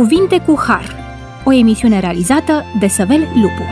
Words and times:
Cuvinte 0.00 0.38
cu 0.38 0.60
Har, 0.66 0.96
o 1.44 1.52
emisiune 1.52 2.00
realizată 2.00 2.64
de 2.78 2.88
Săvel 2.88 3.20
Lupu. 3.20 3.62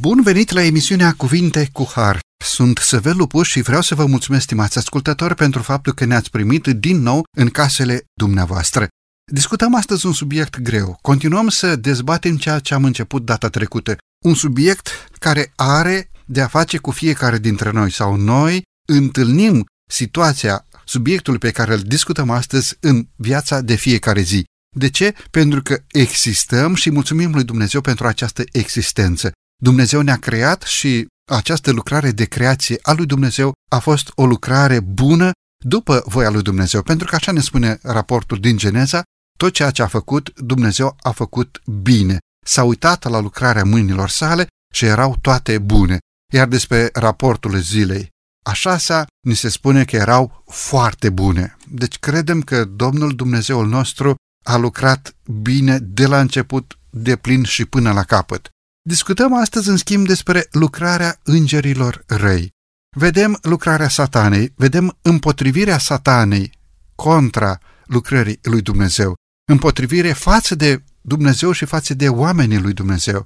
Bun 0.00 0.22
venit 0.22 0.50
la 0.50 0.62
emisiunea 0.62 1.12
Cuvinte 1.16 1.68
cu 1.72 1.90
Har. 1.94 2.18
Sunt 2.44 2.78
Săvel 2.78 3.16
Lupu 3.16 3.42
și 3.42 3.60
vreau 3.60 3.80
să 3.80 3.94
vă 3.94 4.06
mulțumesc, 4.06 4.42
stimați 4.42 4.78
ascultători, 4.78 5.34
pentru 5.34 5.62
faptul 5.62 5.92
că 5.92 6.04
ne-ați 6.04 6.30
primit 6.30 6.66
din 6.66 7.02
nou 7.02 7.22
în 7.36 7.48
casele 7.48 8.04
dumneavoastră. 8.14 8.88
Discutăm 9.32 9.74
astăzi 9.74 10.06
un 10.06 10.12
subiect 10.12 10.60
greu. 10.60 10.98
Continuăm 11.02 11.48
să 11.48 11.76
dezbatem 11.76 12.36
ceea 12.36 12.58
ce 12.58 12.74
am 12.74 12.84
început 12.84 13.24
data 13.24 13.48
trecută. 13.48 13.96
Un 14.24 14.34
subiect 14.34 14.88
care 15.18 15.52
are 15.56 16.10
de 16.26 16.40
a 16.40 16.46
face 16.46 16.78
cu 16.78 16.90
fiecare 16.90 17.38
dintre 17.38 17.70
noi 17.70 17.90
sau 17.90 18.16
noi 18.16 18.62
întâlnim 18.88 19.64
situația 19.90 20.64
subiectul 20.90 21.38
pe 21.38 21.50
care 21.50 21.72
îl 21.72 21.80
discutăm 21.80 22.30
astăzi 22.30 22.76
în 22.80 23.08
viața 23.16 23.60
de 23.60 23.74
fiecare 23.74 24.20
zi. 24.20 24.44
De 24.76 24.90
ce? 24.90 25.14
Pentru 25.30 25.62
că 25.62 25.82
existăm 25.92 26.74
și 26.74 26.90
mulțumim 26.90 27.32
lui 27.32 27.44
Dumnezeu 27.44 27.80
pentru 27.80 28.06
această 28.06 28.42
existență. 28.52 29.32
Dumnezeu 29.62 30.00
ne-a 30.00 30.16
creat 30.16 30.62
și 30.62 31.06
această 31.32 31.70
lucrare 31.70 32.10
de 32.10 32.24
creație 32.24 32.78
a 32.82 32.92
lui 32.92 33.06
Dumnezeu 33.06 33.52
a 33.70 33.78
fost 33.78 34.12
o 34.14 34.26
lucrare 34.26 34.80
bună 34.80 35.30
după 35.64 36.02
voia 36.06 36.30
lui 36.30 36.42
Dumnezeu, 36.42 36.82
pentru 36.82 37.06
că 37.06 37.14
așa 37.14 37.32
ne 37.32 37.40
spune 37.40 37.78
raportul 37.82 38.38
din 38.38 38.56
Geneza, 38.56 39.02
tot 39.38 39.52
ceea 39.52 39.70
ce 39.70 39.82
a 39.82 39.86
făcut, 39.86 40.32
Dumnezeu 40.36 40.96
a 41.00 41.10
făcut 41.10 41.62
bine. 41.82 42.18
S-a 42.46 42.62
uitat 42.62 43.04
la 43.04 43.20
lucrarea 43.20 43.64
mâinilor 43.64 44.08
sale 44.08 44.46
și 44.74 44.84
erau 44.84 45.16
toate 45.20 45.58
bune. 45.58 45.98
Iar 46.32 46.48
despre 46.48 46.90
raportul 46.92 47.58
zilei 47.58 48.08
a 48.42 48.52
șasea 48.52 49.06
ni 49.26 49.34
se 49.34 49.48
spune 49.48 49.84
că 49.84 49.96
erau 49.96 50.42
foarte 50.46 51.10
bune. 51.10 51.56
Deci 51.68 51.98
credem 51.98 52.40
că 52.40 52.64
Domnul 52.64 53.14
Dumnezeul 53.14 53.68
nostru 53.68 54.14
a 54.44 54.56
lucrat 54.56 55.16
bine 55.42 55.78
de 55.78 56.06
la 56.06 56.20
început, 56.20 56.78
de 56.90 57.16
plin 57.16 57.44
și 57.44 57.64
până 57.64 57.92
la 57.92 58.02
capăt. 58.02 58.48
Discutăm 58.88 59.34
astăzi, 59.34 59.68
în 59.68 59.76
schimb, 59.76 60.06
despre 60.06 60.48
lucrarea 60.50 61.18
îngerilor 61.22 62.04
răi. 62.06 62.50
Vedem 62.96 63.38
lucrarea 63.42 63.88
satanei, 63.88 64.52
vedem 64.56 64.98
împotrivirea 65.02 65.78
satanei 65.78 66.52
contra 66.94 67.58
lucrării 67.84 68.38
lui 68.42 68.62
Dumnezeu, 68.62 69.14
împotrivire 69.48 70.12
față 70.12 70.54
de 70.54 70.82
Dumnezeu 71.00 71.52
și 71.52 71.64
față 71.64 71.94
de 71.94 72.08
oamenii 72.08 72.58
lui 72.58 72.72
Dumnezeu. 72.72 73.24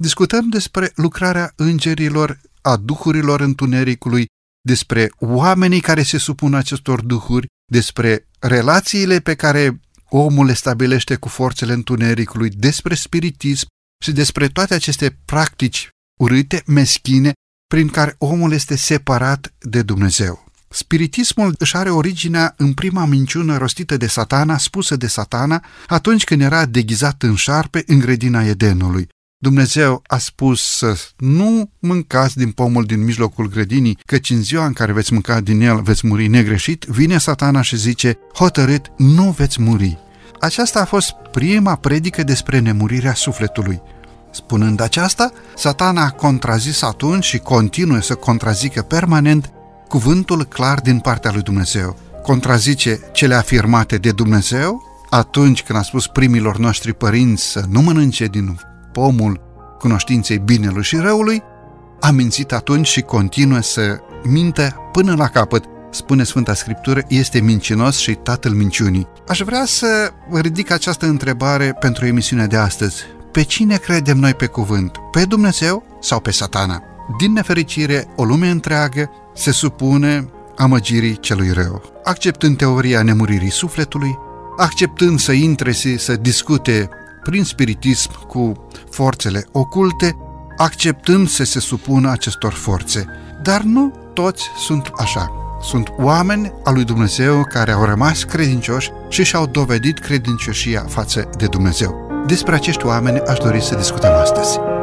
Discutăm 0.00 0.48
despre 0.48 0.92
lucrarea 0.94 1.52
îngerilor, 1.56 2.40
a 2.60 2.76
duhurilor 2.76 3.40
întunericului, 3.40 4.26
despre 4.66 5.10
oamenii 5.18 5.80
care 5.80 6.02
se 6.02 6.18
supun 6.18 6.54
acestor 6.54 7.00
duhuri, 7.00 7.46
despre 7.72 8.28
relațiile 8.38 9.20
pe 9.20 9.34
care 9.34 9.80
omul 10.08 10.46
le 10.46 10.54
stabilește 10.54 11.14
cu 11.14 11.28
forțele 11.28 11.72
întunericului, 11.72 12.50
despre 12.50 12.94
spiritism 12.94 13.66
și 14.04 14.12
despre 14.12 14.48
toate 14.48 14.74
aceste 14.74 15.18
practici 15.24 15.88
urâte, 16.20 16.62
meschine, 16.66 17.32
prin 17.66 17.88
care 17.88 18.14
omul 18.18 18.52
este 18.52 18.76
separat 18.76 19.54
de 19.58 19.82
Dumnezeu. 19.82 20.44
Spiritismul 20.68 21.54
își 21.58 21.76
are 21.76 21.90
originea 21.90 22.54
în 22.56 22.74
prima 22.74 23.04
minciună 23.04 23.56
rostită 23.56 23.96
de 23.96 24.06
satana, 24.06 24.58
spusă 24.58 24.96
de 24.96 25.06
satana, 25.06 25.64
atunci 25.86 26.24
când 26.24 26.40
era 26.40 26.66
deghizat 26.66 27.22
în 27.22 27.34
șarpe 27.34 27.82
în 27.86 27.98
grădina 27.98 28.44
Edenului. 28.44 29.08
Dumnezeu 29.38 30.02
a 30.06 30.18
spus 30.18 30.62
să 30.62 30.96
nu 31.16 31.70
mâncați 31.78 32.36
din 32.36 32.50
pomul 32.50 32.84
din 32.84 33.04
mijlocul 33.04 33.48
grădinii, 33.48 33.98
căci 34.06 34.30
în 34.30 34.42
ziua 34.42 34.66
în 34.66 34.72
care 34.72 34.92
veți 34.92 35.12
mânca 35.12 35.40
din 35.40 35.60
el 35.60 35.80
veți 35.80 36.06
muri 36.06 36.26
negreșit, 36.26 36.84
vine 36.84 37.18
satana 37.18 37.60
și 37.60 37.76
zice, 37.76 38.18
hotărât, 38.34 38.92
nu 38.96 39.30
veți 39.30 39.60
muri. 39.60 39.98
Aceasta 40.40 40.80
a 40.80 40.84
fost 40.84 41.12
prima 41.32 41.76
predică 41.76 42.22
despre 42.22 42.58
nemurirea 42.58 43.14
sufletului. 43.14 43.80
Spunând 44.30 44.80
aceasta, 44.80 45.32
satana 45.56 46.04
a 46.04 46.10
contrazis 46.10 46.82
atunci 46.82 47.24
și 47.24 47.38
continuă 47.38 48.00
să 48.00 48.14
contrazică 48.14 48.82
permanent 48.82 49.52
cuvântul 49.88 50.44
clar 50.44 50.80
din 50.80 50.98
partea 50.98 51.32
lui 51.32 51.42
Dumnezeu. 51.42 51.98
Contrazice 52.22 53.00
cele 53.12 53.34
afirmate 53.34 53.96
de 53.96 54.10
Dumnezeu 54.10 54.82
atunci 55.10 55.62
când 55.62 55.78
a 55.78 55.82
spus 55.82 56.06
primilor 56.06 56.56
noștri 56.58 56.94
părinți 56.94 57.44
să 57.44 57.64
nu 57.68 57.80
mănânce 57.80 58.26
din 58.26 58.58
pomul 58.96 59.40
cunoștinței 59.78 60.38
binelui 60.38 60.82
și 60.82 60.96
răului, 60.96 61.42
a 62.00 62.10
mințit 62.10 62.52
atunci 62.52 62.86
și 62.86 63.00
continuă 63.00 63.60
să 63.60 64.00
mintă 64.24 64.76
până 64.92 65.14
la 65.14 65.26
capăt. 65.28 65.64
Spune 65.90 66.24
Sfânta 66.24 66.54
Scriptură, 66.54 67.00
este 67.08 67.40
mincinos 67.40 67.96
și 67.96 68.14
tatăl 68.14 68.52
minciunii. 68.52 69.08
Aș 69.28 69.40
vrea 69.40 69.64
să 69.64 70.10
ridic 70.32 70.70
această 70.70 71.06
întrebare 71.06 71.76
pentru 71.80 72.06
emisiunea 72.06 72.46
de 72.46 72.56
astăzi. 72.56 73.02
Pe 73.32 73.42
cine 73.42 73.76
credem 73.76 74.18
noi 74.18 74.34
pe 74.34 74.46
cuvânt? 74.46 74.92
Pe 75.10 75.24
Dumnezeu 75.24 75.98
sau 76.00 76.20
pe 76.20 76.30
satana? 76.30 76.82
Din 77.18 77.32
nefericire, 77.32 78.06
o 78.16 78.24
lume 78.24 78.48
întreagă 78.48 79.10
se 79.34 79.50
supune 79.50 80.28
amăgirii 80.56 81.20
celui 81.20 81.50
rău, 81.50 81.82
acceptând 82.04 82.56
teoria 82.56 83.02
nemuririi 83.02 83.50
sufletului, 83.50 84.18
acceptând 84.56 85.18
să 85.18 85.32
intre 85.32 85.72
și 85.72 85.98
să 85.98 86.16
discute 86.16 86.88
prin 87.26 87.44
spiritism 87.44 88.26
cu 88.26 88.66
forțele 88.90 89.46
oculte, 89.52 90.16
acceptând 90.56 91.28
să 91.28 91.44
se 91.44 91.60
supună 91.60 92.10
acestor 92.10 92.52
forțe. 92.52 93.06
Dar 93.42 93.60
nu 93.60 93.92
toți 94.14 94.44
sunt 94.58 94.90
așa. 94.96 95.30
Sunt 95.62 95.92
oameni 95.98 96.52
al 96.64 96.74
lui 96.74 96.84
Dumnezeu 96.84 97.44
care 97.48 97.72
au 97.72 97.84
rămas 97.84 98.24
credincioși 98.24 98.90
și 99.08 99.24
și-au 99.24 99.46
dovedit 99.46 99.98
credincioșia 99.98 100.84
față 100.88 101.30
de 101.36 101.46
Dumnezeu. 101.46 102.24
Despre 102.26 102.54
acești 102.54 102.86
oameni 102.86 103.20
aș 103.20 103.38
dori 103.38 103.62
să 103.62 103.74
discutăm 103.74 104.12
astăzi. 104.12 104.75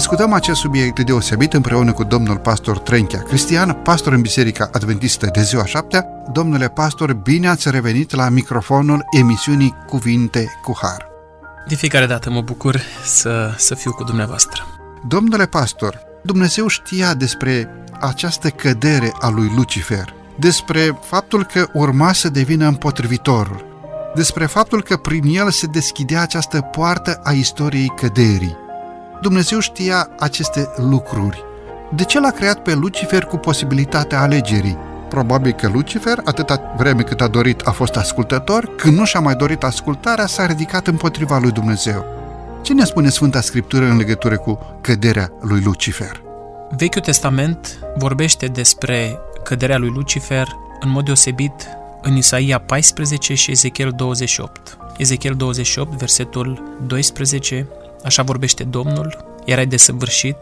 Discutăm 0.00 0.32
acest 0.32 0.60
subiect 0.60 1.00
deosebit 1.00 1.52
împreună 1.52 1.92
cu 1.92 2.04
domnul 2.04 2.36
pastor 2.38 2.78
Trenchea 2.78 3.22
Cristian, 3.22 3.72
pastor 3.72 4.12
în 4.12 4.20
Biserica 4.20 4.68
Adventistă 4.72 5.28
de 5.32 5.42
ziua 5.42 5.64
șaptea. 5.64 6.06
Domnule 6.32 6.68
pastor, 6.68 7.12
bine 7.12 7.48
ați 7.48 7.70
revenit 7.70 8.14
la 8.14 8.28
microfonul 8.28 9.04
emisiunii 9.18 9.74
Cuvinte 9.86 10.58
cu 10.62 10.78
Har. 10.82 11.06
De 11.68 11.74
fiecare 11.74 12.06
dată 12.06 12.30
mă 12.30 12.40
bucur 12.40 12.80
să, 13.04 13.54
să 13.56 13.74
fiu 13.74 13.92
cu 13.92 14.04
dumneavoastră. 14.04 14.62
Domnule 15.08 15.46
pastor, 15.46 16.00
Dumnezeu 16.22 16.66
știa 16.66 17.14
despre 17.14 17.68
această 18.00 18.48
cădere 18.48 19.12
a 19.20 19.28
lui 19.28 19.52
Lucifer, 19.56 20.14
despre 20.38 20.98
faptul 21.02 21.44
că 21.44 21.66
urma 21.72 22.12
să 22.12 22.28
devină 22.28 22.66
împotrivitorul, 22.66 23.64
despre 24.14 24.46
faptul 24.46 24.82
că 24.82 24.96
prin 24.96 25.22
el 25.24 25.50
se 25.50 25.66
deschidea 25.66 26.22
această 26.22 26.60
poartă 26.60 27.20
a 27.24 27.32
istoriei 27.32 27.92
căderii. 27.96 28.68
Dumnezeu 29.20 29.58
știa 29.58 30.08
aceste 30.18 30.68
lucruri. 30.76 31.44
De 31.94 32.04
ce 32.04 32.20
l-a 32.20 32.30
creat 32.30 32.62
pe 32.62 32.74
Lucifer 32.74 33.24
cu 33.24 33.36
posibilitatea 33.36 34.20
alegerii? 34.20 34.76
Probabil 35.08 35.52
că 35.52 35.68
Lucifer, 35.68 36.20
atâta 36.24 36.74
vreme 36.76 37.02
cât 37.02 37.20
a 37.20 37.28
dorit, 37.28 37.66
a 37.66 37.70
fost 37.70 37.96
ascultător, 37.96 38.74
când 38.76 38.96
nu 38.96 39.04
și-a 39.04 39.20
mai 39.20 39.34
dorit 39.34 39.62
ascultarea, 39.62 40.26
s-a 40.26 40.46
ridicat 40.46 40.86
împotriva 40.86 41.38
lui 41.38 41.50
Dumnezeu. 41.50 42.04
Ce 42.62 42.74
ne 42.74 42.84
spune 42.84 43.08
Sfânta 43.08 43.40
Scriptură 43.40 43.84
în 43.84 43.96
legătură 43.96 44.36
cu 44.36 44.78
căderea 44.80 45.32
lui 45.40 45.60
Lucifer? 45.60 46.20
Vechiul 46.76 47.00
Testament 47.00 47.78
vorbește 47.96 48.46
despre 48.46 49.18
căderea 49.44 49.78
lui 49.78 49.90
Lucifer 49.94 50.46
în 50.80 50.90
mod 50.90 51.04
deosebit 51.04 51.68
în 52.02 52.16
Isaia 52.16 52.58
14 52.58 53.34
și 53.34 53.50
Ezechiel 53.50 53.92
28. 53.96 54.76
Ezechiel 54.96 55.34
28, 55.34 55.98
versetul 55.98 56.76
12, 56.86 57.66
Așa 58.04 58.22
vorbește 58.22 58.64
Domnul, 58.64 59.24
erai 59.44 59.66
desăvârșit, 59.66 60.36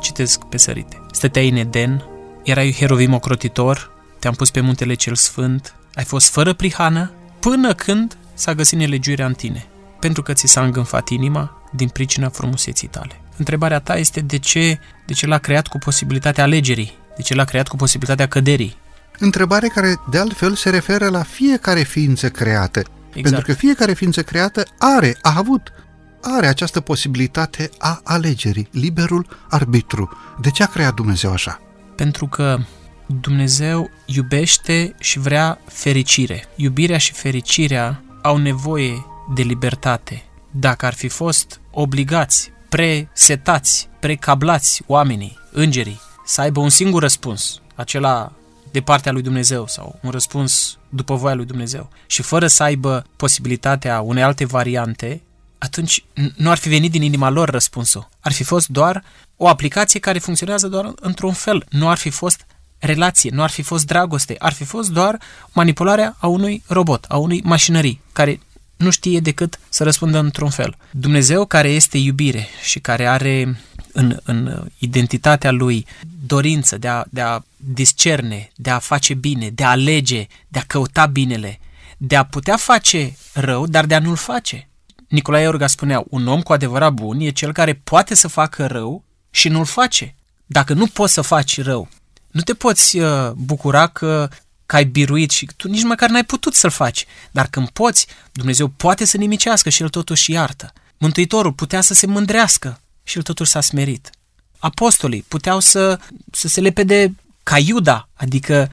citesc 0.00 0.44
pe 0.44 0.56
sărite. 0.56 1.00
Stăteai 1.12 1.48
în 1.48 1.56
Eden, 1.56 2.04
erai 2.42 2.76
herovim 2.78 3.14
ocrotitor, 3.14 3.90
te-am 4.18 4.34
pus 4.34 4.50
pe 4.50 4.60
muntele 4.60 4.94
cel 4.94 5.14
sfânt, 5.14 5.74
ai 5.94 6.04
fost 6.04 6.28
fără 6.28 6.52
prihană, 6.52 7.12
până 7.40 7.74
când 7.74 8.16
s-a 8.34 8.54
găsit 8.54 8.78
nelegiuirea 8.78 9.26
în 9.26 9.34
tine, 9.34 9.66
pentru 10.00 10.22
că 10.22 10.32
ți 10.32 10.46
s-a 10.46 10.62
îngânfat 10.62 11.08
inima 11.08 11.62
din 11.72 11.88
pricina 11.88 12.28
frumuseții 12.28 12.88
tale. 12.88 13.20
Întrebarea 13.36 13.78
ta 13.78 13.96
este 13.96 14.20
de 14.20 14.38
ce, 14.38 14.78
de 15.06 15.12
ce 15.12 15.26
l-a 15.26 15.38
creat 15.38 15.66
cu 15.66 15.78
posibilitatea 15.78 16.44
alegerii, 16.44 16.98
de 17.16 17.22
ce 17.22 17.34
l-a 17.34 17.44
creat 17.44 17.68
cu 17.68 17.76
posibilitatea 17.76 18.28
căderii. 18.28 18.76
Întrebare 19.18 19.66
care, 19.66 20.00
de 20.10 20.18
altfel, 20.18 20.54
se 20.54 20.70
referă 20.70 21.08
la 21.08 21.22
fiecare 21.22 21.82
ființă 21.82 22.28
creată. 22.30 22.78
Exact. 22.78 23.22
Pentru 23.22 23.40
că 23.40 23.52
fiecare 23.52 23.92
ființă 23.92 24.22
creată 24.22 24.64
are, 24.78 25.16
a 25.22 25.34
avut 25.36 25.72
are 26.22 26.46
această 26.46 26.80
posibilitate 26.80 27.70
a 27.78 28.00
alegerii, 28.04 28.68
liberul 28.70 29.26
arbitru. 29.48 30.10
De 30.40 30.50
ce 30.50 30.62
a 30.62 30.66
creat 30.66 30.94
Dumnezeu 30.94 31.32
așa? 31.32 31.60
Pentru 31.96 32.26
că 32.26 32.58
Dumnezeu 33.06 33.90
iubește 34.06 34.94
și 34.98 35.18
vrea 35.18 35.58
fericire. 35.66 36.44
Iubirea 36.56 36.98
și 36.98 37.12
fericirea 37.12 38.02
au 38.22 38.36
nevoie 38.36 39.06
de 39.34 39.42
libertate, 39.42 40.22
dacă 40.50 40.86
ar 40.86 40.94
fi 40.94 41.08
fost 41.08 41.60
obligați, 41.70 42.50
presetați, 42.68 43.88
precablați 44.00 44.82
oamenii, 44.86 45.38
îngerii, 45.52 46.00
să 46.24 46.40
aibă 46.40 46.60
un 46.60 46.68
singur 46.68 47.02
răspuns, 47.02 47.60
acela 47.74 48.32
de 48.70 48.80
partea 48.80 49.12
lui 49.12 49.22
Dumnezeu 49.22 49.66
sau 49.66 49.98
un 50.02 50.10
răspuns 50.10 50.78
după 50.88 51.14
voia 51.14 51.34
lui 51.34 51.44
Dumnezeu 51.44 51.88
și 52.06 52.22
fără 52.22 52.46
să 52.46 52.62
aibă 52.62 53.04
posibilitatea 53.16 54.00
unei 54.00 54.22
alte 54.22 54.44
variante, 54.44 55.22
atunci 55.62 56.04
nu 56.36 56.50
ar 56.50 56.58
fi 56.58 56.68
venit 56.68 56.90
din 56.90 57.02
inima 57.02 57.28
lor 57.28 57.48
răspunsul. 57.48 58.08
Ar 58.20 58.32
fi 58.32 58.42
fost 58.42 58.68
doar 58.68 59.04
o 59.36 59.48
aplicație 59.48 60.00
care 60.00 60.18
funcționează 60.18 60.68
doar 60.68 60.92
într-un 61.00 61.32
fel. 61.32 61.64
Nu 61.68 61.88
ar 61.88 61.96
fi 61.96 62.10
fost 62.10 62.46
relație, 62.78 63.30
nu 63.30 63.42
ar 63.42 63.50
fi 63.50 63.62
fost 63.62 63.86
dragoste, 63.86 64.34
ar 64.38 64.52
fi 64.52 64.64
fost 64.64 64.90
doar 64.90 65.18
manipularea 65.52 66.16
a 66.18 66.26
unui 66.26 66.62
robot, 66.66 67.04
a 67.08 67.16
unui 67.16 67.40
mașinării, 67.44 68.00
care 68.12 68.40
nu 68.76 68.90
știe 68.90 69.20
decât 69.20 69.58
să 69.68 69.84
răspundă 69.84 70.18
într-un 70.18 70.50
fel. 70.50 70.76
Dumnezeu 70.90 71.44
care 71.46 71.68
este 71.68 71.98
iubire 71.98 72.48
și 72.62 72.78
care 72.78 73.06
are 73.06 73.60
în, 73.92 74.16
în 74.22 74.66
identitatea 74.78 75.50
lui 75.50 75.86
dorință 76.26 76.78
de 76.78 76.88
a, 76.88 77.04
de 77.10 77.20
a 77.20 77.40
discerne, 77.56 78.50
de 78.56 78.70
a 78.70 78.78
face 78.78 79.14
bine, 79.14 79.50
de 79.50 79.64
a 79.64 79.70
alege, 79.70 80.26
de 80.48 80.58
a 80.58 80.64
căuta 80.66 81.06
binele, 81.06 81.60
de 81.96 82.16
a 82.16 82.24
putea 82.24 82.56
face 82.56 83.16
rău, 83.32 83.66
dar 83.66 83.86
de 83.86 83.94
a 83.94 83.98
nu-l 83.98 84.16
face. 84.16 84.66
Nicolae 85.12 85.42
Iorga 85.42 85.66
spunea, 85.66 86.04
un 86.08 86.26
om 86.26 86.42
cu 86.42 86.52
adevărat 86.52 86.92
bun 86.92 87.20
e 87.20 87.30
cel 87.30 87.52
care 87.52 87.74
poate 87.74 88.14
să 88.14 88.28
facă 88.28 88.66
rău 88.66 89.04
și 89.30 89.48
nu-l 89.48 89.64
face. 89.64 90.14
Dacă 90.46 90.72
nu 90.72 90.86
poți 90.86 91.12
să 91.12 91.20
faci 91.20 91.62
rău, 91.62 91.88
nu 92.30 92.40
te 92.40 92.54
poți 92.54 92.98
uh, 92.98 93.30
bucura 93.30 93.86
că, 93.86 94.28
că 94.66 94.76
ai 94.76 94.84
biruit 94.84 95.30
și 95.30 95.48
tu 95.56 95.68
nici 95.68 95.82
măcar 95.82 96.10
n-ai 96.10 96.24
putut 96.24 96.54
să-l 96.54 96.70
faci. 96.70 97.06
Dar 97.30 97.46
când 97.46 97.68
poți, 97.68 98.06
Dumnezeu 98.32 98.68
poate 98.68 99.04
să 99.04 99.16
nimicească 99.16 99.68
și 99.68 99.82
El 99.82 99.88
totuși 99.88 100.30
iartă. 100.30 100.72
Mântuitorul 100.98 101.52
putea 101.52 101.80
să 101.80 101.94
se 101.94 102.06
mândrească 102.06 102.80
și 103.02 103.16
El 103.16 103.22
totuși 103.22 103.50
s-a 103.50 103.60
smerit. 103.60 104.10
Apostolii 104.58 105.24
puteau 105.28 105.60
să, 105.60 105.98
să 106.30 106.48
se 106.48 106.60
lepede 106.60 107.14
ca 107.42 107.58
Iuda, 107.58 108.08
adică 108.14 108.60
uh, 108.62 108.68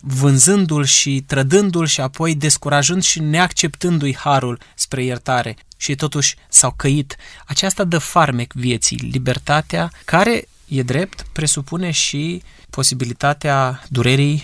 vânzându-l 0.00 0.84
și 0.84 1.24
trădându-l 1.26 1.86
și 1.86 2.00
apoi 2.00 2.34
descurajând 2.34 3.02
și 3.02 3.20
neacceptându-i 3.20 4.16
harul 4.16 4.60
spre 4.74 5.04
iertare 5.04 5.56
și 5.76 5.94
totuși 5.94 6.36
s-au 6.48 6.72
căit. 6.76 7.16
Aceasta 7.46 7.84
dă 7.84 7.98
farmec 7.98 8.52
vieții, 8.52 8.96
libertatea 8.96 9.90
care, 10.04 10.48
e 10.68 10.82
drept, 10.82 11.26
presupune 11.32 11.90
și 11.90 12.42
posibilitatea 12.70 13.82
durerii, 13.88 14.42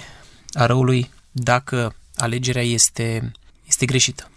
a 0.52 0.66
răului, 0.66 1.10
dacă 1.30 1.94
alegerea 2.16 2.64
este, 2.64 3.32
este 3.66 3.86
greșită. 3.86 4.30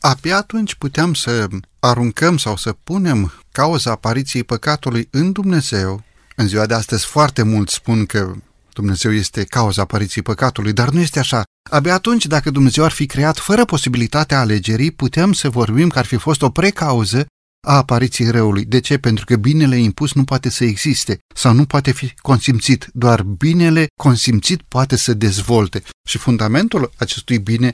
Abia 0.00 0.36
atunci 0.36 0.74
puteam 0.74 1.14
să 1.14 1.48
aruncăm 1.80 2.36
sau 2.36 2.56
să 2.56 2.72
punem 2.72 3.32
cauza 3.52 3.90
apariției 3.90 4.44
păcatului 4.44 5.08
în 5.10 5.32
Dumnezeu. 5.32 6.02
În 6.36 6.46
ziua 6.46 6.66
de 6.66 6.74
astăzi 6.74 7.06
foarte 7.06 7.42
mulți 7.42 7.74
spun 7.74 8.06
că 8.06 8.34
Dumnezeu 8.74 9.12
este 9.12 9.44
cauza 9.44 9.82
apariției 9.82 10.24
păcatului, 10.24 10.72
dar 10.72 10.88
nu 10.88 11.00
este 11.00 11.18
așa. 11.18 11.42
Abia 11.70 11.94
atunci, 11.94 12.26
dacă 12.26 12.50
Dumnezeu 12.50 12.84
ar 12.84 12.90
fi 12.90 13.06
creat 13.06 13.38
fără 13.38 13.64
posibilitatea 13.64 14.40
alegerii, 14.40 14.90
putem 14.90 15.32
să 15.32 15.50
vorbim 15.50 15.88
că 15.88 15.98
ar 15.98 16.04
fi 16.04 16.16
fost 16.16 16.42
o 16.42 16.50
precauză 16.50 17.26
a 17.66 17.76
apariției 17.76 18.30
răului. 18.30 18.64
De 18.64 18.80
ce? 18.80 18.98
Pentru 18.98 19.24
că 19.24 19.36
binele 19.36 19.76
impus 19.76 20.12
nu 20.12 20.24
poate 20.24 20.48
să 20.48 20.64
existe 20.64 21.18
sau 21.34 21.52
nu 21.52 21.64
poate 21.64 21.90
fi 21.90 22.14
consimțit. 22.14 22.88
Doar 22.92 23.22
binele 23.22 23.86
consimțit 24.00 24.62
poate 24.62 24.96
să 24.96 25.14
dezvolte. 25.14 25.82
Și 26.08 26.18
fundamentul 26.18 26.92
acestui 26.96 27.38
bine 27.38 27.72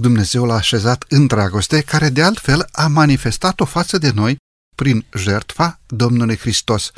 Dumnezeu 0.00 0.44
l-a 0.44 0.54
așezat 0.54 1.04
în 1.08 1.26
dragoste, 1.26 1.82
care 1.82 2.08
de 2.08 2.22
altfel 2.22 2.68
a 2.72 2.86
manifestat-o 2.86 3.64
față 3.64 3.98
de 3.98 4.10
noi 4.10 4.36
prin 4.76 5.06
jertfa 5.16 5.80
Domnului 5.86 6.36
Hristos. 6.36 6.90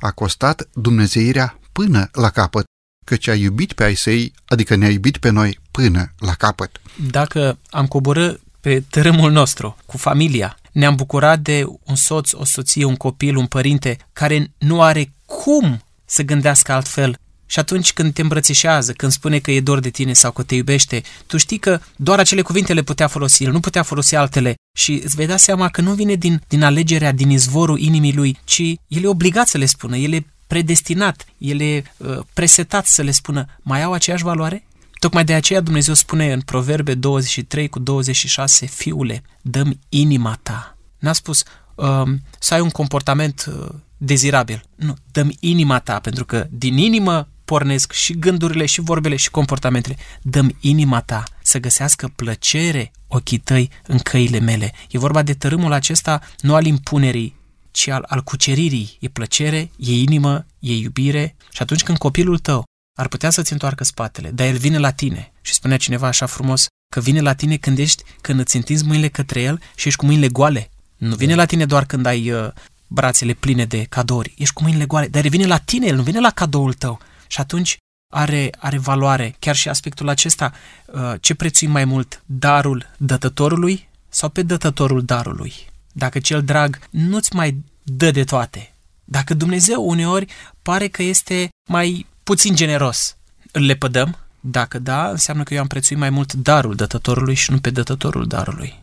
A 0.00 0.10
costat 0.10 0.68
Dumnezeirea 0.72 1.58
până 1.72 2.08
la 2.12 2.30
capăt, 2.30 2.64
căci 3.04 3.28
a 3.28 3.34
iubit 3.34 3.72
pe 3.72 3.84
ai 3.84 3.94
săi, 3.94 4.32
adică 4.44 4.74
ne-a 4.74 4.90
iubit 4.90 5.16
pe 5.16 5.30
noi 5.30 5.58
până 5.70 6.12
la 6.18 6.32
capăt. 6.32 6.80
Dacă 7.10 7.58
am 7.70 7.86
coborât 7.86 8.40
pe 8.60 8.82
tărâmul 8.90 9.32
nostru, 9.32 9.76
cu 9.86 9.96
familia, 9.96 10.56
ne-am 10.72 10.94
bucurat 10.94 11.38
de 11.38 11.64
un 11.84 11.96
soț, 11.96 12.32
o 12.32 12.44
soție, 12.44 12.84
un 12.84 12.96
copil, 12.96 13.36
un 13.36 13.46
părinte 13.46 13.96
care 14.12 14.52
nu 14.58 14.82
are 14.82 15.12
cum 15.26 15.82
să 16.04 16.22
gândească 16.22 16.72
altfel. 16.72 17.16
Și 17.46 17.58
atunci 17.58 17.92
când 17.92 18.12
te 18.12 18.20
îmbrățișează, 18.20 18.92
când 18.92 19.12
spune 19.12 19.38
că 19.38 19.50
e 19.50 19.60
dor 19.60 19.80
de 19.80 19.90
tine 19.90 20.12
sau 20.12 20.30
că 20.30 20.42
te 20.42 20.54
iubește, 20.54 21.02
tu 21.26 21.36
știi 21.36 21.58
că 21.58 21.80
doar 21.96 22.18
acele 22.18 22.42
cuvinte 22.42 22.72
le 22.72 22.82
putea 22.82 23.06
folosi, 23.06 23.44
el 23.44 23.52
nu 23.52 23.60
putea 23.60 23.82
folosi 23.82 24.14
altele 24.16 24.54
și 24.76 25.00
îți 25.04 25.16
vei 25.16 25.26
da 25.26 25.36
seama 25.36 25.68
că 25.68 25.80
nu 25.80 25.92
vine 25.92 26.14
din, 26.14 26.42
din 26.48 26.62
alegerea, 26.62 27.12
din 27.12 27.30
izvorul 27.30 27.78
inimii 27.78 28.14
lui, 28.14 28.38
ci 28.44 28.62
el 28.86 29.02
e 29.02 29.06
obligat 29.06 29.48
să 29.48 29.58
le 29.58 29.66
spună, 29.66 29.96
el 29.96 30.12
e 30.12 30.26
predestinat, 30.52 31.24
el 31.38 31.60
e 31.60 31.82
uh, 31.96 32.18
presetat 32.34 32.86
să 32.86 33.02
le 33.02 33.10
spună, 33.10 33.46
mai 33.62 33.82
au 33.82 33.92
aceeași 33.92 34.22
valoare? 34.22 34.66
Tocmai 34.98 35.24
de 35.24 35.34
aceea 35.34 35.60
Dumnezeu 35.60 35.94
spune 35.94 36.32
în 36.32 36.40
Proverbe 36.40 36.94
23 36.94 37.68
cu 37.68 37.78
26, 37.78 38.66
Fiule, 38.66 39.22
dăm 39.42 39.78
inima 39.88 40.38
ta. 40.42 40.76
N-a 40.98 41.12
spus 41.12 41.42
um, 41.74 42.22
să 42.38 42.54
ai 42.54 42.60
un 42.60 42.70
comportament 42.70 43.44
uh, 43.48 43.68
dezirabil. 43.96 44.64
Nu, 44.74 44.94
dăm 45.12 45.32
inima 45.40 45.78
ta, 45.78 45.98
pentru 45.98 46.24
că 46.24 46.46
din 46.50 46.76
inimă 46.76 47.28
pornesc 47.44 47.92
și 47.92 48.18
gândurile, 48.18 48.66
și 48.66 48.80
vorbele, 48.80 49.16
și 49.16 49.30
comportamentele. 49.30 49.96
Dăm 50.22 50.56
inima 50.60 51.00
ta 51.00 51.22
să 51.42 51.58
găsească 51.58 52.12
plăcere 52.16 52.90
ochii 53.06 53.38
tăi 53.38 53.70
în 53.86 53.98
căile 53.98 54.38
mele. 54.38 54.72
E 54.90 54.98
vorba 54.98 55.22
de 55.22 55.34
tărâmul 55.34 55.72
acesta 55.72 56.20
nu 56.40 56.54
al 56.54 56.64
impunerii, 56.64 57.40
ci 57.72 57.88
al, 57.88 58.04
al 58.08 58.22
cuceririi. 58.22 58.96
E 59.00 59.08
plăcere, 59.08 59.70
e 59.76 59.92
inimă, 59.92 60.46
e 60.58 60.76
iubire 60.76 61.36
și 61.50 61.62
atunci 61.62 61.82
când 61.82 61.98
copilul 61.98 62.38
tău 62.38 62.64
ar 62.98 63.08
putea 63.08 63.30
să-ți 63.30 63.52
întoarcă 63.52 63.84
spatele, 63.84 64.30
dar 64.30 64.46
el 64.46 64.56
vine 64.56 64.78
la 64.78 64.90
tine. 64.90 65.32
Și 65.40 65.54
spunea 65.54 65.76
cineva 65.76 66.06
așa 66.06 66.26
frumos 66.26 66.66
că 66.92 67.00
vine 67.00 67.20
la 67.20 67.34
tine 67.34 67.56
când 67.56 67.78
ești, 67.78 68.02
când 68.20 68.40
îți 68.40 68.56
întinzi 68.56 68.84
mâinile 68.84 69.08
către 69.08 69.40
el 69.40 69.60
și 69.74 69.88
ești 69.88 70.00
cu 70.00 70.06
mâinile 70.06 70.28
goale. 70.28 70.70
Nu 70.96 71.14
vine 71.14 71.34
la 71.34 71.44
tine 71.44 71.66
doar 71.66 71.84
când 71.84 72.06
ai 72.06 72.30
uh, 72.30 72.50
brațele 72.86 73.32
pline 73.32 73.64
de 73.64 73.82
cadouri, 73.82 74.34
ești 74.38 74.54
cu 74.54 74.62
mâinile 74.62 74.86
goale, 74.86 75.08
dar 75.08 75.24
el 75.24 75.30
vine 75.30 75.46
la 75.46 75.58
tine, 75.58 75.86
el 75.86 75.96
nu 75.96 76.02
vine 76.02 76.20
la 76.20 76.30
cadoul 76.30 76.72
tău. 76.72 77.00
Și 77.26 77.40
atunci 77.40 77.76
are, 78.12 78.50
are 78.58 78.78
valoare, 78.78 79.36
chiar 79.38 79.56
și 79.56 79.68
aspectul 79.68 80.08
acesta, 80.08 80.52
uh, 80.86 81.14
ce 81.20 81.34
prețuim 81.34 81.70
mai 81.70 81.84
mult, 81.84 82.22
darul 82.26 82.86
dătătorului 82.96 83.88
sau 84.08 84.28
pe 84.28 84.42
dătătorul 84.42 85.02
darului? 85.04 85.52
Dacă 85.92 86.18
cel 86.18 86.42
drag 86.42 86.78
nu-ți 86.90 87.34
mai 87.34 87.64
dă 87.82 88.10
de 88.10 88.24
toate, 88.24 88.74
dacă 89.04 89.34
Dumnezeu 89.34 89.88
uneori 89.88 90.26
pare 90.62 90.88
că 90.88 91.02
este 91.02 91.48
mai 91.68 92.06
puțin 92.22 92.54
generos. 92.54 93.16
Îl 93.52 93.62
lepădăm? 93.62 94.18
Dacă 94.40 94.78
da, 94.78 95.08
înseamnă 95.08 95.42
că 95.42 95.54
eu 95.54 95.60
am 95.60 95.66
prețuit 95.66 95.98
mai 95.98 96.10
mult 96.10 96.32
darul 96.32 96.74
dătătorului 96.74 97.34
și 97.34 97.50
nu 97.50 97.58
pe 97.58 97.70
dătătorul 97.70 98.26
darului. 98.26 98.82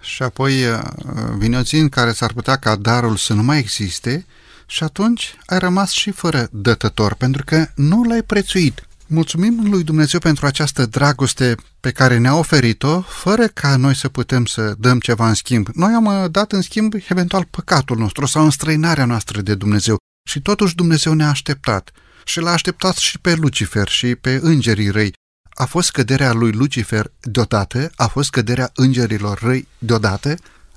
Și 0.00 0.22
apoi 0.22 0.64
uh, 0.64 0.78
vine 1.38 1.58
o 1.58 1.62
zi 1.62 1.76
în 1.76 1.88
care 1.88 2.12
s-ar 2.12 2.32
putea 2.32 2.56
ca 2.56 2.76
darul 2.76 3.16
să 3.16 3.32
nu 3.32 3.42
mai 3.42 3.58
existe 3.58 4.26
și 4.66 4.82
atunci 4.82 5.34
ai 5.46 5.58
rămas 5.58 5.90
și 5.90 6.10
fără 6.10 6.48
dătător, 6.50 7.14
pentru 7.14 7.44
că 7.44 7.66
nu 7.74 8.02
l-ai 8.02 8.22
prețuit. 8.22 8.85
Mulțumim 9.08 9.70
lui 9.70 9.84
Dumnezeu 9.84 10.20
pentru 10.20 10.46
această 10.46 10.86
dragoste 10.86 11.54
pe 11.80 11.90
care 11.90 12.18
ne-a 12.18 12.34
oferit-o, 12.34 13.00
fără 13.00 13.46
ca 13.46 13.76
noi 13.76 13.94
să 13.94 14.08
putem 14.08 14.44
să 14.44 14.74
dăm 14.78 14.98
ceva 14.98 15.28
în 15.28 15.34
schimb. 15.34 15.68
Noi 15.74 15.92
am 15.92 16.04
uh, 16.04 16.30
dat 16.30 16.52
în 16.52 16.62
schimb 16.62 16.94
eventual 17.08 17.44
păcatul 17.50 17.96
nostru 17.96 18.26
sau 18.26 18.44
înstrăinarea 18.44 19.04
noastră 19.04 19.40
de 19.40 19.54
Dumnezeu 19.54 19.96
și 20.28 20.40
totuși 20.40 20.74
Dumnezeu 20.74 21.12
ne-a 21.12 21.28
așteptat 21.28 21.90
și 22.24 22.40
l-a 22.40 22.50
așteptat 22.50 22.96
și 22.96 23.18
pe 23.18 23.34
Lucifer 23.34 23.88
și 23.88 24.14
pe 24.14 24.38
îngerii 24.42 24.88
răi. 24.88 25.12
A 25.50 25.64
fost 25.64 25.90
căderea 25.90 26.32
lui 26.32 26.52
Lucifer 26.52 27.12
deodată, 27.20 27.90
a 27.96 28.06
fost 28.06 28.30
căderea 28.30 28.70
îngerilor 28.74 29.38
răi 29.38 29.68
deodată, 29.78 30.34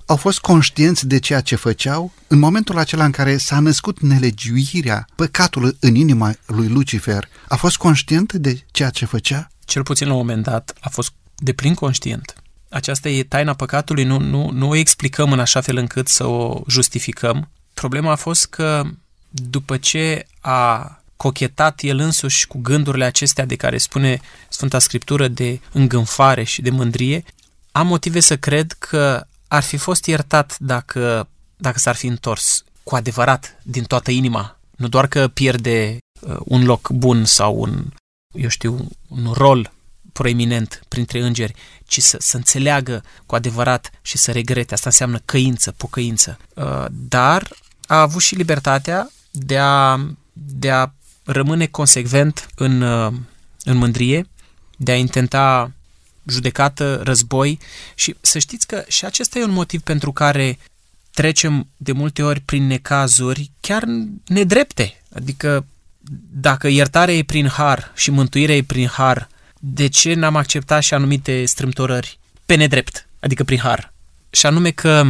au 0.09 0.15
fost 0.15 0.39
conștienți 0.39 1.07
de 1.07 1.19
ceea 1.19 1.41
ce 1.41 1.55
făceau 1.55 2.11
în 2.27 2.39
momentul 2.39 2.77
acela 2.77 3.05
în 3.05 3.11
care 3.11 3.37
s-a 3.37 3.59
născut 3.59 3.99
nelegiuirea, 3.99 5.07
păcatul 5.15 5.77
în 5.79 5.95
inima 5.95 6.33
lui 6.45 6.67
Lucifer. 6.67 7.27
A 7.47 7.55
fost 7.55 7.77
conștient 7.77 8.33
de 8.33 8.63
ceea 8.71 8.89
ce 8.89 9.05
făcea? 9.05 9.47
Cel 9.65 9.83
puțin 9.83 10.07
la 10.07 10.13
un 10.13 10.19
moment 10.19 10.43
dat 10.43 10.73
a 10.79 10.89
fost 10.89 11.11
de 11.35 11.53
plin 11.53 11.73
conștient. 11.73 12.33
Aceasta 12.69 13.09
e 13.09 13.23
taina 13.23 13.53
păcatului, 13.53 14.03
nu, 14.03 14.19
nu, 14.19 14.49
nu 14.51 14.69
o 14.69 14.75
explicăm 14.75 15.31
în 15.31 15.39
așa 15.39 15.61
fel 15.61 15.77
încât 15.77 16.07
să 16.07 16.25
o 16.25 16.61
justificăm. 16.67 17.49
Problema 17.73 18.11
a 18.11 18.15
fost 18.15 18.45
că 18.45 18.83
după 19.29 19.77
ce 19.77 20.27
a 20.39 20.93
cochetat 21.17 21.79
el 21.81 21.99
însuși 21.99 22.47
cu 22.47 22.57
gândurile 22.57 23.05
acestea 23.05 23.45
de 23.45 23.55
care 23.55 23.77
spune 23.77 24.19
Sfânta 24.49 24.79
Scriptură 24.79 25.27
de 25.27 25.59
îngânfare 25.71 26.43
și 26.43 26.61
de 26.61 26.69
mândrie, 26.69 27.23
am 27.71 27.87
motive 27.87 28.19
să 28.19 28.37
cred 28.37 28.71
că 28.71 29.23
ar 29.49 29.63
fi 29.63 29.77
fost 29.77 30.05
iertat 30.05 30.57
dacă, 30.59 31.27
dacă 31.57 31.79
s-ar 31.79 31.95
fi 31.95 32.07
întors 32.07 32.63
cu 32.83 32.95
adevărat 32.95 33.59
din 33.63 33.83
toată 33.83 34.11
inima. 34.11 34.59
Nu 34.77 34.87
doar 34.87 35.07
că 35.07 35.27
pierde 35.27 35.97
uh, 36.21 36.35
un 36.39 36.65
loc 36.65 36.89
bun 36.89 37.25
sau 37.25 37.59
un, 37.59 37.85
eu 38.33 38.49
știu, 38.49 38.87
un 39.07 39.31
rol 39.33 39.71
proeminent 40.13 40.81
printre 40.87 41.19
îngeri, 41.19 41.53
ci 41.85 41.99
să, 42.01 42.17
să 42.19 42.37
înțeleagă 42.37 43.03
cu 43.25 43.35
adevărat 43.35 43.91
și 44.01 44.17
să 44.17 44.31
regrete. 44.31 44.73
Asta 44.73 44.89
înseamnă 44.89 45.21
căință, 45.25 45.71
pocăință. 45.71 46.37
Uh, 46.53 46.85
dar 46.89 47.49
a 47.87 48.01
avut 48.01 48.21
și 48.21 48.35
libertatea 48.35 49.09
de 49.31 49.57
a, 49.57 49.99
de 50.33 50.71
a 50.71 50.91
rămâne 51.23 51.65
consecvent 51.65 52.47
în, 52.55 52.81
uh, 52.81 53.13
în 53.63 53.77
mândrie, 53.77 54.27
de 54.77 54.91
a 54.91 54.95
intenta 54.95 55.71
judecată, 56.29 57.01
război 57.03 57.59
și 57.95 58.15
să 58.21 58.39
știți 58.39 58.67
că 58.67 58.83
și 58.87 59.05
acesta 59.05 59.39
e 59.39 59.43
un 59.43 59.51
motiv 59.51 59.81
pentru 59.81 60.11
care 60.11 60.59
trecem 61.11 61.67
de 61.77 61.91
multe 61.91 62.23
ori 62.23 62.39
prin 62.39 62.67
necazuri 62.67 63.51
chiar 63.59 63.83
nedrepte. 64.27 65.01
Adică 65.13 65.65
dacă 66.31 66.67
iertarea 66.67 67.13
e 67.13 67.23
prin 67.23 67.47
har 67.47 67.91
și 67.95 68.11
mântuirea 68.11 68.55
e 68.55 68.63
prin 68.63 68.87
har, 68.87 69.29
de 69.59 69.87
ce 69.87 70.13
n-am 70.13 70.35
acceptat 70.35 70.83
și 70.83 70.93
anumite 70.93 71.45
strâmtorări 71.45 72.19
pe 72.45 72.55
nedrept, 72.55 73.07
adică 73.19 73.43
prin 73.43 73.59
har? 73.59 73.93
Și 74.29 74.45
anume 74.45 74.71
că 74.71 75.05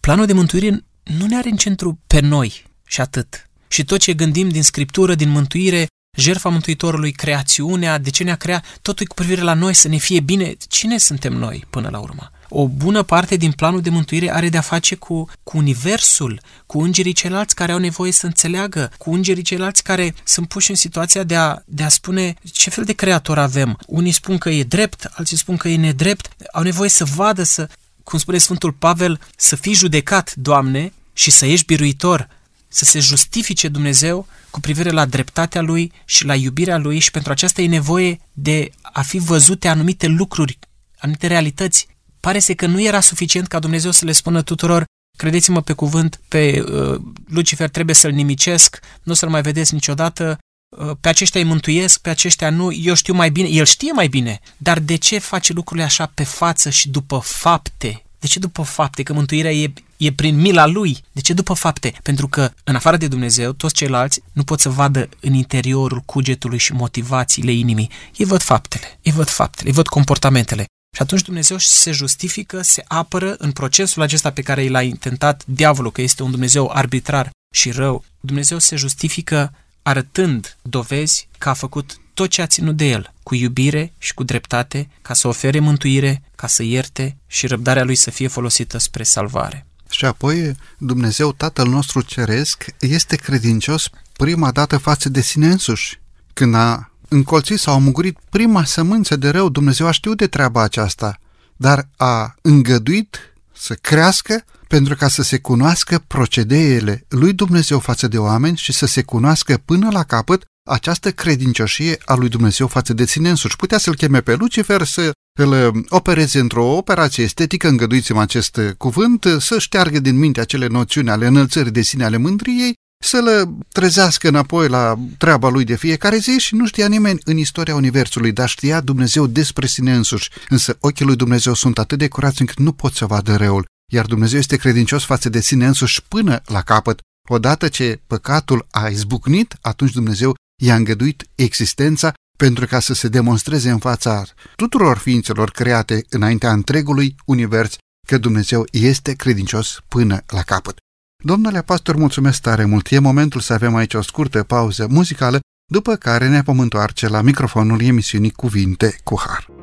planul 0.00 0.26
de 0.26 0.32
mântuire 0.32 0.84
nu 1.02 1.26
ne 1.26 1.36
are 1.36 1.48
în 1.48 1.56
centru 1.56 1.98
pe 2.06 2.20
noi 2.20 2.64
și 2.86 3.00
atât. 3.00 3.48
Și 3.68 3.84
tot 3.84 3.98
ce 3.98 4.14
gândim 4.14 4.48
din 4.48 4.62
scriptură, 4.62 5.14
din 5.14 5.28
mântuire, 5.28 5.86
jertfa 6.16 6.48
Mântuitorului, 6.48 7.12
creațiunea, 7.12 7.98
de 7.98 8.10
ce 8.10 8.24
ne-a 8.24 8.36
creat, 8.36 8.64
totul 8.82 9.06
cu 9.06 9.14
privire 9.14 9.40
la 9.40 9.54
noi 9.54 9.74
să 9.74 9.88
ne 9.88 9.96
fie 9.96 10.20
bine. 10.20 10.54
Cine 10.68 10.98
suntem 10.98 11.32
noi 11.32 11.64
până 11.70 11.88
la 11.92 11.98
urmă? 11.98 12.30
O 12.48 12.68
bună 12.68 13.02
parte 13.02 13.36
din 13.36 13.52
planul 13.52 13.80
de 13.80 13.90
mântuire 13.90 14.34
are 14.34 14.48
de-a 14.48 14.60
face 14.60 14.94
cu, 14.94 15.28
cu 15.42 15.56
universul, 15.56 16.40
cu 16.66 16.80
îngerii 16.80 17.12
ceilalți 17.12 17.54
care 17.54 17.72
au 17.72 17.78
nevoie 17.78 18.12
să 18.12 18.26
înțeleagă, 18.26 18.92
cu 18.98 19.12
îngerii 19.12 19.42
ceilalți 19.42 19.82
care 19.82 20.14
sunt 20.24 20.48
puși 20.48 20.70
în 20.70 20.76
situația 20.76 21.22
de 21.22 21.36
a, 21.36 21.56
de 21.64 21.82
a 21.82 21.88
spune 21.88 22.34
ce 22.52 22.70
fel 22.70 22.84
de 22.84 22.92
creator 22.92 23.38
avem. 23.38 23.78
Unii 23.86 24.12
spun 24.12 24.38
că 24.38 24.50
e 24.50 24.62
drept, 24.62 25.10
alții 25.12 25.36
spun 25.36 25.56
că 25.56 25.68
e 25.68 25.76
nedrept, 25.76 26.28
au 26.52 26.62
nevoie 26.62 26.88
să 26.88 27.04
vadă, 27.04 27.42
să, 27.42 27.68
cum 28.04 28.18
spune 28.18 28.38
Sfântul 28.38 28.72
Pavel, 28.72 29.20
să 29.36 29.56
fii 29.56 29.74
judecat, 29.74 30.34
Doamne, 30.34 30.92
și 31.12 31.30
să 31.30 31.46
ești 31.46 31.66
biruitor, 31.66 32.28
să 32.76 32.84
se 32.84 32.98
justifice 32.98 33.68
Dumnezeu 33.68 34.26
cu 34.50 34.60
privire 34.60 34.90
la 34.90 35.04
dreptatea 35.04 35.60
Lui 35.60 35.92
și 36.04 36.24
la 36.24 36.34
iubirea 36.34 36.78
Lui 36.78 36.98
și 36.98 37.10
pentru 37.10 37.32
aceasta 37.32 37.62
e 37.62 37.66
nevoie 37.66 38.20
de 38.32 38.70
a 38.82 39.02
fi 39.02 39.18
văzute 39.18 39.68
anumite 39.68 40.06
lucruri, 40.06 40.58
anumite 40.98 41.26
realități. 41.26 41.88
Pare 42.20 42.38
să 42.38 42.54
că 42.54 42.66
nu 42.66 42.82
era 42.82 43.00
suficient 43.00 43.46
ca 43.46 43.58
Dumnezeu 43.58 43.90
să 43.90 44.04
le 44.04 44.12
spună 44.12 44.42
tuturor 44.42 44.84
credeți-mă 45.16 45.62
pe 45.62 45.72
cuvânt, 45.72 46.20
pe 46.28 46.64
uh, 46.68 47.00
Lucifer 47.28 47.68
trebuie 47.68 47.94
să-l 47.94 48.12
nimicesc, 48.12 48.78
nu 49.02 49.14
să-l 49.14 49.28
mai 49.28 49.42
vedeți 49.42 49.74
niciodată, 49.74 50.38
uh, 50.76 50.96
pe 51.00 51.08
aceștia 51.08 51.40
îi 51.40 51.46
mântuiesc, 51.46 52.00
pe 52.00 52.10
aceștia 52.10 52.50
nu, 52.50 52.72
eu 52.72 52.94
știu 52.94 53.14
mai 53.14 53.30
bine, 53.30 53.48
el 53.48 53.64
știe 53.64 53.92
mai 53.92 54.08
bine, 54.08 54.40
dar 54.56 54.78
de 54.78 54.96
ce 54.96 55.18
face 55.18 55.52
lucrurile 55.52 55.86
așa 55.86 56.06
pe 56.06 56.24
față 56.24 56.70
și 56.70 56.88
după 56.88 57.18
fapte? 57.18 58.05
De 58.26 58.32
ce 58.32 58.38
după 58.38 58.62
fapte? 58.62 59.02
Că 59.02 59.12
mântuirea 59.12 59.52
e, 59.52 59.72
e 59.96 60.12
prin 60.12 60.36
mila 60.40 60.66
lui. 60.66 60.98
De 61.12 61.20
ce 61.20 61.32
după 61.32 61.52
fapte? 61.52 61.92
Pentru 62.02 62.28
că, 62.28 62.50
în 62.64 62.74
afară 62.74 62.96
de 62.96 63.08
Dumnezeu, 63.08 63.52
toți 63.52 63.74
ceilalți 63.74 64.22
nu 64.32 64.44
pot 64.44 64.60
să 64.60 64.68
vadă 64.68 65.08
în 65.20 65.34
interiorul 65.34 66.00
cugetului 66.00 66.58
și 66.58 66.72
motivațiile 66.72 67.52
inimii. 67.52 67.90
Ei 68.16 68.26
văd 68.26 68.42
faptele, 68.42 68.98
ei 69.02 69.12
văd 69.12 69.28
faptele, 69.28 69.68
ei 69.68 69.74
văd 69.74 69.86
comportamentele. 69.86 70.64
Și 70.96 71.02
atunci 71.02 71.22
Dumnezeu 71.22 71.56
se 71.58 71.90
justifică, 71.90 72.62
se 72.62 72.84
apără 72.88 73.34
în 73.38 73.52
procesul 73.52 74.02
acesta 74.02 74.30
pe 74.30 74.42
care 74.42 74.68
l-a 74.68 74.82
intentat 74.82 75.42
diavolul, 75.44 75.92
că 75.92 76.02
este 76.02 76.22
un 76.22 76.30
Dumnezeu 76.30 76.70
arbitrar 76.74 77.30
și 77.54 77.70
rău. 77.70 78.04
Dumnezeu 78.20 78.58
se 78.58 78.76
justifică 78.76 79.52
arătând 79.82 80.56
dovezi 80.62 81.28
că 81.38 81.48
a 81.48 81.54
făcut 81.54 82.00
tot 82.16 82.28
ce 82.28 82.42
a 82.42 82.46
ținut 82.46 82.76
de 82.76 82.84
el, 82.84 83.12
cu 83.22 83.34
iubire 83.34 83.92
și 83.98 84.14
cu 84.14 84.24
dreptate, 84.24 84.88
ca 85.02 85.14
să 85.14 85.28
ofere 85.28 85.58
mântuire, 85.58 86.22
ca 86.34 86.46
să 86.46 86.62
ierte 86.62 87.16
și 87.26 87.46
răbdarea 87.46 87.84
lui 87.84 87.94
să 87.94 88.10
fie 88.10 88.28
folosită 88.28 88.78
spre 88.78 89.02
salvare. 89.02 89.66
Și 89.90 90.04
apoi 90.04 90.56
Dumnezeu 90.78 91.32
Tatăl 91.32 91.68
nostru 91.68 92.00
Ceresc 92.00 92.64
este 92.80 93.16
credincios 93.16 93.90
prima 94.12 94.50
dată 94.50 94.76
față 94.76 95.08
de 95.08 95.20
sine 95.20 95.46
însuși. 95.46 96.00
Când 96.32 96.54
a 96.54 96.90
încolțit 97.08 97.58
sau 97.58 97.74
a 97.74 97.78
mugurit 97.78 98.18
prima 98.30 98.64
sămânță 98.64 99.16
de 99.16 99.28
rău, 99.28 99.48
Dumnezeu 99.48 99.86
a 99.86 99.90
știut 99.90 100.16
de 100.16 100.26
treaba 100.26 100.62
aceasta, 100.62 101.18
dar 101.56 101.88
a 101.96 102.34
îngăduit 102.42 103.18
să 103.52 103.74
crească 103.74 104.44
pentru 104.68 104.94
ca 104.94 105.08
să 105.08 105.22
se 105.22 105.38
cunoască 105.38 106.04
procedeele 106.06 107.04
lui 107.08 107.32
Dumnezeu 107.32 107.78
față 107.78 108.08
de 108.08 108.18
oameni 108.18 108.56
și 108.56 108.72
să 108.72 108.86
se 108.86 109.02
cunoască 109.02 109.62
până 109.64 109.88
la 109.90 110.02
capăt 110.02 110.44
această 110.68 111.12
credincioșie 111.12 111.98
a 112.04 112.14
lui 112.14 112.28
Dumnezeu 112.28 112.66
față 112.66 112.92
de 112.92 113.06
sine 113.06 113.28
însuși. 113.28 113.56
Putea 113.56 113.78
să-l 113.78 113.94
cheme 113.94 114.20
pe 114.20 114.34
Lucifer, 114.34 114.82
să 114.82 115.10
îl 115.38 115.84
opereze 115.88 116.38
într-o 116.38 116.76
operație 116.76 117.24
estetică, 117.24 117.68
îngăduiți-mi 117.68 118.20
acest 118.20 118.60
cuvânt, 118.78 119.26
să 119.38 119.58
șteargă 119.58 119.98
din 119.98 120.18
minte 120.18 120.40
acele 120.40 120.66
noțiuni 120.66 121.10
ale 121.10 121.26
înălțării 121.26 121.72
de 121.72 121.82
sine 121.82 122.04
ale 122.04 122.16
mândriei, 122.16 122.74
să 123.04 123.20
le 123.20 123.56
trezească 123.72 124.28
înapoi 124.28 124.68
la 124.68 124.98
treaba 125.18 125.48
lui 125.48 125.64
de 125.64 125.76
fiecare 125.76 126.16
zi 126.16 126.38
și 126.38 126.54
nu 126.54 126.66
știa 126.66 126.88
nimeni 126.88 127.18
în 127.24 127.36
istoria 127.36 127.74
Universului, 127.74 128.32
dar 128.32 128.48
știa 128.48 128.80
Dumnezeu 128.80 129.26
despre 129.26 129.66
sine 129.66 129.94
însuși. 129.94 130.30
Însă 130.48 130.76
ochii 130.80 131.04
lui 131.04 131.16
Dumnezeu 131.16 131.54
sunt 131.54 131.78
atât 131.78 131.98
de 131.98 132.08
curați 132.08 132.40
încât 132.40 132.58
nu 132.58 132.72
pot 132.72 132.94
să 132.94 133.06
vadă 133.06 133.36
răul, 133.36 133.66
iar 133.92 134.06
Dumnezeu 134.06 134.38
este 134.38 134.56
credincios 134.56 135.04
față 135.04 135.28
de 135.28 135.40
sine 135.40 135.66
însuși 135.66 136.02
până 136.02 136.42
la 136.46 136.62
capăt. 136.62 137.00
Odată 137.28 137.68
ce 137.68 138.00
păcatul 138.06 138.66
a 138.70 138.88
izbucnit, 138.88 139.56
atunci 139.60 139.92
Dumnezeu 139.92 140.34
i-a 140.62 140.74
îngăduit 140.74 141.28
existența 141.34 142.12
pentru 142.38 142.66
ca 142.66 142.80
să 142.80 142.94
se 142.94 143.08
demonstreze 143.08 143.70
în 143.70 143.78
fața 143.78 144.24
tuturor 144.56 144.98
ființelor 144.98 145.50
create 145.50 146.04
înaintea 146.10 146.52
întregului 146.52 147.16
univers 147.24 147.76
că 148.06 148.18
Dumnezeu 148.18 148.66
este 148.72 149.12
credincios 149.12 149.80
până 149.88 150.22
la 150.26 150.42
capăt. 150.42 150.76
Domnule 151.24 151.62
pastor, 151.62 151.96
mulțumesc 151.96 152.40
tare 152.40 152.64
mult. 152.64 152.90
E 152.90 152.98
momentul 152.98 153.40
să 153.40 153.52
avem 153.52 153.74
aici 153.74 153.94
o 153.94 154.02
scurtă 154.02 154.42
pauză 154.42 154.86
muzicală, 154.90 155.40
după 155.70 155.96
care 155.96 156.28
ne 156.28 156.40
vom 156.40 156.60
întoarce 156.60 157.08
la 157.08 157.20
microfonul 157.20 157.80
emisiunii 157.80 158.30
Cuvinte 158.30 158.96
cu 159.04 159.20
Har. 159.26 159.55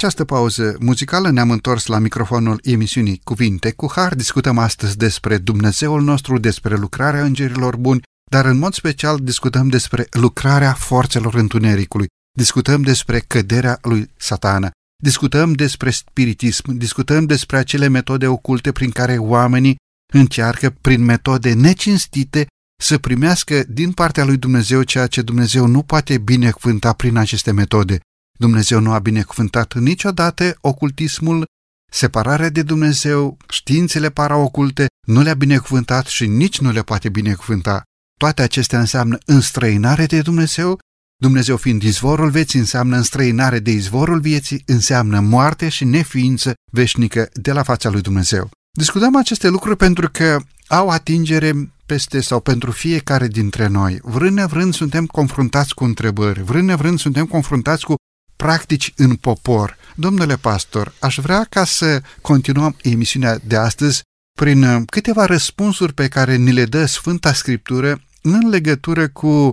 Această 0.00 0.24
pauză 0.24 0.76
muzicală 0.78 1.30
ne-am 1.30 1.50
întors 1.50 1.86
la 1.86 1.98
microfonul 1.98 2.60
emisiunii 2.62 3.20
Cuvinte 3.24 3.72
cu 3.72 3.90
Har. 3.94 4.14
Discutăm 4.14 4.58
astăzi 4.58 4.96
despre 4.96 5.38
Dumnezeul 5.38 6.02
nostru, 6.02 6.38
despre 6.38 6.76
lucrarea 6.76 7.24
îngerilor 7.24 7.76
buni, 7.76 8.02
dar 8.30 8.44
în 8.44 8.58
mod 8.58 8.74
special 8.74 9.18
discutăm 9.22 9.68
despre 9.68 10.06
lucrarea 10.10 10.72
forțelor 10.72 11.34
întunericului. 11.34 12.06
Discutăm 12.38 12.82
despre 12.82 13.18
căderea 13.18 13.78
lui 13.82 14.10
Satana. 14.16 14.70
Discutăm 15.02 15.52
despre 15.52 15.90
spiritism, 15.90 16.72
discutăm 16.72 17.24
despre 17.24 17.56
acele 17.56 17.88
metode 17.88 18.26
oculte 18.26 18.72
prin 18.72 18.90
care 18.90 19.18
oamenii 19.18 19.76
încearcă, 20.12 20.74
prin 20.80 21.04
metode 21.04 21.52
necinstite, 21.52 22.46
să 22.82 22.98
primească 22.98 23.64
din 23.68 23.92
partea 23.92 24.24
lui 24.24 24.36
Dumnezeu 24.36 24.82
ceea 24.82 25.06
ce 25.06 25.22
Dumnezeu 25.22 25.66
nu 25.66 25.82
poate 25.82 26.18
binecuvânta 26.18 26.92
prin 26.92 27.16
aceste 27.16 27.50
metode. 27.52 28.00
Dumnezeu 28.40 28.80
nu 28.80 28.92
a 28.92 28.98
binecuvântat 28.98 29.74
niciodată 29.74 30.56
ocultismul, 30.60 31.44
separarea 31.92 32.48
de 32.48 32.62
Dumnezeu, 32.62 33.36
științele 33.48 34.10
paraoculte, 34.10 34.86
nu 35.06 35.22
le-a 35.22 35.34
binecuvântat 35.34 36.06
și 36.06 36.26
nici 36.26 36.60
nu 36.60 36.70
le 36.70 36.82
poate 36.82 37.08
binecuvânta. 37.08 37.82
Toate 38.20 38.42
acestea 38.42 38.78
înseamnă 38.78 39.18
înstrăinare 39.26 40.06
de 40.06 40.20
Dumnezeu, 40.20 40.78
Dumnezeu 41.22 41.56
fiind 41.56 41.82
izvorul 41.82 42.30
vieții, 42.30 42.58
înseamnă 42.58 42.96
înstrăinare 42.96 43.58
de 43.58 43.70
izvorul 43.70 44.20
vieții, 44.20 44.62
înseamnă 44.66 45.20
moarte 45.20 45.68
și 45.68 45.84
neființă 45.84 46.54
veșnică 46.72 47.28
de 47.32 47.52
la 47.52 47.62
fața 47.62 47.88
lui 47.88 48.00
Dumnezeu. 48.00 48.50
Discutăm 48.78 49.16
aceste 49.16 49.48
lucruri 49.48 49.76
pentru 49.76 50.10
că 50.10 50.38
au 50.66 50.88
atingere 50.88 51.72
peste 51.86 52.20
sau 52.20 52.40
pentru 52.40 52.70
fiecare 52.70 53.28
dintre 53.28 53.66
noi. 53.66 53.98
Vrând 54.02 54.36
nevrând 54.36 54.74
suntem 54.74 55.06
confruntați 55.06 55.74
cu 55.74 55.84
întrebări, 55.84 56.42
vrând 56.42 56.66
nevrând 56.68 56.98
suntem 56.98 57.26
confruntați 57.26 57.84
cu 57.84 57.94
practici 58.40 58.92
în 58.96 59.14
popor. 59.14 59.76
Domnule 59.94 60.36
pastor, 60.36 60.92
aș 61.00 61.18
vrea 61.18 61.46
ca 61.50 61.64
să 61.64 62.02
continuăm 62.20 62.76
emisiunea 62.82 63.38
de 63.44 63.56
astăzi 63.56 64.02
prin 64.38 64.62
uh, 64.62 64.82
câteva 64.86 65.24
răspunsuri 65.24 65.92
pe 65.92 66.08
care 66.08 66.36
ni 66.36 66.52
le 66.52 66.64
dă 66.64 66.86
Sfânta 66.86 67.32
Scriptură 67.32 68.02
în 68.22 68.48
legătură 68.48 69.08
cu 69.08 69.28
uh, 69.28 69.52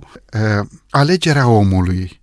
alegerea 0.89 1.47
omului. 1.47 2.21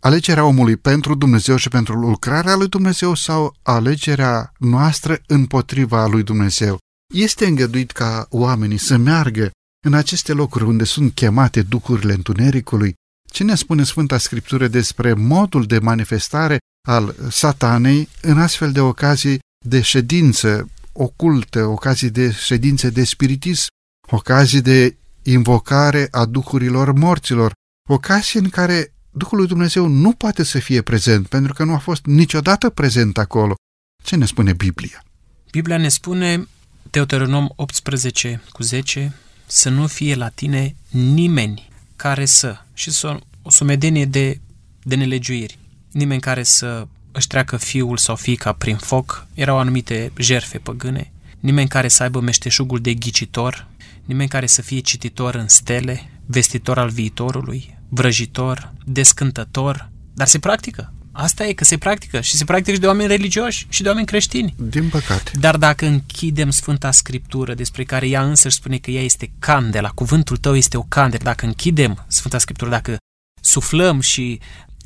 Alegerea 0.00 0.44
omului 0.44 0.76
pentru 0.76 1.14
Dumnezeu 1.14 1.56
și 1.56 1.68
pentru 1.68 1.94
lucrarea 1.94 2.54
lui 2.54 2.68
Dumnezeu 2.68 3.14
sau 3.14 3.56
alegerea 3.62 4.52
noastră 4.58 5.20
împotriva 5.26 6.06
lui 6.06 6.22
Dumnezeu. 6.22 6.78
Este 7.14 7.46
îngăduit 7.46 7.90
ca 7.90 8.26
oamenii 8.30 8.78
să 8.78 8.96
meargă 8.96 9.50
în 9.86 9.94
aceste 9.94 10.32
locuri 10.32 10.64
unde 10.64 10.84
sunt 10.84 11.14
chemate 11.14 11.62
duhurile 11.62 12.12
întunericului, 12.12 12.94
ce 13.32 13.44
ne 13.44 13.54
spune 13.54 13.84
Sfânta 13.84 14.18
Scriptură 14.18 14.68
despre 14.68 15.12
modul 15.12 15.64
de 15.64 15.78
manifestare 15.78 16.58
al 16.88 17.14
satanei 17.30 18.08
în 18.20 18.38
astfel 18.38 18.72
de 18.72 18.80
ocazii 18.80 19.38
de 19.66 19.80
ședință 19.80 20.68
ocultă, 20.92 21.64
ocazii 21.64 22.10
de 22.10 22.32
ședințe 22.32 22.90
de 22.90 23.04
spiritism, 23.04 23.66
ocazii 24.10 24.60
de 24.60 24.96
invocare 25.22 26.08
a 26.10 26.24
duhurilor 26.24 26.92
morților, 26.92 27.52
ocazii 27.88 28.40
în 28.40 28.48
care 28.48 28.92
Duhul 29.14 29.38
lui 29.38 29.46
Dumnezeu 29.46 29.86
nu 29.86 30.12
poate 30.12 30.42
să 30.42 30.58
fie 30.58 30.82
prezent, 30.82 31.26
pentru 31.26 31.52
că 31.52 31.64
nu 31.64 31.74
a 31.74 31.78
fost 31.78 32.04
niciodată 32.04 32.70
prezent 32.70 33.18
acolo. 33.18 33.54
Ce 34.02 34.16
ne 34.16 34.26
spune 34.26 34.52
Biblia? 34.52 35.04
Biblia 35.50 35.76
ne 35.76 35.88
spune, 35.88 36.48
Deuteronom 36.90 37.48
18 37.56 38.42
cu 38.50 38.62
10, 38.62 39.14
să 39.46 39.68
nu 39.68 39.86
fie 39.86 40.14
la 40.14 40.28
tine 40.28 40.76
nimeni 40.90 41.68
care 41.96 42.24
să, 42.24 42.64
și 42.82 42.90
să, 42.90 43.18
o 43.42 43.50
sumedenie 43.50 44.04
de, 44.04 44.40
de 44.82 44.94
nelegiuiri, 44.94 45.58
nimeni 45.92 46.20
care 46.20 46.42
să 46.42 46.86
își 47.12 47.26
treacă 47.26 47.56
fiul 47.56 47.96
sau 47.96 48.16
fiica 48.16 48.52
prin 48.52 48.76
foc, 48.76 49.26
erau 49.34 49.58
anumite 49.58 50.12
jerfe 50.18 50.58
păgâne, 50.58 51.12
nimeni 51.40 51.68
care 51.68 51.88
să 51.88 52.02
aibă 52.02 52.20
meșteșugul 52.20 52.78
de 52.78 52.94
ghicitor, 52.94 53.66
nimeni 54.04 54.28
care 54.28 54.46
să 54.46 54.62
fie 54.62 54.80
cititor 54.80 55.34
în 55.34 55.48
stele, 55.48 56.10
vestitor 56.26 56.78
al 56.78 56.88
viitorului, 56.88 57.78
vrăjitor, 57.88 58.72
descântător, 58.84 59.90
dar 60.14 60.26
se 60.26 60.38
practică. 60.38 60.92
Asta 61.12 61.46
e 61.46 61.52
că 61.52 61.64
se 61.64 61.78
practică 61.78 62.20
și 62.20 62.36
se 62.36 62.44
practică 62.44 62.72
și 62.72 62.80
de 62.80 62.86
oameni 62.86 63.08
religioși 63.08 63.66
și 63.68 63.82
de 63.82 63.88
oameni 63.88 64.06
creștini. 64.06 64.54
Din 64.58 64.88
păcate. 64.88 65.30
Dar 65.34 65.56
dacă 65.56 65.86
închidem 65.86 66.50
Sfânta 66.50 66.90
Scriptură, 66.90 67.54
despre 67.54 67.84
care 67.84 68.08
ea 68.08 68.22
însă 68.22 68.48
spune 68.48 68.78
că 68.78 68.90
ea 68.90 69.02
este 69.02 69.32
candela, 69.38 69.88
cuvântul 69.88 70.36
tău 70.36 70.56
este 70.56 70.76
o 70.76 70.82
candelă, 70.82 71.22
dacă 71.22 71.46
închidem 71.46 72.04
Sfânta 72.08 72.38
Scriptură, 72.38 72.70
dacă 72.70 72.96
suflăm 73.40 74.00
și, 74.00 74.40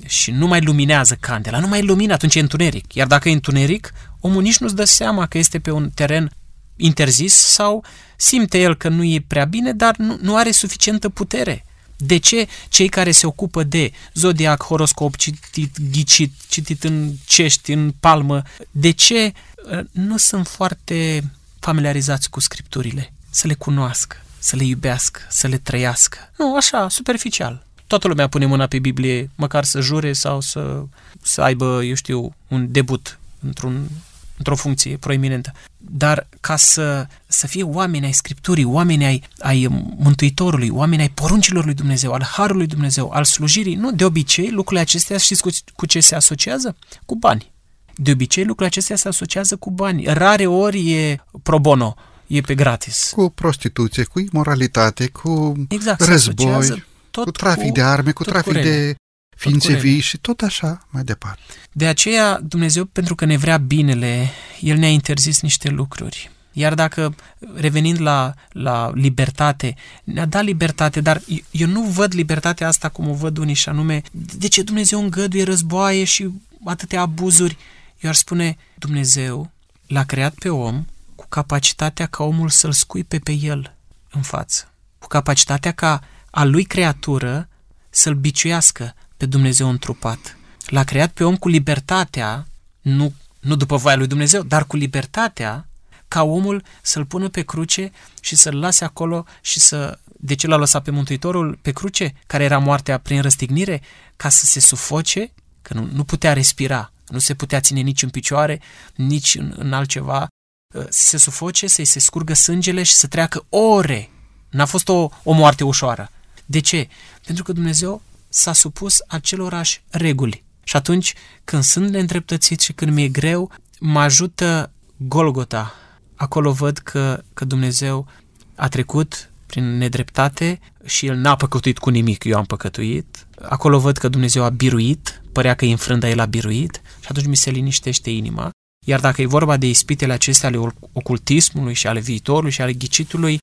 și 0.06 0.30
nu 0.30 0.46
mai 0.46 0.60
luminează 0.60 1.16
candela, 1.20 1.58
nu 1.58 1.68
mai 1.68 1.82
lumină, 1.82 2.12
atunci 2.12 2.34
e 2.34 2.40
întuneric. 2.40 2.94
Iar 2.94 3.06
dacă 3.06 3.28
e 3.28 3.32
întuneric, 3.32 3.92
omul 4.20 4.42
nici 4.42 4.58
nu-ți 4.58 4.74
dă 4.74 4.84
seama 4.84 5.26
că 5.26 5.38
este 5.38 5.58
pe 5.58 5.70
un 5.70 5.90
teren 5.94 6.30
interzis 6.76 7.34
sau 7.34 7.84
simte 8.16 8.58
el 8.58 8.76
că 8.76 8.88
nu 8.88 9.04
e 9.04 9.24
prea 9.26 9.44
bine, 9.44 9.72
dar 9.72 9.96
nu, 9.96 10.18
nu 10.20 10.36
are 10.36 10.50
suficientă 10.50 11.08
putere 11.08 11.64
de 11.96 12.16
ce 12.16 12.48
cei 12.68 12.88
care 12.88 13.10
se 13.10 13.26
ocupă 13.26 13.62
de 13.62 13.92
zodiac, 14.14 14.62
horoscop, 14.62 15.16
citit, 15.16 15.76
ghicit, 15.90 16.32
citit 16.48 16.84
în 16.84 17.12
cești, 17.24 17.72
în 17.72 17.94
palmă, 18.00 18.42
de 18.70 18.90
ce 18.90 19.32
uh, 19.70 19.80
nu 19.90 20.16
sunt 20.16 20.46
foarte 20.46 21.30
familiarizați 21.60 22.30
cu 22.30 22.40
scripturile? 22.40 23.12
Să 23.30 23.46
le 23.46 23.54
cunoască, 23.54 24.16
să 24.38 24.56
le 24.56 24.64
iubească, 24.64 25.20
să 25.28 25.46
le 25.46 25.58
trăiască. 25.58 26.18
Nu, 26.38 26.56
așa, 26.56 26.88
superficial. 26.88 27.66
Toată 27.86 28.08
lumea 28.08 28.28
pune 28.28 28.46
mâna 28.46 28.66
pe 28.66 28.78
Biblie, 28.78 29.30
măcar 29.34 29.64
să 29.64 29.80
jure 29.80 30.12
sau 30.12 30.40
să, 30.40 30.84
să 31.22 31.42
aibă, 31.42 31.84
eu 31.84 31.94
știu, 31.94 32.34
un 32.48 32.72
debut 32.72 33.18
într-un 33.40 33.88
într-o 34.36 34.56
funcție 34.56 34.96
proeminentă. 34.96 35.52
Dar 35.90 36.28
ca 36.40 36.56
să, 36.56 37.06
să 37.26 37.46
fie 37.46 37.62
oameni 37.62 38.04
ai 38.04 38.12
Scripturii, 38.12 38.64
oameni 38.64 39.04
ai, 39.04 39.22
ai 39.38 39.66
Mântuitorului, 39.96 40.68
oameni 40.68 41.02
ai 41.02 41.08
poruncilor 41.10 41.64
lui 41.64 41.74
Dumnezeu, 41.74 42.12
al 42.12 42.22
Harului 42.22 42.66
Dumnezeu, 42.66 43.10
al 43.10 43.24
slujirii, 43.24 43.74
nu, 43.74 43.92
de 43.92 44.04
obicei 44.04 44.50
lucrurile 44.50 44.80
acestea 44.80 45.18
știți 45.18 45.42
cu, 45.42 45.48
cu 45.74 45.86
ce 45.86 46.00
se 46.00 46.14
asociază? 46.14 46.76
Cu 47.06 47.16
bani. 47.16 47.52
De 47.94 48.10
obicei 48.10 48.42
lucrurile 48.42 48.66
acestea 48.66 48.96
se 48.96 49.08
asociază 49.08 49.56
cu 49.56 49.70
bani. 49.70 50.04
Rare 50.04 50.46
ori 50.46 50.92
e 50.92 51.20
pro 51.42 51.58
bono, 51.58 51.94
e 52.26 52.40
pe 52.40 52.54
gratis. 52.54 53.10
Cu 53.14 53.28
prostituție, 53.30 54.04
cu 54.04 54.18
imoralitate, 54.18 55.08
cu 55.08 55.52
exact, 55.68 56.00
război, 56.00 56.84
tot 57.10 57.24
cu 57.24 57.30
trafic 57.30 57.66
cu, 57.66 57.72
de 57.72 57.82
arme, 57.82 58.12
cu 58.12 58.24
trafic 58.24 58.52
cu 58.52 58.58
de 58.58 58.96
ființe 59.36 59.74
vii 59.74 60.00
și 60.00 60.18
tot 60.18 60.40
așa 60.40 60.86
mai 60.90 61.02
departe. 61.02 61.40
De 61.72 61.86
aceea 61.86 62.40
Dumnezeu, 62.42 62.84
pentru 62.84 63.14
că 63.14 63.24
ne 63.24 63.36
vrea 63.36 63.56
binele, 63.56 64.30
El 64.60 64.76
ne-a 64.76 64.90
interzis 64.90 65.40
niște 65.40 65.68
lucruri. 65.68 66.30
Iar 66.52 66.74
dacă, 66.74 67.14
revenind 67.54 68.00
la, 68.00 68.34
la 68.48 68.90
libertate, 68.94 69.74
ne-a 70.04 70.26
dat 70.26 70.44
libertate, 70.44 71.00
dar 71.00 71.22
eu 71.50 71.68
nu 71.68 71.82
văd 71.82 72.14
libertatea 72.14 72.68
asta 72.68 72.88
cum 72.88 73.08
o 73.08 73.14
văd 73.14 73.36
unii 73.36 73.54
și 73.54 73.68
anume, 73.68 74.02
de 74.12 74.48
ce 74.48 74.62
Dumnezeu 74.62 75.00
îngăduie 75.02 75.42
războaie 75.42 76.04
și 76.04 76.28
atâtea 76.64 77.00
abuzuri? 77.00 77.56
Eu 78.00 78.10
ar 78.10 78.16
spune, 78.16 78.56
Dumnezeu 78.78 79.50
l-a 79.86 80.04
creat 80.04 80.34
pe 80.34 80.48
om 80.48 80.84
cu 81.14 81.26
capacitatea 81.28 82.06
ca 82.06 82.24
omul 82.24 82.48
să-l 82.48 82.72
scuipe 82.72 83.18
pe 83.18 83.32
el 83.32 83.74
în 84.10 84.22
față, 84.22 84.72
cu 84.98 85.06
capacitatea 85.06 85.72
ca 85.72 86.02
a 86.30 86.44
lui 86.44 86.64
creatură 86.64 87.48
să-l 87.90 88.14
biciuiască, 88.14 88.94
pe 89.16 89.26
Dumnezeu 89.26 89.68
întrupat. 89.68 90.36
L-a 90.66 90.84
creat 90.84 91.10
pe 91.10 91.24
om 91.24 91.36
cu 91.36 91.48
libertatea, 91.48 92.46
nu, 92.80 93.12
nu 93.40 93.56
după 93.56 93.76
voia 93.76 93.96
lui 93.96 94.06
Dumnezeu, 94.06 94.42
dar 94.42 94.66
cu 94.66 94.76
libertatea 94.76 95.68
ca 96.08 96.22
omul 96.22 96.62
să-l 96.82 97.04
pună 97.04 97.28
pe 97.28 97.42
cruce 97.42 97.92
și 98.20 98.36
să-l 98.36 98.58
lase 98.58 98.84
acolo 98.84 99.24
și 99.40 99.60
să... 99.60 99.98
De 100.18 100.34
ce 100.34 100.46
l-a 100.46 100.56
lăsat 100.56 100.82
pe 100.82 100.90
Mântuitorul 100.90 101.58
pe 101.62 101.72
cruce, 101.72 102.14
care 102.26 102.44
era 102.44 102.58
moartea 102.58 102.98
prin 102.98 103.20
răstignire? 103.20 103.82
Ca 104.16 104.28
să 104.28 104.44
se 104.44 104.60
sufoce, 104.60 105.32
că 105.62 105.74
nu, 105.74 105.88
nu 105.92 106.04
putea 106.04 106.32
respira, 106.32 106.92
nu 107.08 107.18
se 107.18 107.34
putea 107.34 107.60
ține 107.60 107.80
nici 107.80 108.02
în 108.02 108.08
picioare, 108.08 108.60
nici 108.94 109.34
în, 109.34 109.54
în 109.56 109.72
altceva, 109.72 110.26
să 110.72 111.06
se 111.06 111.16
sufoce, 111.16 111.66
să-i 111.66 111.84
se 111.84 111.98
scurgă 111.98 112.34
sângele 112.34 112.82
și 112.82 112.94
să 112.94 113.06
treacă 113.06 113.44
ore. 113.48 114.10
N-a 114.50 114.64
fost 114.64 114.88
o, 114.88 115.08
o 115.22 115.32
moarte 115.32 115.64
ușoară. 115.64 116.10
De 116.46 116.60
ce? 116.60 116.88
Pentru 117.24 117.44
că 117.44 117.52
Dumnezeu 117.52 118.02
s-a 118.36 118.52
supus 118.52 118.98
acelorași 119.06 119.82
reguli. 119.90 120.44
Și 120.64 120.76
atunci, 120.76 121.14
când 121.44 121.62
sunt 121.62 121.90
neîndreptățit 121.90 122.60
și 122.60 122.72
când 122.72 122.92
mi-e 122.92 123.08
greu, 123.08 123.50
mă 123.80 124.00
ajută 124.00 124.72
Golgota. 124.96 125.74
Acolo 126.14 126.52
văd 126.52 126.78
că, 126.78 127.22
că 127.34 127.44
Dumnezeu 127.44 128.06
a 128.54 128.68
trecut 128.68 129.30
prin 129.46 129.76
nedreptate 129.76 130.60
și 130.84 131.06
El 131.06 131.16
n-a 131.16 131.36
păcătuit 131.36 131.78
cu 131.78 131.90
nimic, 131.90 132.24
eu 132.24 132.36
am 132.36 132.44
păcătuit. 132.44 133.26
Acolo 133.42 133.78
văd 133.78 133.96
că 133.96 134.08
Dumnezeu 134.08 134.44
a 134.44 134.48
biruit, 134.48 135.22
părea 135.32 135.54
că 135.54 135.64
e 135.64 135.70
înfrânt, 135.70 136.00
dar 136.00 136.10
El 136.10 136.20
a 136.20 136.26
biruit 136.26 136.80
și 137.00 137.06
atunci 137.08 137.26
mi 137.26 137.36
se 137.36 137.50
liniștește 137.50 138.10
inima. 138.10 138.50
Iar 138.86 139.00
dacă 139.00 139.22
e 139.22 139.26
vorba 139.26 139.56
de 139.56 139.68
ispitele 139.68 140.12
acestea 140.12 140.48
ale 140.48 140.58
ocultismului 140.92 141.74
și 141.74 141.86
ale 141.86 142.00
viitorului 142.00 142.50
și 142.50 142.60
ale 142.60 142.72
ghicitului, 142.72 143.38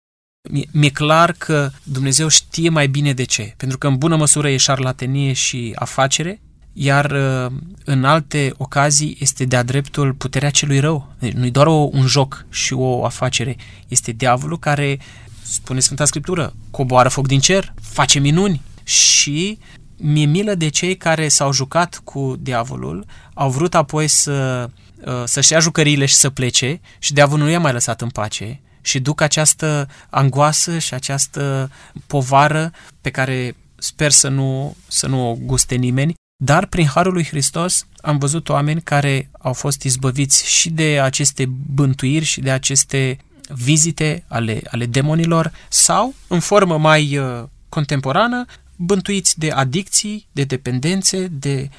mi-e 0.71 0.89
clar 0.89 1.31
că 1.31 1.71
Dumnezeu 1.83 2.27
știe 2.27 2.69
mai 2.69 2.87
bine 2.87 3.13
de 3.13 3.23
ce. 3.23 3.53
Pentru 3.57 3.77
că 3.77 3.87
în 3.87 3.97
bună 3.97 4.15
măsură 4.15 4.49
e 4.49 4.57
șarlatenie 4.57 5.33
și 5.33 5.71
afacere, 5.75 6.41
iar 6.73 7.11
uh, 7.11 7.51
în 7.85 8.03
alte 8.03 8.53
ocazii 8.57 9.17
este 9.19 9.45
de-a 9.45 9.63
dreptul 9.63 10.13
puterea 10.13 10.49
celui 10.49 10.79
rău. 10.79 11.13
Deci 11.19 11.31
nu-i 11.31 11.51
doar 11.51 11.67
o, 11.67 11.89
un 11.91 12.07
joc 12.07 12.45
și 12.49 12.73
o 12.73 13.05
afacere, 13.05 13.55
este 13.87 14.11
diavolul 14.11 14.59
care, 14.59 14.99
spune 15.41 15.79
Sfânta 15.79 16.05
Scriptură, 16.05 16.53
coboară 16.71 17.09
foc 17.09 17.27
din 17.27 17.39
cer, 17.39 17.73
face 17.81 18.19
minuni 18.19 18.61
și 18.83 19.57
mi-e 19.97 20.25
milă 20.25 20.55
de 20.55 20.69
cei 20.69 20.97
care 20.97 21.27
s-au 21.27 21.51
jucat 21.51 22.01
cu 22.03 22.35
diavolul, 22.39 23.05
au 23.33 23.49
vrut 23.49 23.75
apoi 23.75 24.07
să, 24.07 24.69
uh, 25.05 25.23
să-și 25.25 25.51
ia 25.51 25.59
jucăriile 25.59 26.05
și 26.05 26.15
să 26.15 26.29
plece 26.29 26.81
și 26.99 27.13
diavolul 27.13 27.45
nu 27.45 27.51
i-a 27.51 27.59
mai 27.59 27.73
lăsat 27.73 28.01
în 28.01 28.09
pace 28.09 28.61
și 28.83 28.99
duc 28.99 29.21
această 29.21 29.87
angoasă 30.09 30.77
și 30.77 30.93
această 30.93 31.71
povară 32.07 32.71
pe 33.01 33.09
care 33.09 33.55
sper 33.75 34.11
să 34.11 34.27
nu, 34.27 34.75
să 34.87 35.07
nu 35.07 35.29
o 35.29 35.35
guste 35.35 35.75
nimeni, 35.75 36.13
dar 36.43 36.65
prin 36.65 36.87
Harul 36.87 37.13
lui 37.13 37.25
Hristos 37.25 37.87
am 38.01 38.17
văzut 38.17 38.49
oameni 38.49 38.81
care 38.81 39.29
au 39.39 39.53
fost 39.53 39.83
izbăviți 39.83 40.47
și 40.47 40.69
de 40.69 40.99
aceste 40.99 41.45
bântuiri 41.73 42.25
și 42.25 42.41
de 42.41 42.51
aceste 42.51 43.17
vizite 43.47 44.23
ale, 44.27 44.61
ale 44.71 44.85
demonilor 44.85 45.51
sau, 45.69 46.13
în 46.27 46.39
formă 46.39 46.77
mai 46.77 47.17
uh, 47.17 47.43
contemporană, 47.69 48.45
bântuiți 48.75 49.39
de 49.39 49.51
adicții, 49.51 50.27
de 50.31 50.43
dependențe, 50.43 51.27
de 51.27 51.69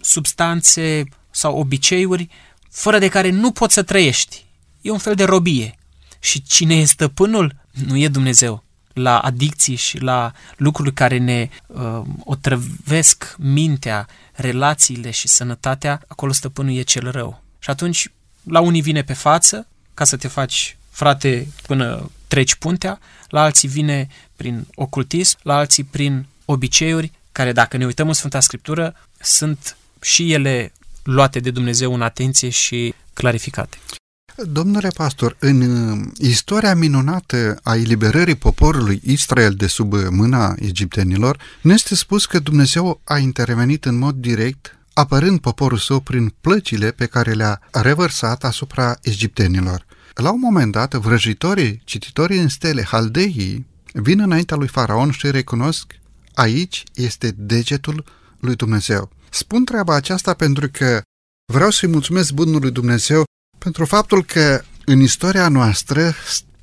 substanțe 0.00 1.04
sau 1.30 1.58
obiceiuri 1.58 2.28
fără 2.70 2.98
de 2.98 3.08
care 3.08 3.30
nu 3.30 3.50
poți 3.50 3.74
să 3.74 3.82
trăiești. 3.82 4.44
E 4.80 4.90
un 4.90 4.98
fel 4.98 5.14
de 5.14 5.24
robie. 5.24 5.77
Și 6.18 6.42
cine 6.42 6.74
e 6.74 6.84
stăpânul? 6.84 7.54
Nu 7.86 7.96
e 7.96 8.08
Dumnezeu. 8.08 8.64
La 8.92 9.18
adicții 9.18 9.74
și 9.74 9.98
la 9.98 10.32
lucruri 10.56 10.92
care 10.92 11.18
ne 11.18 11.48
uh, 11.66 12.00
otrăvesc 12.24 13.34
mintea, 13.38 14.06
relațiile 14.32 15.10
și 15.10 15.28
sănătatea, 15.28 16.02
acolo 16.06 16.32
stăpânul 16.32 16.76
e 16.76 16.82
cel 16.82 17.10
rău. 17.10 17.42
Și 17.58 17.70
atunci, 17.70 18.08
la 18.42 18.60
unii 18.60 18.82
vine 18.82 19.02
pe 19.02 19.12
față, 19.12 19.66
ca 19.94 20.04
să 20.04 20.16
te 20.16 20.28
faci 20.28 20.76
frate 20.90 21.48
până 21.66 22.10
treci 22.28 22.54
puntea, 22.54 22.98
la 23.28 23.42
alții 23.42 23.68
vine 23.68 24.08
prin 24.36 24.66
ocultism, 24.74 25.38
la 25.42 25.56
alții 25.56 25.84
prin 25.84 26.26
obiceiuri 26.44 27.12
care, 27.32 27.52
dacă 27.52 27.76
ne 27.76 27.84
uităm 27.84 28.08
în 28.08 28.14
Sfânta 28.14 28.40
Scriptură, 28.40 28.94
sunt 29.20 29.76
și 30.00 30.32
ele 30.32 30.72
luate 31.02 31.40
de 31.40 31.50
Dumnezeu 31.50 31.94
în 31.94 32.02
atenție 32.02 32.48
și 32.48 32.94
clarificate. 33.12 33.78
Domnule 34.46 34.88
pastor, 34.88 35.36
în 35.38 35.60
uh, 35.60 36.06
istoria 36.18 36.74
minunată 36.74 37.58
a 37.62 37.76
eliberării 37.76 38.34
poporului 38.34 39.00
Israel 39.04 39.54
de 39.54 39.66
sub 39.66 39.94
mâna 40.10 40.54
egiptenilor, 40.58 41.38
ne 41.62 41.72
este 41.72 41.94
spus 41.94 42.26
că 42.26 42.38
Dumnezeu 42.38 43.00
a 43.04 43.18
intervenit 43.18 43.84
în 43.84 43.98
mod 43.98 44.14
direct, 44.14 44.78
apărând 44.92 45.40
poporul 45.40 45.78
său 45.78 46.00
prin 46.00 46.34
plăcile 46.40 46.90
pe 46.90 47.06
care 47.06 47.32
le-a 47.32 47.60
revărsat 47.70 48.44
asupra 48.44 48.98
egiptenilor. 49.02 49.86
La 50.14 50.30
un 50.30 50.40
moment 50.40 50.72
dat, 50.72 50.94
vrăjitorii, 50.94 51.82
cititorii 51.84 52.38
în 52.38 52.48
stele, 52.48 52.82
haldeii, 52.82 53.66
vin 53.92 54.20
înaintea 54.20 54.56
lui 54.56 54.68
Faraon 54.68 55.10
și 55.10 55.30
recunosc 55.30 55.92
aici 56.34 56.84
este 56.94 57.34
degetul 57.36 58.04
lui 58.40 58.54
Dumnezeu. 58.54 59.10
Spun 59.30 59.64
treaba 59.64 59.94
aceasta 59.94 60.34
pentru 60.34 60.68
că 60.72 61.02
vreau 61.52 61.70
să-i 61.70 61.88
mulțumesc 61.88 62.32
bunului 62.32 62.70
Dumnezeu 62.70 63.24
pentru 63.58 63.84
faptul 63.84 64.24
că 64.24 64.62
în 64.84 65.00
istoria 65.00 65.48
noastră 65.48 66.14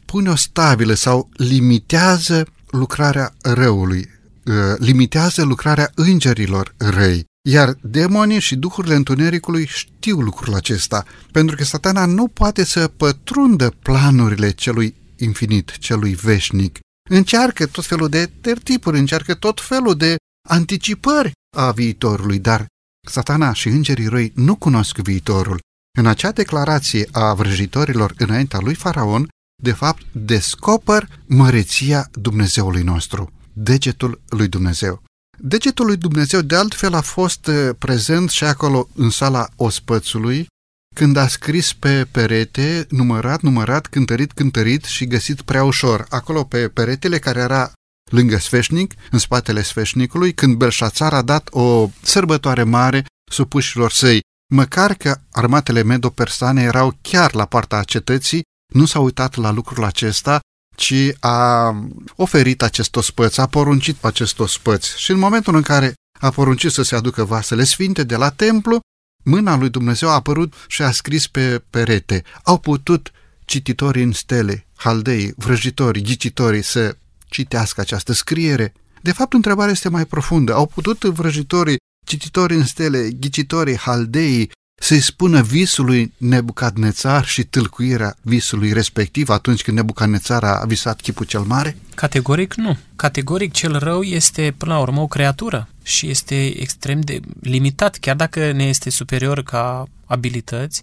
pune 0.06 0.30
o 0.30 0.36
stabilă 0.36 0.94
sau 0.94 1.30
limitează 1.34 2.48
lucrarea 2.70 3.34
răului, 3.42 4.10
ă, 4.48 4.76
limitează 4.80 5.44
lucrarea 5.44 5.92
îngerilor 5.96 6.74
răi. 6.78 7.26
Iar 7.48 7.78
demonii 7.82 8.40
și 8.40 8.56
duhurile 8.56 8.96
întunericului 8.96 9.66
știu 9.66 10.20
lucrul 10.20 10.54
acesta, 10.54 11.06
pentru 11.32 11.56
că 11.56 11.64
satana 11.64 12.06
nu 12.06 12.28
poate 12.28 12.64
să 12.64 12.88
pătrundă 12.88 13.70
planurile 13.70 14.52
celui 14.52 14.96
infinit, 15.18 15.78
celui 15.78 16.14
veșnic. 16.14 16.80
Încearcă 17.10 17.66
tot 17.66 17.86
felul 17.86 18.10
de 18.10 18.32
tertipuri, 18.42 18.98
încearcă 18.98 19.34
tot 19.34 19.62
felul 19.62 19.96
de 19.96 20.16
anticipări 20.50 21.32
a 21.58 21.72
viitorului, 21.72 22.40
dar 22.40 22.66
satana 23.08 23.54
și 23.54 23.68
îngerii 23.68 24.08
răi 24.08 24.32
nu 24.36 24.56
cunosc 24.56 24.98
viitorul. 24.98 25.60
În 25.96 26.06
acea 26.06 26.32
declarație 26.32 27.08
a 27.12 27.34
vrăjitorilor 27.34 28.14
înaintea 28.18 28.60
lui 28.60 28.74
Faraon, 28.74 29.28
de 29.64 29.72
fapt, 29.72 30.02
descoper 30.12 31.08
măreția 31.26 32.10
Dumnezeului 32.14 32.84
nostru, 32.84 33.32
degetul 33.54 34.22
lui 34.30 34.48
Dumnezeu. 34.48 35.04
Degetul 35.38 35.86
lui 35.86 35.98
Dumnezeu 35.98 36.42
de 36.42 36.56
altfel 36.56 36.94
a 36.94 37.02
fost 37.02 37.48
eh, 37.48 37.70
prezent 37.80 38.30
și 38.30 38.44
acolo 38.44 38.88
în 38.96 39.10
sala 39.10 39.50
ospățului, 39.56 40.48
când 40.96 41.16
a 41.18 41.28
scris 41.28 41.74
pe 41.74 42.08
perete, 42.12 42.86
numărat, 42.90 43.42
numărat, 43.42 43.88
cântărit, 43.88 44.32
cântărit 44.32 44.84
și 44.84 45.08
găsit 45.08 45.42
prea 45.42 45.64
ușor. 45.64 46.06
Acolo 46.10 46.44
pe 46.44 46.70
peretele 46.70 47.20
care 47.20 47.40
era 47.40 47.72
lângă 48.12 48.38
sfeșnic, 48.38 48.94
în 49.12 49.20
spatele 49.20 49.62
sfeșnicului, 49.62 50.34
când 50.34 50.56
Belșațar 50.56 51.14
a 51.14 51.22
dat 51.22 51.48
o 51.52 51.90
sărbătoare 52.02 52.64
mare 52.64 53.06
supușilor 53.32 53.92
săi. 53.92 54.20
Măcar 54.56 54.94
că 54.94 55.18
armatele 55.32 55.84
medo-persane 55.84 56.62
erau 56.62 56.98
chiar 57.02 57.34
la 57.34 57.46
partea 57.46 57.84
cetății, 57.84 58.42
nu 58.74 58.86
s-a 58.86 59.00
uitat 59.00 59.36
la 59.36 59.52
lucrul 59.52 59.84
acesta, 59.84 60.40
ci 60.76 60.94
a 61.20 61.72
oferit 62.16 62.62
acest 62.62 62.96
ospăț, 62.96 63.38
a 63.38 63.48
poruncit 63.48 64.04
acest 64.04 64.40
ospăț. 64.40 64.96
Și 64.96 65.12
în 65.12 65.18
momentul 65.18 65.56
în 65.56 65.62
care 65.62 65.94
a 66.20 66.30
poruncit 66.30 66.72
să 66.72 66.82
se 66.82 66.96
aducă 66.96 67.24
vasele 67.24 67.64
sfinte 67.64 68.04
de 68.04 68.16
la 68.16 68.30
templu, 68.30 68.80
mâna 69.24 69.56
lui 69.56 69.70
Dumnezeu 69.70 70.10
a 70.10 70.14
apărut 70.14 70.54
și 70.68 70.82
a 70.82 70.92
scris 70.92 71.28
pe 71.28 71.64
perete. 71.70 72.24
Au 72.44 72.58
putut 72.58 73.12
cititorii 73.46 74.04
în 74.04 74.12
stele, 74.12 74.68
haldei, 74.76 75.34
vrăjitorii, 75.38 76.04
ghicitorii 76.04 76.64
să 76.64 76.98
citească 77.26 77.82
această 77.82 78.14
scriere. 78.14 78.74
De 79.02 79.12
fapt, 79.12 79.34
întrebarea 79.34 79.72
este 79.72 79.90
mai 79.90 80.06
profundă. 80.06 80.54
Au 80.54 80.66
putut 80.66 81.04
vrăjitorii, 81.04 81.78
cititorii 82.06 82.58
în 82.58 82.66
stele, 82.66 83.10
ghicitorii, 83.20 83.78
haldeii, 83.78 84.52
să-i 84.82 85.00
spună 85.00 85.42
visului 85.42 86.14
Nebucadnețar 86.18 87.26
și 87.26 87.44
tâlcuirea 87.44 88.16
visului 88.22 88.74
respectiv 88.74 89.30
atunci 89.30 89.62
când 89.62 89.78
Nebucadnețar 89.78 90.44
a 90.44 90.66
visat 90.66 91.02
chipul 91.02 91.26
cel 91.26 91.42
mare? 91.42 91.78
Categoric 91.96 92.54
nu. 92.54 92.78
Categoric 92.96 93.54
cel 93.54 93.78
rău 93.78 94.02
este 94.02 94.54
până 94.58 94.74
la 94.74 94.80
urmă 94.80 95.02
o 95.02 95.08
creatură 95.08 95.70
și 95.84 96.10
este 96.10 96.62
extrem 96.62 97.02
de 97.02 97.20
limitat, 97.42 97.98
chiar 97.98 98.16
dacă 98.16 98.52
ne 98.52 98.64
este 98.64 98.90
superior 98.90 99.44
ca 99.44 99.86
abilități, 100.06 100.82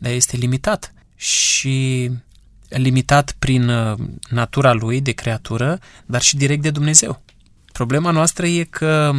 dar 0.00 0.12
este 0.12 0.36
limitat 0.36 0.92
și 1.16 2.10
limitat 2.68 3.34
prin 3.38 3.68
uh, 3.68 3.98
natura 4.30 4.72
lui 4.72 5.00
de 5.00 5.12
creatură, 5.12 5.78
dar 6.06 6.22
și 6.22 6.36
direct 6.36 6.62
de 6.62 6.70
Dumnezeu. 6.70 7.22
Problema 7.74 8.10
noastră 8.10 8.46
e 8.46 8.64
că 8.64 9.12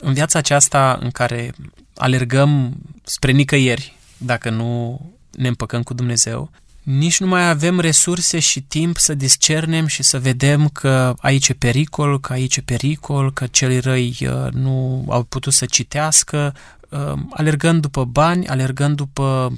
în 0.00 0.12
viața 0.12 0.38
aceasta 0.38 0.98
în 1.00 1.10
care 1.10 1.54
alergăm 1.96 2.76
spre 3.04 3.32
nicăieri, 3.32 3.96
dacă 4.16 4.50
nu 4.50 5.00
ne 5.30 5.48
împăcăm 5.48 5.82
cu 5.82 5.94
Dumnezeu, 5.94 6.50
nici 6.82 7.20
nu 7.20 7.26
mai 7.26 7.48
avem 7.48 7.80
resurse 7.80 8.38
și 8.38 8.60
timp 8.60 8.96
să 8.98 9.14
discernem 9.14 9.86
și 9.86 10.02
să 10.02 10.18
vedem 10.18 10.68
că 10.68 11.14
aici 11.20 11.48
e 11.48 11.52
pericol, 11.52 12.20
că 12.20 12.32
aici 12.32 12.56
e 12.56 12.60
pericol, 12.60 13.32
că 13.32 13.46
cei 13.46 13.78
răi 13.78 14.16
uh, 14.20 14.50
nu 14.50 15.04
au 15.08 15.22
putut 15.22 15.52
să 15.52 15.66
citească, 15.66 16.54
uh, 16.88 17.12
alergând 17.30 17.80
după 17.80 18.04
bani, 18.04 18.48
alergând 18.48 18.96
după 18.96 19.52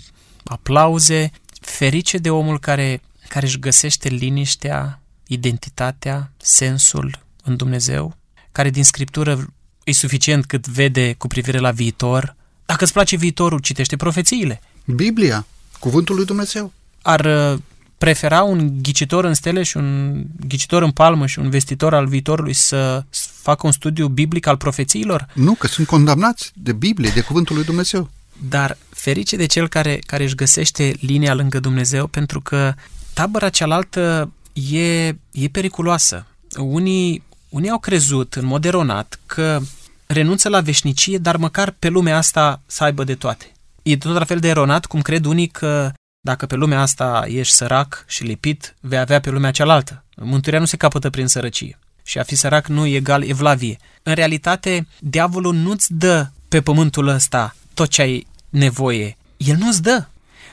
aplauze, 0.44 1.30
ferice 1.60 2.18
de 2.18 2.30
omul 2.30 2.58
care, 2.58 3.02
care 3.28 3.46
își 3.46 3.58
găsește 3.58 4.08
liniștea, 4.08 5.00
identitatea, 5.26 6.32
sensul 6.36 7.22
în 7.44 7.56
Dumnezeu, 7.56 8.16
care 8.54 8.70
din 8.70 8.84
Scriptură 8.84 9.46
e 9.84 9.92
suficient 9.92 10.44
cât 10.44 10.66
vede 10.66 11.14
cu 11.18 11.26
privire 11.26 11.58
la 11.58 11.70
viitor. 11.70 12.36
Dacă 12.66 12.84
îți 12.84 12.92
place 12.92 13.16
viitorul, 13.16 13.58
citește 13.58 13.96
profețiile. 13.96 14.60
Biblia, 14.84 15.46
cuvântul 15.78 16.14
lui 16.14 16.24
Dumnezeu. 16.24 16.72
Ar 17.02 17.24
uh, 17.24 17.58
prefera 17.98 18.42
un 18.42 18.82
ghicitor 18.82 19.24
în 19.24 19.34
stele 19.34 19.62
și 19.62 19.76
un 19.76 20.22
ghicitor 20.46 20.82
în 20.82 20.90
palmă 20.90 21.26
și 21.26 21.38
un 21.38 21.50
vestitor 21.50 21.94
al 21.94 22.06
viitorului 22.06 22.52
să 22.52 23.04
facă 23.42 23.66
un 23.66 23.72
studiu 23.72 24.08
biblic 24.08 24.46
al 24.46 24.56
profețiilor? 24.56 25.26
Nu, 25.34 25.52
că 25.52 25.66
sunt 25.66 25.86
condamnați 25.86 26.52
de 26.54 26.72
Biblie, 26.72 27.10
de 27.14 27.20
cuvântul 27.20 27.54
lui 27.54 27.64
Dumnezeu. 27.64 28.10
Dar 28.48 28.76
ferice 28.90 29.36
de 29.36 29.46
cel 29.46 29.68
care, 29.68 29.98
care 30.06 30.24
își 30.24 30.34
găsește 30.34 30.94
linia 31.00 31.34
lângă 31.34 31.60
Dumnezeu, 31.60 32.06
pentru 32.06 32.40
că 32.40 32.74
tabăra 33.12 33.48
cealaltă 33.48 34.32
e, 34.52 35.06
e 35.30 35.48
periculoasă. 35.52 36.26
Unii, 36.56 37.22
unii 37.54 37.70
au 37.70 37.78
crezut 37.78 38.34
în 38.34 38.44
mod 38.44 38.64
eronat 38.64 39.18
că 39.26 39.60
renunță 40.06 40.48
la 40.48 40.60
veșnicie, 40.60 41.18
dar 41.18 41.36
măcar 41.36 41.74
pe 41.78 41.88
lumea 41.88 42.16
asta 42.16 42.60
să 42.66 42.84
aibă 42.84 43.04
de 43.04 43.14
toate. 43.14 43.52
E 43.82 43.96
tot 43.96 44.14
la 44.14 44.24
fel 44.24 44.38
de 44.38 44.48
eronat 44.48 44.86
cum 44.86 45.02
cred 45.02 45.24
unii 45.24 45.46
că 45.46 45.92
dacă 46.20 46.46
pe 46.46 46.54
lumea 46.54 46.80
asta 46.80 47.24
ești 47.28 47.54
sărac 47.54 48.04
și 48.08 48.22
lipit, 48.22 48.74
vei 48.80 48.98
avea 48.98 49.20
pe 49.20 49.30
lumea 49.30 49.50
cealaltă. 49.50 50.04
Mântuirea 50.16 50.60
nu 50.60 50.66
se 50.66 50.76
capătă 50.76 51.10
prin 51.10 51.26
sărăcie. 51.26 51.78
Și 52.02 52.18
a 52.18 52.22
fi 52.22 52.34
sărac 52.34 52.66
nu 52.66 52.86
e 52.86 52.96
egal 52.96 53.22
evlavie. 53.28 53.76
În 54.02 54.14
realitate, 54.14 54.86
diavolul 54.98 55.54
nu-ți 55.54 55.94
dă 55.94 56.26
pe 56.48 56.60
pământul 56.62 57.06
ăsta 57.08 57.56
tot 57.74 57.88
ce 57.88 58.02
ai 58.02 58.26
nevoie. 58.48 59.16
El 59.36 59.56
nu-ți 59.56 59.82
dă. 59.82 60.04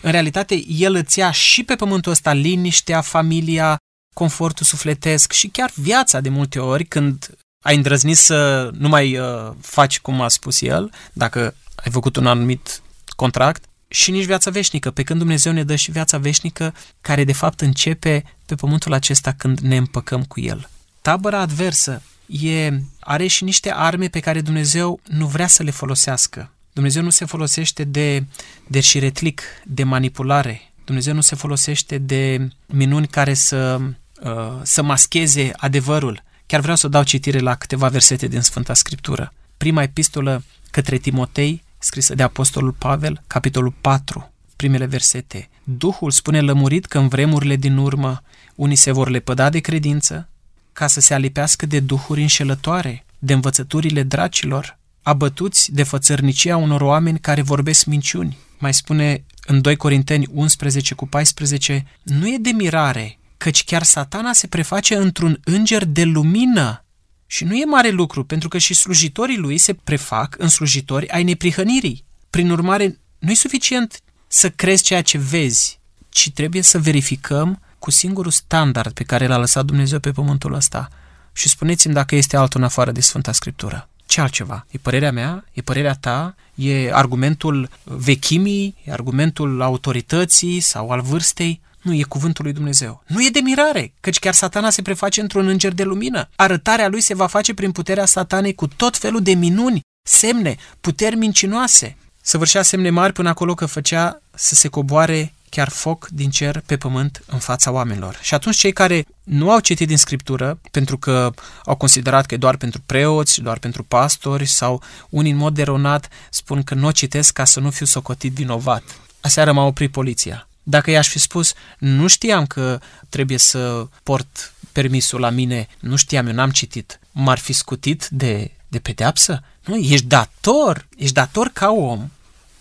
În 0.02 0.12
realitate, 0.12 0.64
El 0.68 0.96
îți 0.96 1.20
ia 1.20 1.32
și 1.32 1.64
pe 1.64 1.76
pământul 1.76 2.12
ăsta 2.12 2.34
liniștea, 2.34 3.02
familia, 3.02 3.78
confortul 4.13 4.65
sufletesc 4.65 5.32
și 5.32 5.47
chiar 5.47 5.71
viața 5.76 6.19
de 6.19 6.30
multe 6.30 6.60
ori 6.60 6.86
când 6.86 7.38
ai 7.63 7.76
îndrăznit 7.76 8.17
să 8.17 8.69
nu 8.78 8.88
mai 8.88 9.17
uh, 9.17 9.52
faci 9.62 10.00
cum 10.00 10.21
a 10.21 10.28
spus 10.28 10.62
El, 10.62 10.91
dacă 11.13 11.56
ai 11.76 11.91
făcut 11.91 12.15
un 12.15 12.28
anumit 12.28 12.82
contract, 13.15 13.63
și 13.91 14.12
nici 14.12 14.26
viața 14.26 14.52
veșnică, 14.52 14.91
pe 14.91 15.04
când 15.04 15.19
Dumnezeu 15.19 15.52
ne 15.52 15.63
dă 15.63 15.76
și 15.76 15.91
viața 15.91 16.17
veșnică, 16.17 16.74
care 17.02 17.24
de 17.24 17.34
fapt 17.34 17.62
începe 17.62 18.24
pe 18.45 18.56
pământul 18.56 18.93
acesta 18.93 19.32
când 19.32 19.60
ne 19.60 19.78
împăcăm 19.78 20.24
cu 20.24 20.39
El. 20.39 20.69
Tabăra 21.02 21.39
adversă 21.39 22.02
e, 22.26 22.71
are 23.00 23.28
și 23.28 23.43
niște 23.43 23.71
arme 23.74 24.08
pe 24.08 24.19
care 24.19 24.41
Dumnezeu 24.41 25.00
nu 25.08 25.28
vrea 25.28 25.47
să 25.47 25.63
le 25.63 25.71
folosească. 25.71 26.52
Dumnezeu 26.74 27.04
nu 27.04 27.10
se 27.10 27.26
folosește 27.26 27.84
de, 27.84 28.26
de 28.67 28.80
șiretlic, 28.80 29.41
de 29.65 29.84
manipulare. 29.84 30.74
Dumnezeu 30.86 31.13
nu 31.13 31.21
se 31.21 31.36
folosește 31.36 31.97
de 31.97 32.47
minuni 32.65 33.08
care 33.08 33.34
să, 33.34 33.82
uh, 34.24 34.32
să 34.62 34.82
mascheze 34.82 35.52
adevărul. 35.56 36.24
Chiar 36.46 36.60
vreau 36.60 36.76
să 36.76 36.88
dau 36.88 37.04
citire 37.04 37.40
la 37.40 37.56
câteva 37.56 37.88
versete 37.88 38.28
din 38.28 38.42
Sfânta 38.42 38.74
Scriptură. 38.74 39.34
Prima 39.58 39.82
epistolă 39.82 40.44
către 40.72 40.98
Timotei, 40.98 41.64
scrisă 41.80 42.16
de 42.16 42.24
Apostolul 42.24 42.72
Pavel, 42.72 43.24
capitolul 43.28 43.74
4, 43.82 44.32
primele 44.56 44.86
versete. 44.86 45.50
Duhul 45.64 46.12
spune 46.12 46.42
lămurit 46.42 46.86
că 46.86 46.98
în 46.98 47.08
vremurile 47.08 47.56
din 47.56 47.78
urmă 47.78 48.22
unii 48.56 48.76
se 48.76 48.92
vor 48.92 49.10
lepăda 49.10 49.50
de 49.50 49.60
credință 49.60 50.30
ca 50.74 50.88
să 50.88 51.00
se 51.00 51.14
alipească 51.14 51.66
de 51.66 51.80
duhuri 51.80 52.22
înșelătoare, 52.22 53.06
de 53.20 53.34
învățăturile 53.34 54.04
dracilor, 54.04 54.78
abătuți 55.02 55.72
de 55.74 55.84
fățărnicia 55.84 56.58
unor 56.58 56.82
oameni 56.82 57.20
care 57.20 57.42
vorbesc 57.42 57.86
minciuni. 57.86 58.38
Mai 58.58 58.74
spune 58.74 59.24
în 59.46 59.62
2 59.62 59.76
Corinteni 59.76 60.28
11 60.32 60.94
cu 60.94 61.08
14, 61.08 61.86
nu 62.04 62.28
e 62.28 62.38
de 62.40 62.50
mirare, 62.50 63.18
căci 63.41 63.63
chiar 63.63 63.84
satana 63.84 64.34
se 64.34 64.47
preface 64.47 64.95
într-un 64.95 65.39
înger 65.43 65.86
de 65.86 66.04
lumină. 66.04 66.86
Și 67.25 67.43
nu 67.43 67.56
e 67.56 67.65
mare 67.65 67.89
lucru, 67.89 68.23
pentru 68.23 68.49
că 68.49 68.58
și 68.58 68.73
slujitorii 68.73 69.38
lui 69.38 69.58
se 69.58 69.73
prefac 69.73 70.36
în 70.38 70.47
slujitori 70.47 71.10
ai 71.10 71.23
neprihănirii. 71.23 72.06
Prin 72.30 72.51
urmare, 72.51 72.99
nu 73.19 73.32
e 73.32 73.34
suficient 73.34 73.99
să 74.27 74.49
crezi 74.49 74.84
ceea 74.84 75.01
ce 75.01 75.17
vezi, 75.17 75.80
ci 76.10 76.32
trebuie 76.32 76.62
să 76.62 76.80
verificăm 76.80 77.62
cu 77.80 77.91
singurul 77.91 78.32
standard 78.32 78.93
pe 78.93 79.04
care 79.04 79.27
l-a 79.27 79.38
lăsat 79.38 79.65
Dumnezeu 79.65 79.99
pe 79.99 80.12
pământul 80.12 80.54
ăsta. 80.54 80.88
Și 81.34 81.49
spuneți-mi 81.49 81.93
dacă 81.93 82.15
este 82.15 82.38
altul 82.38 82.60
în 82.60 82.65
afară 82.65 82.91
de 82.91 83.01
Sfânta 83.01 83.32
Scriptură. 83.32 83.89
Ce 84.06 84.21
altceva? 84.21 84.65
E 84.71 84.77
părerea 84.77 85.12
mea? 85.12 85.45
E 85.54 85.62
părerea 85.62 85.93
ta? 85.93 86.36
E 86.56 86.93
argumentul 86.93 87.69
vechimii? 87.84 88.75
E 88.84 88.91
argumentul 88.91 89.62
autorității 89.62 90.60
sau 90.60 90.89
al 90.89 91.01
vârstei? 91.01 91.62
Nu, 91.82 91.94
e 91.94 92.04
cuvântul 92.04 92.44
lui 92.44 92.54
Dumnezeu. 92.54 93.04
Nu 93.08 93.26
e 93.26 93.30
de 93.30 93.39
mirare, 93.39 93.94
căci 94.00 94.20
chiar 94.20 94.34
satana 94.34 94.70
se 94.70 94.82
preface 94.82 95.22
într-un 95.22 95.48
înger 95.48 95.74
de 95.74 95.84
lumină. 95.84 96.30
Arătarea 96.36 96.88
lui 96.88 97.02
se 97.02 97.13
va 97.13 97.28
face 97.28 97.54
prin 97.54 97.72
puterea 97.72 98.06
satanei 98.06 98.56
cu 98.56 98.67
tot 98.67 98.98
felul 98.98 99.22
de 99.22 99.34
minuni, 99.34 99.82
semne, 100.10 100.56
puteri 100.82 101.15
mincinoase. 101.15 101.98
Săvârșea 102.22 102.62
semne 102.62 102.89
mari 102.89 103.13
până 103.13 103.30
acolo 103.30 103.54
că 103.54 103.65
făcea 103.65 104.22
să 104.34 104.56
se 104.56 104.67
coboare 104.67 105.34
chiar 105.50 105.70
foc 105.70 106.08
din 106.08 106.30
cer 106.30 106.63
pe 106.65 106.78
pământ 106.78 107.24
în 107.26 107.39
fața 107.39 107.72
oamenilor. 107.72 108.20
Și 108.22 108.34
atunci 108.34 108.58
cei 108.58 108.72
care 108.74 109.06
nu 109.24 109.52
au 109.52 109.60
citit 109.60 109.88
din 109.88 109.98
Scriptură, 109.98 110.60
pentru 110.72 110.98
că 110.98 111.32
au 111.65 111.76
considerat 111.76 112.26
că 112.26 112.34
e 112.34 112.38
doar 112.38 112.58
pentru 112.58 112.82
preoți, 112.86 113.41
doar 113.41 113.60
pentru 113.60 113.84
pastori, 113.84 114.46
sau 114.46 114.84
unii 115.10 115.32
în 115.32 115.38
mod 115.38 115.58
eronat 115.58 116.08
spun 116.30 116.63
că 116.63 116.74
nu 116.74 116.88
o 116.88 116.91
citesc 116.91 117.34
ca 117.34 117.44
să 117.44 117.60
nu 117.60 117.70
fiu 117.70 117.86
socotit 117.86 118.34
vinovat. 118.34 118.84
Aseară 119.22 119.52
m-a 119.52 119.65
oprit 119.65 119.91
poliția. 119.91 120.48
Dacă 120.63 120.91
i-aș 120.91 121.08
fi 121.08 121.19
spus, 121.19 121.54
nu 121.78 122.08
știam 122.08 122.45
că 122.45 122.80
trebuie 123.10 123.38
să 123.38 123.88
port 124.04 124.54
permisul 124.71 125.19
la 125.19 125.30
mine, 125.30 125.67
nu 125.80 125.95
știam, 125.95 126.28
eu 126.28 126.34
n-am 126.34 126.52
citit, 126.52 127.00
m-ar 127.12 127.38
fi 127.38 127.54
scutit 127.54 128.08
de, 128.08 128.52
de 128.67 128.80
pedeapsă? 128.80 129.43
Nu, 129.65 129.76
ești 129.76 130.06
dator, 130.06 130.88
ești 130.97 131.13
dator 131.13 131.47
ca 131.47 131.69
om, 131.69 132.10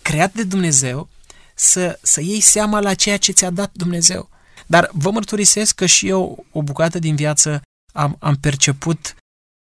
creat 0.01 0.33
de 0.33 0.43
Dumnezeu, 0.43 1.09
să, 1.55 1.99
să 2.01 2.21
iei 2.21 2.39
seama 2.39 2.79
la 2.79 2.93
ceea 2.93 3.17
ce 3.17 3.31
ți-a 3.31 3.49
dat 3.49 3.71
Dumnezeu. 3.73 4.29
Dar 4.65 4.89
vă 4.93 5.11
mărturisesc 5.11 5.75
că 5.75 5.85
și 5.85 6.07
eu 6.07 6.45
o 6.51 6.61
bucată 6.61 6.99
din 6.99 7.15
viață 7.15 7.61
am, 7.93 8.15
am 8.19 8.35
perceput, 8.35 9.15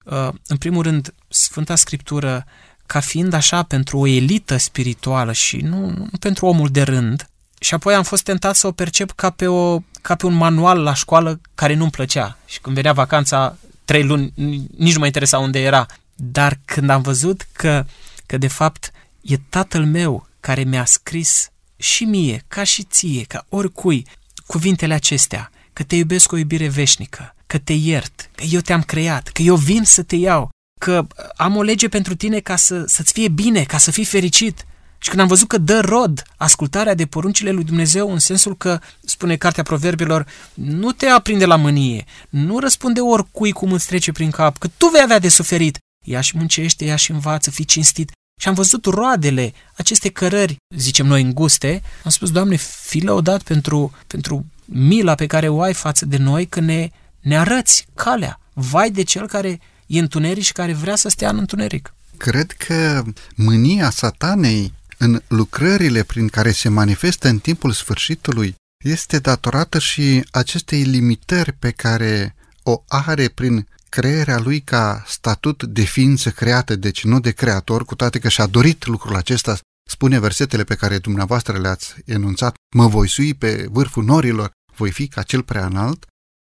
uh, 0.06 0.30
în 0.48 0.58
primul 0.58 0.84
rând, 0.84 1.14
Sfânta 1.28 1.76
Scriptură 1.76 2.46
ca 2.86 3.00
fiind 3.00 3.34
așa 3.34 3.64
pentru 3.64 3.98
o 3.98 4.08
elită 4.08 4.58
spirituală 4.58 5.32
și 5.32 5.58
nu, 5.58 5.90
nu 5.90 6.18
pentru 6.20 6.46
omul 6.46 6.70
de 6.70 6.82
rând. 6.82 7.28
Și 7.64 7.74
apoi 7.74 7.94
am 7.94 8.04
fost 8.04 8.24
tentat 8.24 8.56
să 8.56 8.68
o 8.68 8.72
percep 8.72 9.12
ca 9.12 9.30
pe, 9.30 9.48
o, 9.48 9.80
ca 10.02 10.16
pe 10.16 10.26
un 10.26 10.34
manual 10.34 10.80
la 10.80 10.94
școală 10.94 11.42
care 11.56 11.74
nu-mi 11.74 11.92
plăcea. 11.92 12.38
Și 12.46 12.60
când 12.60 12.76
venea 12.76 12.94
vacanța, 12.94 13.58
trei 13.86 14.04
luni, 14.04 14.34
nici 14.78 14.94
nu 14.94 15.00
mă 15.00 15.06
interesa 15.06 15.38
unde 15.38 15.60
era. 15.60 15.86
Dar 16.16 16.60
când 16.66 16.90
am 16.90 17.02
văzut 17.02 17.48
că, 17.52 17.86
că 18.26 18.38
de 18.38 18.48
fapt 18.48 18.92
e 19.22 19.38
tatăl 19.38 19.86
meu 19.86 20.28
care 20.40 20.64
mi-a 20.64 20.86
scris 20.86 21.50
și 21.76 22.04
mie, 22.04 22.44
ca 22.48 22.64
și 22.64 22.84
ție, 22.84 23.24
ca 23.24 23.46
oricui, 23.50 24.08
cuvintele 24.46 24.94
acestea, 24.94 25.52
că 25.74 25.84
te 25.84 25.96
iubesc 25.96 26.28
cu 26.28 26.36
o 26.36 26.38
iubire 26.38 26.68
veșnică, 26.68 27.36
că 27.48 27.58
te 27.58 27.74
iert, 27.74 28.30
că 28.36 28.44
eu 28.44 28.60
te-am 28.60 28.82
creat, 28.82 29.28
că 29.28 29.42
eu 29.42 29.56
vin 29.56 29.84
să 29.84 30.04
te 30.04 30.16
iau, 30.16 30.50
că 30.80 31.08
am 31.36 31.56
o 31.56 31.62
lege 31.62 31.88
pentru 31.90 32.16
tine 32.16 32.40
ca 32.40 32.56
să, 32.56 32.84
să-ți 32.88 33.14
fie 33.14 33.28
bine, 33.28 33.64
ca 33.64 33.78
să 33.78 33.92
fii 33.92 34.06
fericit. 34.06 34.66
Și 35.04 35.10
când 35.10 35.22
am 35.22 35.28
văzut 35.28 35.48
că 35.48 35.58
dă 35.58 35.80
rod 35.80 36.24
ascultarea 36.38 36.94
de 36.94 37.06
poruncile 37.06 37.52
lui 37.52 37.64
Dumnezeu 37.64 38.12
în 38.12 38.20
sensul 38.20 38.58
că, 38.58 38.80
spune 39.06 39.36
Cartea 39.36 39.64
Proverbilor, 39.64 40.26
nu 40.54 40.92
te 40.92 41.06
aprinde 41.06 41.46
la 41.46 41.56
mânie, 41.56 42.06
nu 42.30 42.60
răspunde 42.60 43.00
oricui 43.00 43.52
cum 43.52 43.72
îți 43.72 43.86
trece 43.86 44.12
prin 44.12 44.32
cap, 44.32 44.58
că 44.58 44.68
tu 44.78 44.88
vei 44.88 45.02
avea 45.02 45.20
de 45.20 45.30
suferit. 45.30 45.78
Ia 46.06 46.22
și 46.22 46.38
muncește, 46.38 46.86
ia 46.86 46.96
și 46.96 47.12
învață, 47.12 47.50
fii 47.50 47.66
cinstit. 47.66 48.12
Și 48.42 48.48
am 48.48 48.54
văzut 48.54 48.86
roadele, 48.86 49.54
aceste 49.76 50.10
cărări, 50.10 50.56
zicem 50.76 51.06
noi, 51.06 51.22
înguste. 51.22 51.82
Am 52.04 52.12
spus, 52.12 52.32
Doamne, 52.32 52.56
fi 52.56 53.00
lăudat 53.00 53.42
pentru, 53.42 53.94
pentru 54.08 54.46
mila 54.66 55.16
pe 55.16 55.26
care 55.26 55.48
o 55.48 55.62
ai 55.62 55.74
față 55.74 56.06
de 56.06 56.18
noi, 56.18 56.46
că 56.46 56.60
ne, 56.60 56.90
ne 57.20 57.38
arăți 57.38 57.86
calea. 57.94 58.40
Vai 58.54 58.92
de 58.92 59.04
cel 59.04 59.28
care 59.28 59.60
e 59.86 60.00
întuneric 60.00 60.44
și 60.44 60.52
care 60.52 60.74
vrea 60.74 60.96
să 60.96 61.10
stea 61.10 61.30
în 61.30 61.38
întuneric. 61.38 61.94
Cred 62.18 62.52
că 62.52 63.04
mânia 63.36 63.90
satanei 63.90 64.74
în 65.04 65.22
lucrările 65.28 66.04
prin 66.04 66.28
care 66.28 66.52
se 66.52 66.70
manifestă 66.70 67.28
în 67.28 67.40
timpul 67.40 67.72
sfârșitului 67.72 68.56
este 68.84 69.20
datorată 69.20 69.80
și 69.80 70.26
acestei 70.32 70.84
limitări 70.84 71.54
pe 71.54 71.72
care 71.72 72.36
o 72.64 72.84
are 72.88 73.28
prin 73.28 73.68
crearea 73.90 74.40
lui 74.40 74.62
ca 74.62 75.04
statut 75.08 75.64
de 75.64 75.82
ființă 75.82 76.30
creată, 76.30 76.76
deci 76.76 77.04
nu 77.04 77.20
de 77.20 77.32
creator, 77.32 77.86
cu 77.86 77.96
toate 77.96 78.20
că 78.20 78.30
și-a 78.30 78.46
dorit 78.46 78.86
lucrul 78.86 79.16
acesta, 79.16 79.58
spune 79.90 80.20
versetele 80.20 80.64
pe 80.64 80.76
care 80.76 80.98
dumneavoastră 80.98 81.60
le-ați 81.60 81.94
enunțat, 82.06 82.54
mă 82.76 82.88
voi 82.88 83.10
sui 83.10 83.34
pe 83.34 83.68
vârful 83.72 84.04
norilor, 84.04 84.52
voi 84.76 84.92
fi 84.92 85.08
ca 85.08 85.24
cel 85.24 85.44
prea 85.44 85.66
înalt, 85.66 86.06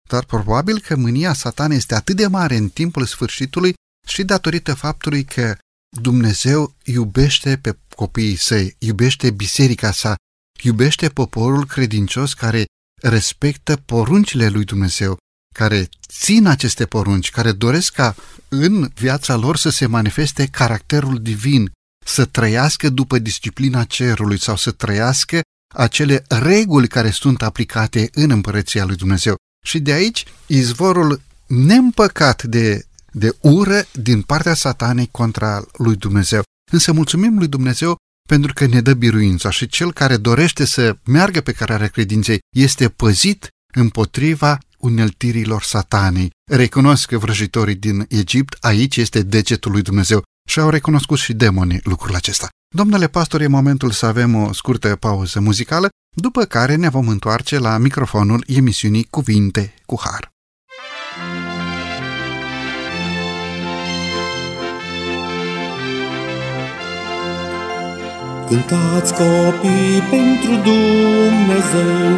dar 0.08 0.24
probabil 0.24 0.80
că 0.80 0.96
mânia 0.96 1.32
satan 1.32 1.70
este 1.70 1.94
atât 1.94 2.16
de 2.16 2.26
mare 2.26 2.56
în 2.56 2.68
timpul 2.68 3.06
sfârșitului 3.06 3.74
și 4.06 4.24
datorită 4.24 4.74
faptului 4.74 5.24
că 5.24 5.56
Dumnezeu 5.96 6.74
iubește 6.84 7.56
pe 7.56 7.78
copiii 7.94 8.36
săi, 8.36 8.76
iubește 8.78 9.30
biserica 9.30 9.92
sa, 9.92 10.14
iubește 10.62 11.08
poporul 11.08 11.66
credincios 11.66 12.34
care 12.34 12.64
respectă 13.02 13.76
poruncile 13.76 14.48
lui 14.48 14.64
Dumnezeu, 14.64 15.16
care 15.54 15.88
țin 16.08 16.46
aceste 16.46 16.86
porunci, 16.86 17.30
care 17.30 17.52
doresc 17.52 17.92
ca 17.92 18.14
în 18.48 18.90
viața 18.94 19.36
lor 19.36 19.56
să 19.56 19.68
se 19.68 19.86
manifeste 19.86 20.46
caracterul 20.46 21.22
divin, 21.22 21.70
să 22.06 22.24
trăiască 22.24 22.88
după 22.88 23.18
disciplina 23.18 23.84
cerului 23.84 24.38
sau 24.38 24.56
să 24.56 24.70
trăiască 24.70 25.40
acele 25.74 26.24
reguli 26.28 26.88
care 26.88 27.10
sunt 27.10 27.42
aplicate 27.42 28.10
în 28.12 28.30
împărăția 28.30 28.84
lui 28.84 28.96
Dumnezeu. 28.96 29.34
Și 29.64 29.78
de 29.78 29.92
aici 29.92 30.24
izvorul 30.46 31.20
neîmpăcat 31.46 32.42
de, 32.42 32.84
de 33.12 33.36
ură 33.40 33.82
din 33.92 34.22
partea 34.22 34.54
satanei 34.54 35.08
contra 35.10 35.64
lui 35.76 35.96
Dumnezeu. 35.96 36.42
Însă 36.72 36.92
mulțumim 36.92 37.38
lui 37.38 37.48
Dumnezeu 37.48 37.96
pentru 38.28 38.52
că 38.52 38.66
ne 38.66 38.80
dă 38.80 38.94
biruința 38.94 39.50
și 39.50 39.66
cel 39.66 39.92
care 39.92 40.16
dorește 40.16 40.64
să 40.64 40.96
meargă 41.04 41.40
pe 41.40 41.52
cărarea 41.52 41.88
credinței 41.88 42.38
este 42.56 42.88
păzit 42.88 43.48
împotriva 43.74 44.58
uneltirilor 44.78 45.62
satanei. 45.62 46.30
Recunosc 46.50 47.06
că 47.08 47.18
vrăjitorii 47.18 47.74
din 47.74 48.06
Egipt 48.08 48.56
aici 48.60 48.96
este 48.96 49.22
degetul 49.22 49.72
lui 49.72 49.82
Dumnezeu 49.82 50.22
și 50.48 50.60
au 50.60 50.68
recunoscut 50.68 51.18
și 51.18 51.32
demonii 51.32 51.80
lucrul 51.84 52.14
acesta. 52.14 52.48
Domnule 52.74 53.08
pastor, 53.08 53.40
e 53.40 53.46
momentul 53.46 53.90
să 53.90 54.06
avem 54.06 54.34
o 54.34 54.52
scurtă 54.52 54.96
pauză 54.96 55.40
muzicală, 55.40 55.88
după 56.16 56.44
care 56.44 56.74
ne 56.74 56.88
vom 56.88 57.08
întoarce 57.08 57.58
la 57.58 57.78
microfonul 57.78 58.44
emisiunii 58.46 59.06
Cuvinte 59.10 59.74
cu 59.86 60.00
Har. 60.00 60.30
Cântați 68.50 69.14
copii 69.14 70.00
pentru 70.10 70.52
Dumnezeu, 70.70 72.08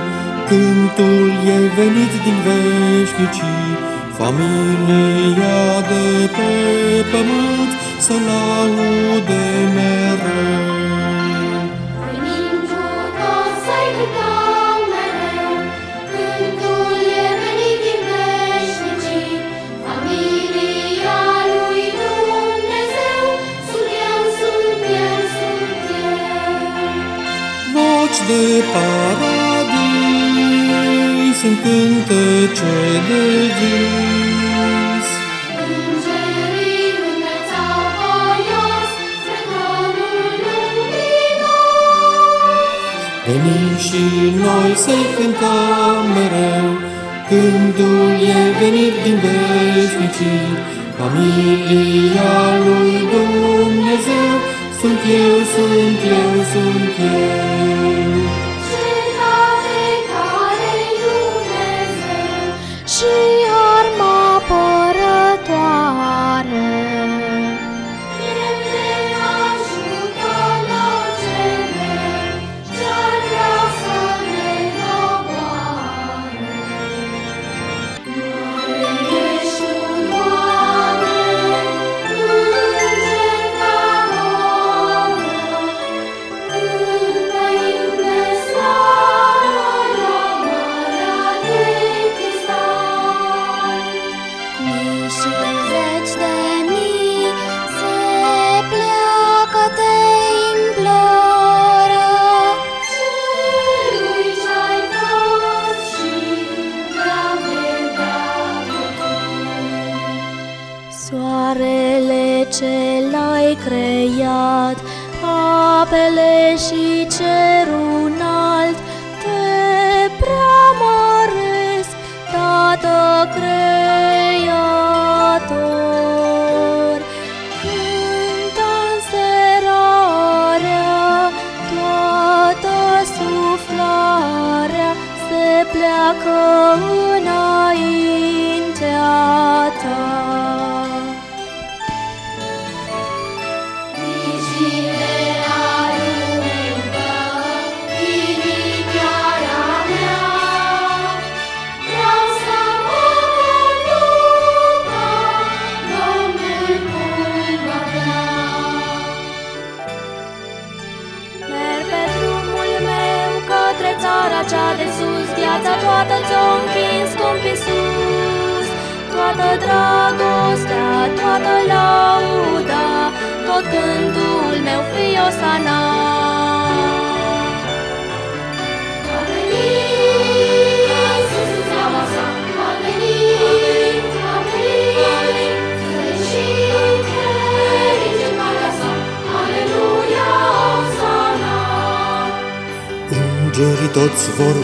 Cântul 0.49 1.31
e 1.47 1.59
venit 1.77 2.13
din 2.25 2.39
veșnicii, 2.47 3.77
Familia 4.19 5.81
de 5.89 6.27
pe 6.37 6.51
pământ 7.11 7.71
să 7.99 8.13
laude 8.13 9.43
mereu. 9.75 10.72
De 28.29 28.45
paradis, 28.73 29.83
sunt 31.41 31.59
cântece 31.63 32.75
de 33.09 33.25
vis. 33.59 35.09
Îngerii 35.65 36.91
înălțau 37.11 37.81
voios 37.99 38.91
spre 39.21 39.39
tronul 39.49 40.17
luminos. 40.47 41.93
Venim 43.27 43.73
și 43.87 44.05
noi 44.45 44.71
să-i 44.85 45.07
cântăm 45.17 46.03
mereu, 46.17 46.69
Cântul 47.29 48.11
e 48.37 48.41
venit 48.61 48.95
din 49.05 49.17
veșnicii, 49.25 50.49
Familia 50.99 52.35
lui 52.67 52.93
Dumnezeu, 53.15 54.33
Sunt 54.83 54.93
eu, 54.93 55.35
sunt 55.55 56.01
eu, 56.05 56.43
sunt 56.53 56.97
eu. 56.99 58.42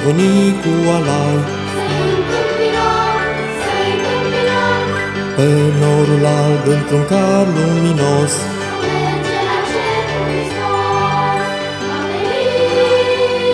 Veni 0.09 0.37
cu 0.63 0.73
alai, 0.97 1.37
Să-i 1.75 2.09
întâmpinăm, 2.19 3.31
să-i 3.61 3.91
întâmpinăm, 3.97 4.85
Pe 5.37 5.49
norul 5.81 6.25
alb 6.41 6.65
într-un 6.77 7.05
car 7.11 7.47
luminos, 7.57 8.33
merge 8.85 9.39
la 9.49 9.59
cer 9.71 10.03
cu 10.11 10.19
Hristos. 10.29 11.47
A 11.97 12.01
venit 12.11 12.53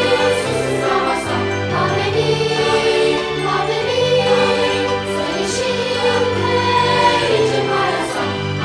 Iisus 0.01 0.41
în 0.55 0.71
seama 0.81 1.17
sa, 1.25 1.37
a 1.81 1.85
venit, 1.97 3.19
a 3.57 3.59
venit, 3.69 4.89
să 5.15 5.25
ieșim 5.39 6.23
ferici 6.37 7.55
în 7.59 7.65
calea 7.71 8.05
sa, 8.13 8.25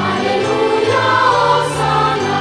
Aleluia, 0.10 1.08
osana. 1.54 2.38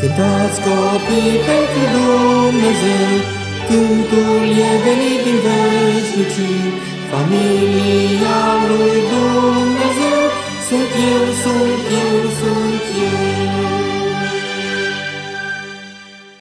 Cântați 0.00 0.58
copii 0.66 1.34
pentru 1.48 1.82
Dumnezeu, 1.94 3.12
Cântul 3.68 4.48
e 4.68 4.72
venit 4.84 5.20
din 5.24 5.38
veșnicii, 5.46 6.60
Familia 7.10 8.40
lui 8.68 8.98
Dumnezeu, 9.12 10.22
Sunt 10.68 10.90
eu, 11.12 11.24
sunt 11.42 11.84
eu, 12.02 12.18
sunt 12.40 12.82
eu. 13.10 13.28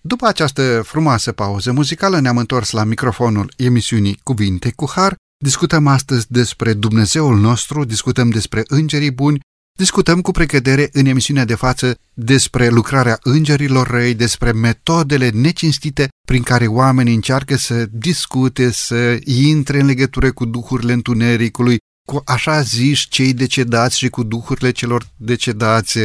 După 0.02 0.26
această 0.28 0.82
frumoasă 0.86 1.32
pauză 1.32 1.72
muzicală 1.72 2.20
ne-am 2.20 2.38
întors 2.38 2.72
la 2.72 2.84
microfonul 2.84 3.54
emisiunii 3.58 4.20
Cuvinte 4.24 4.72
cu 4.76 4.92
Har. 4.96 5.16
Discutăm 5.44 5.88
astăzi 5.88 6.26
despre 6.30 6.74
Dumnezeul 6.74 7.38
nostru, 7.38 7.84
discutăm 7.84 8.30
despre 8.30 8.64
îngerii 8.68 9.12
buni, 9.12 9.40
discutăm 9.78 10.22
cu 10.22 10.32
precădere 10.32 10.90
în 10.92 11.06
emisiunea 11.06 11.46
de 11.46 11.56
față 11.56 11.98
despre 12.14 12.68
lucrarea 12.68 13.18
îngerilor 13.22 13.88
răi, 13.88 14.14
despre 14.14 14.52
metodele 14.52 15.30
necinstite 15.30 16.08
prin 16.28 16.44
care 16.44 16.68
oamenii 16.68 17.14
încearcă 17.14 17.56
să 17.56 17.86
discute, 17.92 18.72
să 18.72 19.20
intre 19.24 19.80
în 19.80 19.86
legătură 19.86 20.32
cu 20.32 20.46
duhurile 20.46 20.94
întunericului, 20.94 21.78
cu 22.08 22.22
așa 22.26 22.62
ziși 22.62 23.08
cei 23.10 23.34
decedați 23.34 23.98
și 23.98 24.10
cu 24.10 24.24
duhurile 24.24 24.72
celor 24.72 25.08
decedați, 25.16 26.00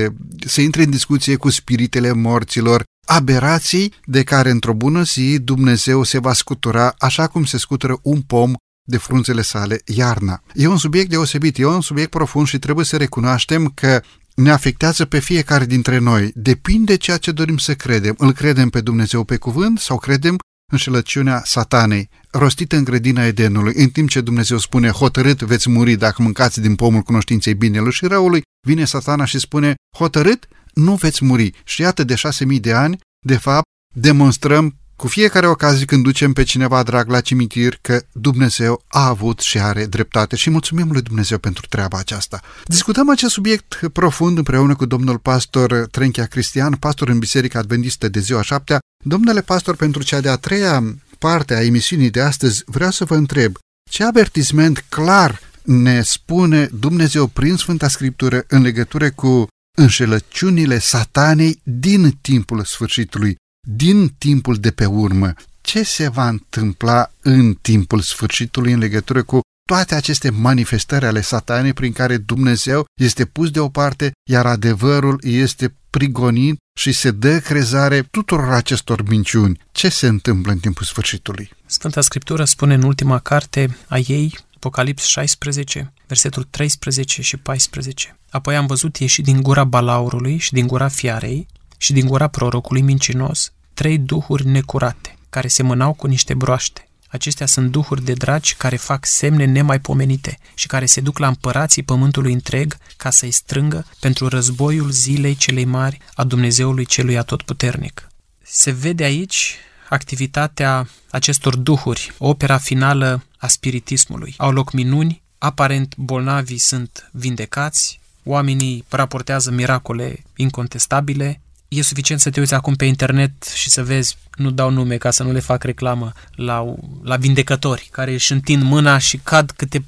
să 0.46 0.60
intre 0.60 0.82
în 0.82 0.90
discuție 0.90 1.36
cu 1.36 1.50
spiritele 1.50 2.12
morților, 2.12 2.82
aberații 3.06 3.92
de 4.04 4.22
care 4.22 4.50
într-o 4.50 4.72
bună 4.72 5.02
zi 5.02 5.38
Dumnezeu 5.38 6.02
se 6.02 6.18
va 6.18 6.32
scutura 6.32 6.94
așa 6.98 7.26
cum 7.26 7.44
se 7.44 7.58
scutură 7.58 7.98
un 8.02 8.20
pom 8.20 8.52
de 8.82 8.96
frunzele 8.96 9.42
sale 9.42 9.80
iarna. 9.84 10.42
E 10.54 10.66
un 10.66 10.78
subiect 10.78 11.10
deosebit, 11.10 11.58
e 11.58 11.66
un 11.66 11.80
subiect 11.80 12.10
profund 12.10 12.46
și 12.46 12.58
trebuie 12.58 12.84
să 12.84 12.96
recunoaștem 12.96 13.72
că 13.74 14.02
ne 14.34 14.50
afectează 14.50 15.04
pe 15.04 15.18
fiecare 15.18 15.64
dintre 15.64 15.98
noi. 15.98 16.32
Depinde 16.34 16.96
ceea 16.96 17.16
ce 17.16 17.32
dorim 17.32 17.56
să 17.56 17.74
credem. 17.74 18.14
Îl 18.18 18.32
credem 18.32 18.68
pe 18.68 18.80
Dumnezeu 18.80 19.24
pe 19.24 19.36
cuvânt 19.36 19.78
sau 19.78 19.98
credem 19.98 20.36
înșelăciunea 20.72 21.42
satanei, 21.44 22.08
rostită 22.30 22.76
în 22.76 22.84
grădina 22.84 23.24
Edenului, 23.24 23.72
în 23.76 23.88
timp 23.88 24.08
ce 24.08 24.20
Dumnezeu 24.20 24.58
spune, 24.58 24.88
hotărât 24.88 25.42
veți 25.42 25.70
muri 25.70 25.94
dacă 25.94 26.22
mâncați 26.22 26.60
din 26.60 26.74
pomul 26.74 27.02
cunoștinței 27.02 27.54
binelui 27.54 27.92
și 27.92 28.06
răului, 28.06 28.42
vine 28.66 28.84
satana 28.84 29.24
și 29.24 29.38
spune, 29.38 29.74
hotărât 29.96 30.48
nu 30.74 30.94
veți 30.94 31.24
muri. 31.24 31.52
Și 31.64 31.80
iată 31.80 32.04
de 32.04 32.14
șase 32.14 32.44
mii 32.44 32.60
de 32.60 32.72
ani, 32.72 32.98
De 33.26 33.36
fapt, 33.36 33.66
demonstrăm 33.94 34.76
cu 35.02 35.08
fiecare 35.08 35.46
ocazie 35.46 35.84
când 35.84 36.02
ducem 36.02 36.32
pe 36.32 36.42
cineva 36.42 36.82
drag 36.82 37.08
la 37.10 37.20
cimitir 37.20 37.78
că 37.80 38.02
Dumnezeu 38.12 38.84
a 38.88 39.06
avut 39.06 39.40
și 39.40 39.58
are 39.58 39.86
dreptate 39.86 40.36
și 40.36 40.50
mulțumim 40.50 40.90
lui 40.90 41.02
Dumnezeu 41.02 41.38
pentru 41.38 41.66
treaba 41.68 41.98
aceasta. 41.98 42.40
Discutăm 42.64 43.10
acest 43.10 43.32
subiect 43.32 43.80
profund 43.92 44.36
împreună 44.36 44.74
cu 44.74 44.84
domnul 44.84 45.18
pastor 45.18 45.86
Trenchia 45.90 46.26
Cristian, 46.26 46.74
pastor 46.74 47.08
în 47.08 47.18
Biserica 47.18 47.58
Adventistă 47.58 48.08
de 48.08 48.20
ziua 48.20 48.42
șaptea. 48.42 48.78
Domnule 49.04 49.40
pastor, 49.40 49.76
pentru 49.76 50.02
cea 50.02 50.20
de-a 50.20 50.36
treia 50.36 50.96
parte 51.18 51.54
a 51.54 51.64
emisiunii 51.64 52.10
de 52.10 52.20
astăzi 52.20 52.62
vreau 52.66 52.90
să 52.90 53.04
vă 53.04 53.14
întreb 53.14 53.56
ce 53.90 54.04
avertisment 54.04 54.84
clar 54.88 55.40
ne 55.62 56.02
spune 56.02 56.68
Dumnezeu 56.72 57.26
prin 57.26 57.56
Sfânta 57.56 57.88
Scriptură 57.88 58.44
în 58.48 58.62
legătură 58.62 59.10
cu 59.10 59.46
înșelăciunile 59.78 60.78
satanei 60.78 61.60
din 61.62 62.18
timpul 62.20 62.64
sfârșitului, 62.64 63.36
din 63.68 64.14
timpul 64.18 64.56
de 64.56 64.70
pe 64.70 64.84
urmă. 64.84 65.32
Ce 65.60 65.82
se 65.82 66.08
va 66.08 66.28
întâmpla 66.28 67.10
în 67.22 67.54
timpul 67.54 68.00
sfârșitului 68.00 68.72
în 68.72 68.78
legătură 68.78 69.22
cu 69.22 69.40
toate 69.68 69.94
aceste 69.94 70.30
manifestări 70.30 71.06
ale 71.06 71.20
satanei 71.20 71.72
prin 71.72 71.92
care 71.92 72.16
Dumnezeu 72.16 72.84
este 73.00 73.24
pus 73.24 73.50
deoparte, 73.50 74.12
iar 74.30 74.46
adevărul 74.46 75.20
este 75.22 75.74
prigonit 75.90 76.56
și 76.78 76.92
se 76.92 77.10
dă 77.10 77.38
crezare 77.38 78.02
tuturor 78.02 78.52
acestor 78.52 79.08
minciuni. 79.08 79.60
Ce 79.72 79.88
se 79.88 80.06
întâmplă 80.06 80.52
în 80.52 80.58
timpul 80.58 80.84
sfârșitului? 80.84 81.50
Sfânta 81.66 82.00
Scriptură 82.00 82.44
spune 82.44 82.74
în 82.74 82.82
ultima 82.82 83.18
carte 83.18 83.76
a 83.88 83.98
ei, 83.98 84.38
Apocalips 84.54 85.04
16, 85.04 85.92
versetul 86.06 86.42
13 86.50 87.22
și 87.22 87.36
14. 87.36 88.18
Apoi 88.30 88.56
am 88.56 88.66
văzut 88.66 88.96
ieși 88.96 89.22
din 89.22 89.42
gura 89.42 89.64
balaurului 89.64 90.36
și 90.36 90.52
din 90.52 90.66
gura 90.66 90.88
fiarei 90.88 91.46
și 91.82 91.92
din 91.92 92.06
gura 92.06 92.28
prorocului 92.28 92.82
mincinos 92.82 93.52
trei 93.74 93.98
duhuri 93.98 94.46
necurate, 94.46 95.18
care 95.30 95.48
semănau 95.48 95.92
cu 95.92 96.06
niște 96.06 96.34
broaște. 96.34 96.88
Acestea 97.08 97.46
sunt 97.46 97.70
duhuri 97.70 98.04
de 98.04 98.12
dragi 98.12 98.54
care 98.54 98.76
fac 98.76 99.06
semne 99.06 99.44
nemaipomenite 99.44 100.38
și 100.54 100.66
care 100.66 100.86
se 100.86 101.00
duc 101.00 101.18
la 101.18 101.26
împărații 101.26 101.82
pământului 101.82 102.32
întreg 102.32 102.76
ca 102.96 103.10
să-i 103.10 103.30
strângă 103.30 103.86
pentru 104.00 104.28
războiul 104.28 104.90
zilei 104.90 105.34
celei 105.34 105.64
mari 105.64 105.98
a 106.14 106.24
Dumnezeului 106.24 106.84
celui 106.84 107.18
atotputernic. 107.18 108.08
Se 108.42 108.70
vede 108.70 109.04
aici 109.04 109.56
activitatea 109.88 110.88
acestor 111.10 111.56
duhuri, 111.56 112.12
opera 112.18 112.58
finală 112.58 113.24
a 113.36 113.46
spiritismului. 113.46 114.34
Au 114.36 114.50
loc 114.52 114.72
minuni, 114.72 115.22
aparent 115.38 115.96
bolnavii 115.96 116.58
sunt 116.58 117.10
vindecați, 117.12 118.00
oamenii 118.24 118.84
raportează 118.88 119.50
miracole 119.50 120.22
incontestabile, 120.36 121.40
e 121.76 121.82
suficient 121.82 122.20
să 122.20 122.30
te 122.30 122.40
uiți 122.40 122.54
acum 122.54 122.74
pe 122.74 122.84
internet 122.84 123.42
și 123.54 123.70
să 123.70 123.84
vezi, 123.84 124.16
nu 124.36 124.50
dau 124.50 124.70
nume 124.70 124.96
ca 124.96 125.10
să 125.10 125.22
nu 125.22 125.32
le 125.32 125.40
fac 125.40 125.62
reclamă, 125.64 126.12
la, 126.34 126.74
la 127.02 127.16
vindecători 127.16 127.88
care 127.90 128.12
își 128.12 128.32
întind 128.32 128.62
mâna 128.62 128.98
și 128.98 129.16
cad 129.16 129.50
câte 129.50 129.78
4-5 129.78 129.84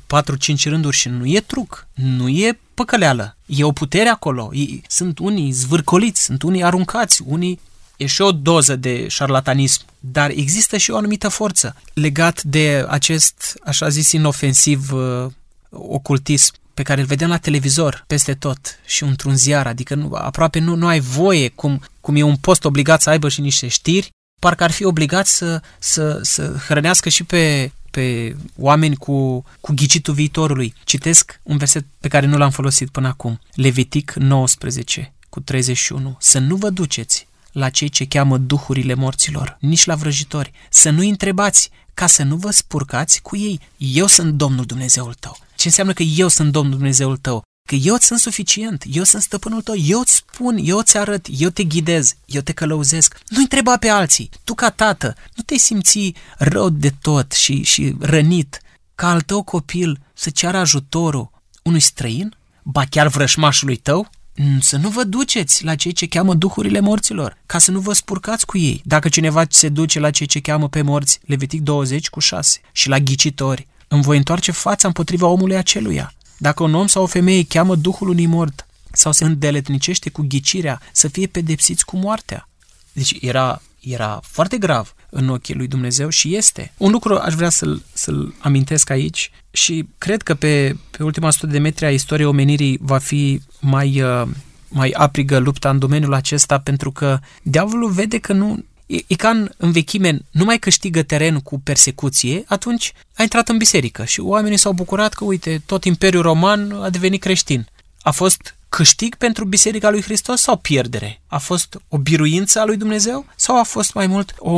rânduri 0.65 0.97
și 0.97 1.09
nu 1.09 1.27
e 1.27 1.41
truc, 1.41 1.87
nu 1.95 2.29
e 2.29 2.59
păcăleală, 2.75 3.37
e 3.47 3.65
o 3.65 3.73
putere 3.73 4.09
acolo, 4.09 4.51
e, 4.53 4.81
sunt 4.89 5.19
unii 5.19 5.51
zvârcoliți, 5.51 6.23
sunt 6.23 6.43
unii 6.43 6.65
aruncați, 6.65 7.23
unii 7.25 7.61
e 7.97 8.07
și 8.07 8.23
o 8.23 8.33
doză 8.33 8.77
de 8.77 9.09
șarlatanism, 9.09 9.83
dar 10.01 10.31
există 10.31 10.77
și 10.77 10.91
o 10.91 10.97
anumită 10.97 11.29
forță 11.29 11.77
legat 11.95 12.43
de 12.43 12.85
acest, 12.89 13.59
așa 13.65 13.89
zis, 13.89 14.13
inofensiv 14.13 14.93
uh, 14.93 15.27
ocultism 15.71 16.55
pe 16.75 16.83
care 16.83 17.01
îl 17.01 17.07
vedem 17.07 17.29
la 17.29 17.37
televizor 17.39 18.05
peste 18.07 18.35
tot 18.35 18.79
și 18.87 19.03
într-un 19.03 19.37
ziar, 19.37 19.67
adică 19.67 19.95
nu, 19.95 20.15
aproape 20.15 20.59
nu, 20.59 20.75
nu 20.75 20.87
ai 20.87 21.01
voie, 21.01 21.49
cum, 21.49 21.83
cum 22.01 22.17
e 22.17 22.23
un 22.23 22.37
post 22.37 22.65
obligat 22.65 23.03
să 23.03 23.11
aibă 23.11 23.29
și 23.29 23.41
niște 23.41 23.69
știri, 23.69 24.11
parcă 24.41 24.65
ar 24.65 24.71
fi 24.71 24.85
obligat 24.85 25.27
să, 25.27 25.61
să, 25.79 26.19
să 26.23 26.57
hrănească 26.67 27.09
și 27.09 27.25
pe, 27.25 27.73
pe 27.91 28.37
oameni 28.57 28.97
cu, 28.97 29.45
cu 29.61 29.73
ghicitul 29.75 30.15
viitorului. 30.15 30.75
Citesc 30.85 31.41
un 31.43 31.57
verset 31.57 31.85
pe 32.01 32.09
care 32.09 32.27
nu 32.27 32.37
l-am 32.37 32.51
folosit 32.51 32.89
până 32.89 33.09
acum. 33.09 33.41
Levitic 33.55 34.13
19 34.13 35.13
cu 35.29 35.41
31. 35.41 36.17
Să 36.21 36.39
nu 36.39 36.57
vă 36.57 36.71
duceți 36.71 37.27
la 37.53 37.69
cei 37.69 37.89
ce 37.89 38.07
cheamă 38.07 38.39
duhurile 38.39 38.95
morților, 38.95 39.57
nici 39.61 39.85
la 39.85 39.95
vrăjitori. 39.95 40.53
Să 40.71 40.91
nu 40.91 41.09
întrebați 41.09 41.71
ca 41.95 42.07
să 42.07 42.23
nu 42.23 42.37
vă 42.37 42.51
spurcați 42.51 43.23
cu 43.23 43.37
ei. 43.37 43.61
Eu 43.77 44.07
sunt 44.07 44.33
Domnul 44.33 44.65
Dumnezeul 44.65 45.15
tău. 45.15 45.37
Ce 45.65 45.71
înseamnă 45.71 45.93
că 45.93 46.03
eu 46.03 46.29
sunt 46.29 46.53
Domnul 46.53 46.75
Dumnezeul 46.75 47.17
tău? 47.17 47.43
Că 47.69 47.75
eu 47.75 47.97
sunt 48.01 48.19
suficient, 48.19 48.85
eu 48.91 49.03
sunt 49.03 49.23
stăpânul 49.23 49.63
tău, 49.63 49.75
eu 49.77 50.01
îți 50.01 50.15
spun, 50.15 50.59
eu 50.63 50.79
îți 50.79 50.97
arăt, 50.97 51.27
eu 51.39 51.49
te 51.49 51.65
ghidez, 51.65 52.15
eu 52.27 52.41
te 52.41 52.53
călăuzesc. 52.53 53.19
Nu 53.29 53.41
întreba 53.41 53.77
pe 53.77 53.89
alții. 53.89 54.31
Tu 54.45 54.55
ca 54.55 54.71
tată, 54.71 55.15
nu 55.35 55.43
te 55.43 55.57
simți 55.57 56.13
rău 56.39 56.69
de 56.69 56.91
tot 57.01 57.33
și, 57.33 57.63
și 57.63 57.95
rănit 58.01 58.61
ca 58.95 59.11
al 59.11 59.21
tău 59.21 59.43
copil 59.43 60.01
să 60.15 60.31
ceară 60.31 60.57
ajutorul 60.57 61.31
unui 61.63 61.81
străin? 61.81 62.37
Ba 62.63 62.85
chiar 62.85 63.07
vrășmașului 63.07 63.77
tău? 63.77 64.11
Mm, 64.37 64.61
să 64.61 64.77
nu 64.77 64.89
vă 64.89 65.05
duceți 65.05 65.65
la 65.65 65.75
cei 65.75 65.93
ce 65.93 66.07
cheamă 66.07 66.35
duhurile 66.35 66.81
morților, 66.81 67.37
ca 67.47 67.59
să 67.59 67.71
nu 67.71 67.81
vă 67.81 67.93
spurcați 67.93 68.47
cu 68.47 68.59
ei. 68.59 68.83
Dacă 68.85 69.09
cineva 69.09 69.45
se 69.49 69.69
duce 69.69 69.99
la 69.99 70.11
cei 70.11 70.27
ce 70.27 70.41
cheamă 70.41 70.69
pe 70.69 70.83
morți, 70.83 71.21
Levitic 71.27 71.61
20 71.61 72.09
cu 72.09 72.21
6, 72.21 72.61
și 72.73 72.89
la 72.89 72.99
ghicitori, 72.99 73.67
îmi 73.95 74.03
voi 74.03 74.17
întoarce 74.17 74.53
fața 74.53 74.87
împotriva 74.87 75.27
omului 75.27 75.57
aceluia. 75.57 76.13
Dacă 76.39 76.63
un 76.63 76.75
om 76.75 76.87
sau 76.87 77.03
o 77.03 77.07
femeie 77.07 77.45
cheamă 77.45 77.75
duhul 77.75 78.09
unui 78.09 78.27
mort 78.27 78.67
sau 78.93 79.13
se 79.13 79.25
îndeletnicește 79.25 80.11
cu 80.11 80.25
ghicirea, 80.29 80.81
să 80.93 81.09
fie 81.09 81.27
pedepsiți 81.27 81.85
cu 81.85 81.97
moartea. 81.97 82.49
Deci 82.93 83.17
era, 83.21 83.63
era 83.81 84.21
foarte 84.23 84.59
grav 84.59 84.95
în 85.11 85.29
ochii 85.29 85.55
lui 85.55 85.67
Dumnezeu 85.67 86.09
și 86.09 86.37
este. 86.37 86.73
Un 86.77 86.91
lucru 86.91 87.17
aș 87.17 87.35
vrea 87.35 87.49
să-l, 87.49 87.83
să-l 87.93 88.35
amintesc 88.39 88.91
aici 88.91 89.31
și 89.51 89.89
cred 89.99 90.23
că 90.23 90.35
pe, 90.35 90.77
pe 90.91 91.03
ultima 91.03 91.31
sută 91.31 91.47
de 91.47 91.59
metri 91.59 91.85
a 91.85 91.91
istoriei 91.91 92.29
omenirii 92.29 92.79
va 92.81 92.99
fi 92.99 93.41
mai, 93.61 94.03
uh, 94.03 94.29
mai 94.69 94.91
aprigă 94.91 95.39
lupta 95.39 95.71
în 95.71 95.79
domeniul 95.79 96.15
acesta 96.15 96.59
pentru 96.59 96.93
că 96.93 97.19
diavolul 97.43 97.91
vede 97.91 98.19
că 98.19 98.33
nu, 98.33 98.65
E, 98.87 98.97
e 99.07 99.15
ca 99.15 99.29
în, 99.29 99.51
în 99.57 99.73
vechime, 99.73 100.19
nu 100.31 100.45
mai 100.45 100.59
câștigă 100.59 101.03
teren 101.03 101.41
cu 101.41 101.61
persecuție, 101.61 102.45
atunci 102.47 102.93
a 103.15 103.23
intrat 103.23 103.49
în 103.49 103.57
biserică 103.57 104.05
și 104.05 104.21
oamenii 104.21 104.59
s-au 104.59 104.73
bucurat 104.73 105.15
că, 105.15 105.25
uite, 105.25 105.63
tot 105.67 105.85
Imperiul 105.85 106.23
Roman 106.23 106.73
a 106.73 106.91
devenit 106.91 107.21
creștin. 107.21 107.69
A 108.03 108.11
fost 108.11 108.55
câștig 108.69 109.15
pentru 109.15 109.45
Biserica 109.45 109.91
lui 109.91 110.03
Hristos 110.03 110.41
sau 110.41 110.57
pierdere? 110.57 111.21
A 111.27 111.39
fost 111.39 111.79
o 111.89 111.99
biruință 111.99 112.61
a 112.61 112.65
lui 112.65 112.77
Dumnezeu 112.77 113.27
sau 113.37 113.59
a 113.59 113.63
fost 113.63 113.95
mai 113.95 114.07
mult 114.07 114.35
o, 114.39 114.51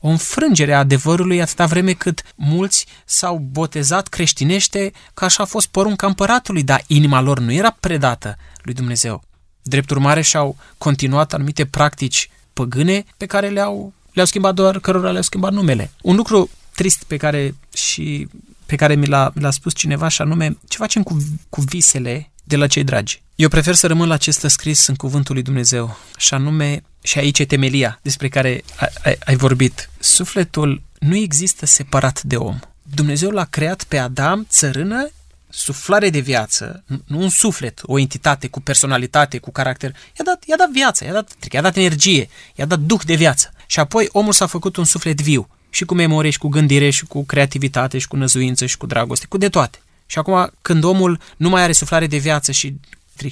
o 0.00 0.08
înfrângere 0.08 0.74
a 0.74 0.78
adevărului 0.78 1.40
atâta 1.40 1.66
vreme 1.66 1.92
cât 1.92 2.22
mulți 2.34 2.86
s-au 3.04 3.38
botezat 3.38 4.08
creștinește 4.08 4.92
că 5.14 5.24
așa 5.24 5.42
a 5.42 5.46
fost 5.46 5.66
porunca 5.66 6.06
împăratului, 6.06 6.62
dar 6.62 6.84
inima 6.86 7.20
lor 7.20 7.38
nu 7.38 7.52
era 7.52 7.76
predată 7.80 8.36
lui 8.62 8.74
Dumnezeu. 8.74 9.22
Drept 9.62 9.90
urmare 9.90 10.20
și-au 10.20 10.56
continuat 10.78 11.32
anumite 11.32 11.66
practici 11.66 12.30
păgâne 12.58 13.04
pe 13.16 13.26
care 13.26 13.48
le-au, 13.48 13.92
le-au 14.12 14.26
schimbat 14.26 14.54
doar 14.54 14.78
cărora 14.78 15.10
le-au 15.10 15.22
schimbat 15.22 15.52
numele. 15.52 15.90
Un 16.02 16.16
lucru 16.16 16.50
trist 16.74 17.02
pe 17.04 17.16
care 17.16 17.54
și 17.74 18.28
pe 18.66 18.76
care 18.76 18.94
mi 18.94 19.06
l-a, 19.06 19.30
mi 19.34 19.42
l-a 19.42 19.50
spus 19.50 19.74
cineva 19.74 20.08
și 20.08 20.22
anume 20.22 20.58
ce 20.68 20.76
facem 20.76 21.02
cu, 21.02 21.16
cu 21.48 21.60
visele 21.60 22.30
de 22.44 22.56
la 22.56 22.66
cei 22.66 22.84
dragi. 22.84 23.22
Eu 23.34 23.48
prefer 23.48 23.74
să 23.74 23.86
rămân 23.86 24.08
la 24.08 24.16
ce 24.16 24.30
stă 24.30 24.48
scris 24.48 24.86
în 24.86 24.94
cuvântul 24.94 25.34
lui 25.34 25.42
Dumnezeu 25.42 25.98
și 26.16 26.34
anume, 26.34 26.82
și 27.02 27.18
aici 27.18 27.38
e 27.38 27.44
temelia 27.44 27.98
despre 28.02 28.28
care 28.28 28.62
ai, 28.76 28.88
ai, 29.04 29.18
ai 29.24 29.36
vorbit. 29.36 29.90
Sufletul 29.98 30.82
nu 30.98 31.16
există 31.16 31.66
separat 31.66 32.22
de 32.22 32.36
om. 32.36 32.58
Dumnezeu 32.82 33.30
l-a 33.30 33.44
creat 33.44 33.84
pe 33.84 33.98
Adam 33.98 34.46
țărână 34.48 35.10
suflare 35.50 36.10
de 36.10 36.18
viață, 36.18 36.84
nu 37.06 37.20
un 37.20 37.28
suflet, 37.28 37.80
o 37.82 37.98
entitate 37.98 38.48
cu 38.48 38.60
personalitate, 38.60 39.38
cu 39.38 39.50
caracter, 39.50 39.90
i-a 39.90 40.24
dat, 40.24 40.44
i-a 40.46 40.56
dat 40.56 40.70
viață, 40.70 41.04
i-a 41.04 41.12
dat, 41.12 41.34
i-a 41.50 41.60
dat 41.60 41.76
energie, 41.76 42.28
i-a 42.54 42.66
dat 42.66 42.78
duh 42.78 43.00
de 43.04 43.14
viață. 43.14 43.52
Și 43.66 43.80
apoi 43.80 44.08
omul 44.12 44.32
s-a 44.32 44.46
făcut 44.46 44.76
un 44.76 44.84
suflet 44.84 45.20
viu, 45.20 45.48
și 45.70 45.84
cu 45.84 45.94
memorie, 45.94 46.30
și 46.30 46.38
cu 46.38 46.48
gândire, 46.48 46.90
și 46.90 47.04
cu 47.04 47.24
creativitate, 47.24 47.98
și 47.98 48.08
cu 48.08 48.16
năzuință, 48.16 48.66
și 48.66 48.76
cu 48.76 48.86
dragoste, 48.86 49.26
cu 49.26 49.38
de 49.38 49.48
toate. 49.48 49.78
Și 50.06 50.18
acum, 50.18 50.50
când 50.62 50.84
omul 50.84 51.20
nu 51.36 51.48
mai 51.48 51.62
are 51.62 51.72
suflare 51.72 52.06
de 52.06 52.16
viață 52.16 52.52
și 52.52 52.76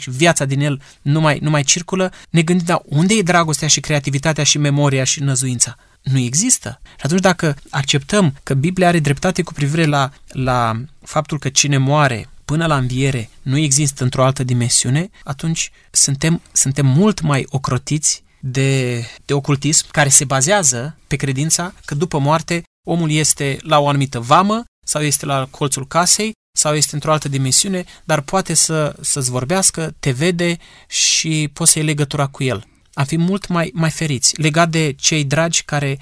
viața 0.04 0.44
din 0.44 0.60
el 0.60 0.82
nu 1.02 1.20
mai, 1.20 1.38
nu 1.42 1.50
mai 1.50 1.62
circulă, 1.62 2.12
ne 2.30 2.42
gândim, 2.42 2.66
dar 2.66 2.82
unde 2.84 3.14
e 3.14 3.22
dragostea 3.22 3.68
și 3.68 3.80
creativitatea 3.80 4.44
și 4.44 4.58
memoria 4.58 5.04
și 5.04 5.22
năzuința? 5.22 5.76
Nu 6.02 6.18
există. 6.18 6.80
Și 6.82 7.02
atunci 7.02 7.20
dacă 7.20 7.56
acceptăm 7.70 8.34
că 8.42 8.54
Biblia 8.54 8.88
are 8.88 8.98
dreptate 8.98 9.42
cu 9.42 9.52
privire 9.52 9.84
la, 9.84 10.10
la 10.26 10.80
faptul 11.06 11.38
că 11.38 11.48
cine 11.48 11.76
moare 11.76 12.28
până 12.44 12.66
la 12.66 12.76
înviere 12.76 13.30
nu 13.42 13.56
există 13.58 14.02
într-o 14.02 14.24
altă 14.24 14.44
dimensiune, 14.44 15.10
atunci 15.24 15.70
suntem, 15.90 16.42
suntem 16.52 16.86
mult 16.86 17.20
mai 17.20 17.46
ocrotiți 17.48 18.22
de, 18.40 19.00
de 19.24 19.32
ocultism 19.32 19.86
care 19.90 20.08
se 20.08 20.24
bazează 20.24 20.96
pe 21.06 21.16
credința 21.16 21.74
că 21.84 21.94
după 21.94 22.18
moarte 22.18 22.62
omul 22.86 23.10
este 23.10 23.58
la 23.60 23.78
o 23.78 23.88
anumită 23.88 24.20
vamă 24.20 24.64
sau 24.86 25.02
este 25.02 25.26
la 25.26 25.46
colțul 25.50 25.86
casei 25.86 26.32
sau 26.56 26.74
este 26.74 26.94
într-o 26.94 27.12
altă 27.12 27.28
dimensiune, 27.28 27.84
dar 28.04 28.20
poate 28.20 28.54
să, 28.54 28.96
să-ți 29.00 29.30
vorbească, 29.30 29.94
te 30.00 30.10
vede 30.10 30.56
și 30.88 31.50
poți 31.52 31.72
să 31.72 31.78
iei 31.78 31.86
legătura 31.86 32.26
cu 32.26 32.44
el. 32.44 32.66
Am 32.96 33.04
fi 33.04 33.16
mult 33.16 33.46
mai, 33.46 33.70
mai 33.74 33.90
feriți. 33.90 34.40
Legat 34.40 34.70
de 34.70 34.94
cei 34.98 35.24
dragi 35.24 35.62
care, 35.64 35.98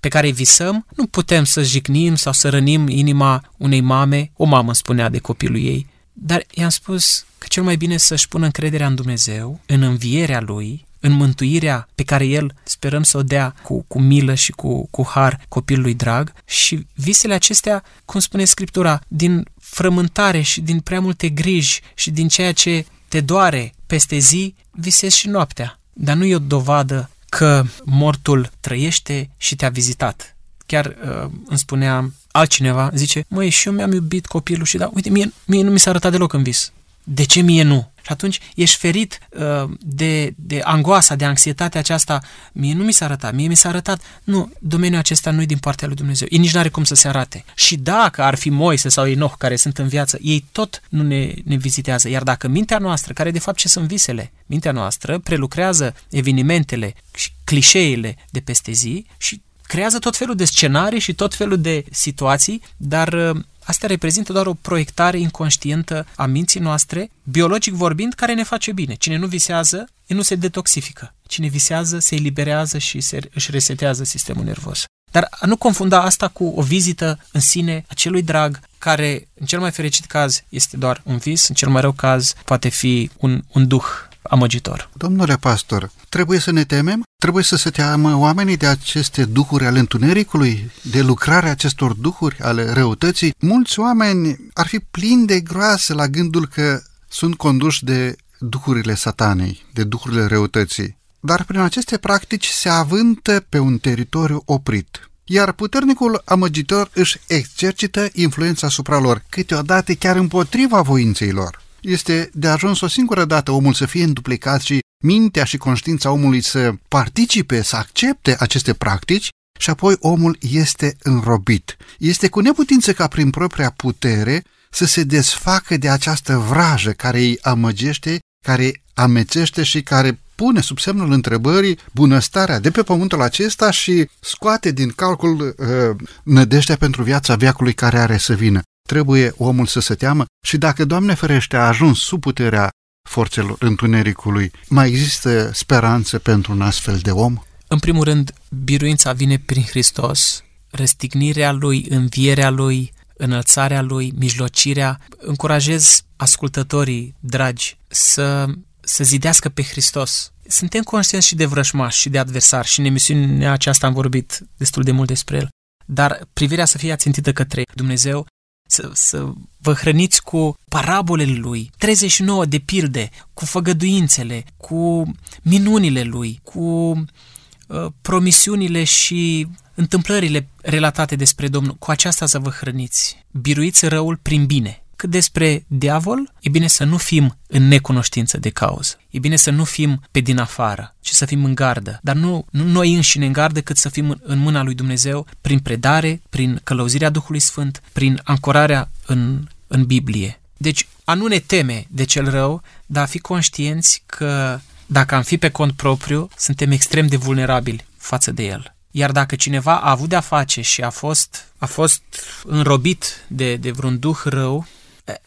pe 0.00 0.08
care 0.08 0.26
îi 0.26 0.32
visăm, 0.32 0.86
nu 0.96 1.06
putem 1.06 1.44
să 1.44 1.62
jignim 1.62 2.14
sau 2.14 2.32
să 2.32 2.48
rănim 2.48 2.88
inima 2.88 3.52
unei 3.56 3.80
mame, 3.80 4.30
o 4.36 4.44
mamă 4.44 4.74
spunea 4.74 5.08
de 5.08 5.18
copilul 5.18 5.62
ei, 5.62 5.86
dar 6.12 6.44
i-am 6.50 6.68
spus 6.68 7.26
că 7.38 7.46
cel 7.48 7.62
mai 7.62 7.76
bine 7.76 7.96
să-și 7.96 8.28
pună 8.28 8.44
încrederea 8.44 8.86
în 8.86 8.94
Dumnezeu, 8.94 9.60
în 9.66 9.82
învierea 9.82 10.40
Lui, 10.40 10.86
în 11.00 11.12
mântuirea 11.12 11.88
pe 11.94 12.02
care 12.02 12.24
El 12.24 12.54
sperăm 12.62 13.02
să 13.02 13.16
o 13.16 13.22
dea 13.22 13.54
cu, 13.62 13.84
cu 13.88 14.00
milă 14.00 14.34
și 14.34 14.52
cu, 14.52 14.88
cu 14.90 15.06
har 15.06 15.44
copilului 15.48 15.94
drag 15.94 16.32
și 16.44 16.86
visele 16.94 17.34
acestea, 17.34 17.84
cum 18.04 18.20
spune 18.20 18.44
Scriptura, 18.44 19.00
din 19.08 19.44
frământare 19.60 20.40
și 20.40 20.60
din 20.60 20.80
prea 20.80 21.00
multe 21.00 21.28
griji 21.28 21.80
și 21.94 22.10
din 22.10 22.28
ceea 22.28 22.52
ce 22.52 22.86
te 23.08 23.20
doare 23.20 23.72
peste 23.86 24.18
zi, 24.18 24.54
visezi 24.70 25.16
și 25.16 25.28
noaptea. 25.28 25.78
Dar 26.00 26.16
nu 26.16 26.24
e 26.24 26.34
o 26.34 26.38
dovadă 26.38 27.10
că 27.28 27.64
mortul 27.84 28.50
trăiește 28.60 29.30
și 29.36 29.56
te-a 29.56 29.68
vizitat. 29.68 30.36
Chiar 30.66 30.86
uh, 30.86 31.30
îmi 31.46 31.58
spunea 31.58 32.12
altcineva, 32.30 32.90
zice, 32.94 33.24
măi, 33.28 33.48
și 33.48 33.68
eu 33.68 33.74
mi-am 33.74 33.92
iubit 33.92 34.26
copilul 34.26 34.66
și 34.66 34.76
da, 34.76 34.90
uite, 34.94 35.10
mie, 35.10 35.32
mie 35.44 35.62
nu 35.62 35.70
mi 35.70 35.78
s-a 35.78 35.90
arătat 35.90 36.10
deloc 36.10 36.32
în 36.32 36.42
vis. 36.42 36.72
De 37.10 37.24
ce 37.24 37.40
mie 37.40 37.62
nu? 37.62 37.90
Și 38.02 38.12
atunci 38.12 38.40
ești 38.54 38.76
ferit 38.76 39.18
uh, 39.30 39.70
de, 39.80 40.34
de 40.36 40.60
angoasa, 40.64 41.14
de 41.14 41.24
anxietatea 41.24 41.80
aceasta. 41.80 42.20
Mie 42.52 42.74
nu 42.74 42.84
mi 42.84 42.92
s-a 42.92 43.04
arătat, 43.04 43.34
mie 43.34 43.48
mi 43.48 43.54
s-a 43.54 43.68
arătat. 43.68 44.02
Nu, 44.24 44.52
domeniul 44.58 44.98
acesta 44.98 45.30
nu 45.30 45.42
e 45.42 45.46
din 45.46 45.58
partea 45.58 45.86
lui 45.86 45.96
Dumnezeu. 45.96 46.28
Ei 46.30 46.38
nici 46.38 46.52
nu 46.52 46.58
are 46.58 46.68
cum 46.68 46.84
să 46.84 46.94
se 46.94 47.08
arate. 47.08 47.44
Și 47.54 47.76
dacă 47.76 48.22
ar 48.22 48.34
fi 48.34 48.50
Moise 48.50 48.88
sau 48.88 49.06
Enoch 49.06 49.34
care 49.38 49.56
sunt 49.56 49.78
în 49.78 49.88
viață, 49.88 50.18
ei 50.20 50.44
tot 50.52 50.82
nu 50.88 51.02
ne, 51.02 51.32
ne 51.44 51.56
vizitează. 51.56 52.08
Iar 52.08 52.22
dacă 52.22 52.48
mintea 52.48 52.78
noastră, 52.78 53.12
care 53.12 53.30
de 53.30 53.38
fapt 53.38 53.58
ce 53.58 53.68
sunt 53.68 53.86
visele, 53.86 54.32
mintea 54.46 54.72
noastră 54.72 55.18
prelucrează 55.18 55.94
evenimentele 56.10 56.94
și 57.14 57.30
clișeele 57.44 58.16
de 58.30 58.40
peste 58.40 58.72
zi 58.72 59.06
și 59.16 59.42
creează 59.62 59.98
tot 59.98 60.16
felul 60.16 60.34
de 60.34 60.44
scenarii 60.44 61.00
și 61.00 61.14
tot 61.14 61.34
felul 61.34 61.60
de 61.60 61.84
situații, 61.90 62.62
dar 62.76 63.12
uh, 63.12 63.42
Astea 63.68 63.88
reprezintă 63.88 64.32
doar 64.32 64.46
o 64.46 64.54
proiectare 64.54 65.18
inconștientă 65.18 66.06
a 66.14 66.26
minții 66.26 66.60
noastre, 66.60 67.10
biologic 67.22 67.72
vorbind, 67.74 68.14
care 68.14 68.34
ne 68.34 68.42
face 68.42 68.72
bine. 68.72 68.94
Cine 68.94 69.16
nu 69.16 69.26
visează, 69.26 69.88
nu 70.06 70.22
se 70.22 70.34
detoxifică. 70.34 71.14
Cine 71.26 71.48
visează, 71.48 71.98
se 71.98 72.14
eliberează 72.14 72.78
și 72.78 73.00
se, 73.00 73.20
își 73.34 73.50
resetează 73.50 74.04
sistemul 74.04 74.44
nervos. 74.44 74.84
Dar 75.10 75.28
a 75.30 75.46
nu 75.46 75.56
confunda 75.56 76.02
asta 76.02 76.28
cu 76.28 76.52
o 76.56 76.62
vizită 76.62 77.18
în 77.32 77.40
sine 77.40 77.84
a 77.88 77.94
celui 77.94 78.22
drag, 78.22 78.60
care, 78.78 79.28
în 79.34 79.46
cel 79.46 79.60
mai 79.60 79.70
fericit 79.70 80.04
caz, 80.04 80.42
este 80.48 80.76
doar 80.76 81.02
un 81.04 81.16
vis, 81.16 81.48
în 81.48 81.54
cel 81.54 81.68
mai 81.68 81.80
rău 81.80 81.92
caz, 81.92 82.34
poate 82.44 82.68
fi 82.68 83.10
un, 83.16 83.42
un 83.52 83.66
duh 83.66 83.84
amăgitor. 84.28 84.90
Domnule 84.92 85.36
pastor, 85.36 85.90
trebuie 86.08 86.38
să 86.38 86.50
ne 86.50 86.64
temem? 86.64 87.02
Trebuie 87.18 87.44
să 87.44 87.56
se 87.56 87.70
teamă 87.70 88.14
oamenii 88.14 88.56
de 88.56 88.66
aceste 88.66 89.24
duhuri 89.24 89.64
ale 89.64 89.78
întunericului, 89.78 90.70
de 90.82 91.00
lucrarea 91.00 91.50
acestor 91.50 91.92
duhuri 91.92 92.38
ale 92.40 92.72
răutății? 92.72 93.34
Mulți 93.38 93.78
oameni 93.78 94.36
ar 94.52 94.66
fi 94.66 94.78
plini 94.78 95.26
de 95.26 95.40
groasă 95.40 95.94
la 95.94 96.06
gândul 96.06 96.46
că 96.46 96.82
sunt 97.08 97.36
conduși 97.36 97.84
de 97.84 98.16
duhurile 98.38 98.94
satanei, 98.94 99.66
de 99.72 99.84
duhurile 99.84 100.26
răutății. 100.26 100.96
Dar 101.20 101.44
prin 101.44 101.60
aceste 101.60 101.96
practici 101.96 102.46
se 102.46 102.68
avântă 102.68 103.46
pe 103.48 103.58
un 103.58 103.78
teritoriu 103.78 104.42
oprit, 104.44 105.10
iar 105.24 105.52
puternicul 105.52 106.22
amăgitor 106.24 106.90
își 106.94 107.20
exercită 107.26 108.08
influența 108.12 108.66
asupra 108.66 108.98
lor, 108.98 109.22
câteodată 109.28 109.92
chiar 109.92 110.16
împotriva 110.16 110.80
voinței 110.80 111.30
lor. 111.30 111.66
Este 111.80 112.30
de 112.32 112.48
ajuns 112.48 112.80
o 112.80 112.88
singură 112.88 113.24
dată 113.24 113.50
omul 113.50 113.74
să 113.74 113.86
fie 113.86 114.04
înduplicat 114.04 114.60
și 114.60 114.78
mintea 115.04 115.44
și 115.44 115.56
conștiința 115.56 116.10
omului 116.10 116.40
să 116.40 116.72
participe, 116.88 117.62
să 117.62 117.76
accepte 117.76 118.36
aceste 118.38 118.74
practici 118.74 119.28
și 119.58 119.70
apoi 119.70 119.96
omul 119.98 120.38
este 120.40 120.96
înrobit. 121.02 121.76
Este 121.98 122.28
cu 122.28 122.40
neputință 122.40 122.92
ca 122.92 123.06
prin 123.06 123.30
propria 123.30 123.70
putere 123.70 124.44
să 124.70 124.86
se 124.86 125.02
desfacă 125.02 125.76
de 125.76 125.88
această 125.88 126.36
vrajă 126.36 126.90
care 126.90 127.18
îi 127.18 127.38
amăgește, 127.40 128.18
care 128.46 128.82
amețește 128.94 129.62
și 129.62 129.82
care 129.82 130.20
pune 130.34 130.60
sub 130.60 130.78
semnul 130.78 131.12
întrebării 131.12 131.78
bunăstarea 131.92 132.58
de 132.58 132.70
pe 132.70 132.82
pământul 132.82 133.22
acesta 133.22 133.70
și 133.70 134.08
scoate 134.20 134.70
din 134.70 134.90
calcul 134.90 135.54
uh, 135.58 136.08
nădejdea 136.22 136.76
pentru 136.76 137.02
viața 137.02 137.34
veacului 137.34 137.74
care 137.74 137.98
are 137.98 138.16
să 138.16 138.34
vină 138.34 138.60
trebuie 138.92 139.32
omul 139.36 139.66
să 139.66 139.80
se 139.80 139.94
teamă 139.94 140.24
și 140.46 140.56
dacă, 140.56 140.84
Doamne 140.84 141.14
ferește, 141.14 141.56
a 141.56 141.66
ajuns 141.66 141.98
sub 141.98 142.20
puterea 142.20 142.68
forțelor 143.08 143.56
întunericului, 143.60 144.50
mai 144.68 144.88
există 144.88 145.50
speranță 145.52 146.18
pentru 146.18 146.52
un 146.52 146.62
astfel 146.62 146.98
de 146.98 147.10
om? 147.10 147.36
În 147.66 147.78
primul 147.78 148.04
rând, 148.04 148.32
biruința 148.64 149.12
vine 149.12 149.38
prin 149.38 149.62
Hristos, 149.62 150.44
răstignirea 150.70 151.52
Lui, 151.52 151.86
învierea 151.88 152.50
Lui, 152.50 152.92
înălțarea 153.16 153.82
Lui, 153.82 154.12
mijlocirea. 154.18 155.00
Încurajez 155.18 156.02
ascultătorii 156.16 157.14
dragi 157.20 157.76
să, 157.88 158.46
să 158.80 159.04
zidească 159.04 159.48
pe 159.48 159.62
Hristos. 159.62 160.32
Suntem 160.46 160.82
conștienți 160.82 161.26
și 161.26 161.34
de 161.34 161.46
vrășmași 161.46 162.00
și 162.00 162.08
de 162.08 162.18
adversari 162.18 162.68
și 162.68 162.78
în 162.78 162.84
emisiunea 162.84 163.52
aceasta 163.52 163.86
am 163.86 163.92
vorbit 163.92 164.46
destul 164.56 164.82
de 164.82 164.92
mult 164.92 165.08
despre 165.08 165.36
el. 165.36 165.48
Dar 165.86 166.20
privirea 166.32 166.64
să 166.64 166.78
fie 166.78 166.92
ațintită 166.92 167.32
către 167.32 167.62
Dumnezeu 167.74 168.26
să, 168.70 168.90
să 168.92 169.32
vă 169.58 169.72
hrăniți 169.72 170.22
cu 170.22 170.58
parabolele 170.68 171.34
lui, 171.34 171.70
39 171.78 172.44
de 172.44 172.58
pilde, 172.58 173.10
cu 173.34 173.44
făgăduințele, 173.44 174.44
cu 174.56 175.12
minunile 175.42 176.02
lui, 176.02 176.40
cu 176.42 176.60
uh, 176.60 177.86
promisiunile 178.00 178.84
și 178.84 179.46
întâmplările 179.74 180.48
relatate 180.62 181.16
despre 181.16 181.48
Domnul. 181.48 181.74
Cu 181.74 181.90
aceasta 181.90 182.26
să 182.26 182.38
vă 182.38 182.50
hrăniți. 182.50 183.26
Biruiți 183.30 183.86
răul 183.86 184.16
prin 184.16 184.46
bine. 184.46 184.82
Cât 184.98 185.10
despre 185.10 185.64
diavol, 185.66 186.32
e 186.40 186.48
bine 186.48 186.66
să 186.66 186.84
nu 186.84 186.96
fim 186.96 187.38
în 187.46 187.68
necunoștință 187.68 188.38
de 188.38 188.50
cauză. 188.50 189.00
E 189.10 189.18
bine 189.18 189.36
să 189.36 189.50
nu 189.50 189.64
fim 189.64 190.02
pe 190.10 190.20
din 190.20 190.38
afară, 190.38 190.94
ci 191.00 191.10
să 191.10 191.24
fim 191.24 191.44
în 191.44 191.54
gardă. 191.54 191.98
Dar 192.02 192.14
nu, 192.14 192.46
nu 192.50 192.64
noi 192.64 192.94
înșine 192.94 193.26
în 193.26 193.32
gardă, 193.32 193.60
cât 193.60 193.76
să 193.76 193.88
fim 193.88 194.20
în 194.22 194.38
mâna 194.38 194.62
lui 194.62 194.74
Dumnezeu 194.74 195.26
prin 195.40 195.58
predare, 195.58 196.22
prin 196.30 196.60
călăuzirea 196.64 197.10
Duhului 197.10 197.40
Sfânt, 197.40 197.82
prin 197.92 198.20
ancorarea 198.24 198.90
în, 199.06 199.48
în 199.66 199.84
Biblie. 199.84 200.40
Deci, 200.56 200.88
a 201.04 201.14
nu 201.14 201.26
ne 201.26 201.38
teme 201.38 201.86
de 201.88 202.04
cel 202.04 202.30
rău, 202.30 202.62
dar 202.86 203.02
a 203.02 203.06
fi 203.06 203.18
conștienți 203.18 204.02
că 204.06 204.60
dacă 204.86 205.14
am 205.14 205.22
fi 205.22 205.38
pe 205.38 205.50
cont 205.50 205.72
propriu, 205.72 206.28
suntem 206.36 206.70
extrem 206.70 207.06
de 207.06 207.16
vulnerabili 207.16 207.86
față 207.96 208.30
de 208.30 208.42
el. 208.44 208.74
Iar 208.90 209.12
dacă 209.12 209.36
cineva 209.36 209.80
a 209.80 209.90
avut 209.90 210.08
de-a 210.08 210.20
face 210.20 210.60
și 210.60 210.80
a 210.82 210.90
fost, 210.90 211.52
a 211.58 211.66
fost 211.66 212.02
înrobit 212.44 213.24
de, 213.28 213.56
de 213.56 213.70
vreun 213.70 213.98
duh 213.98 214.18
rău, 214.24 214.66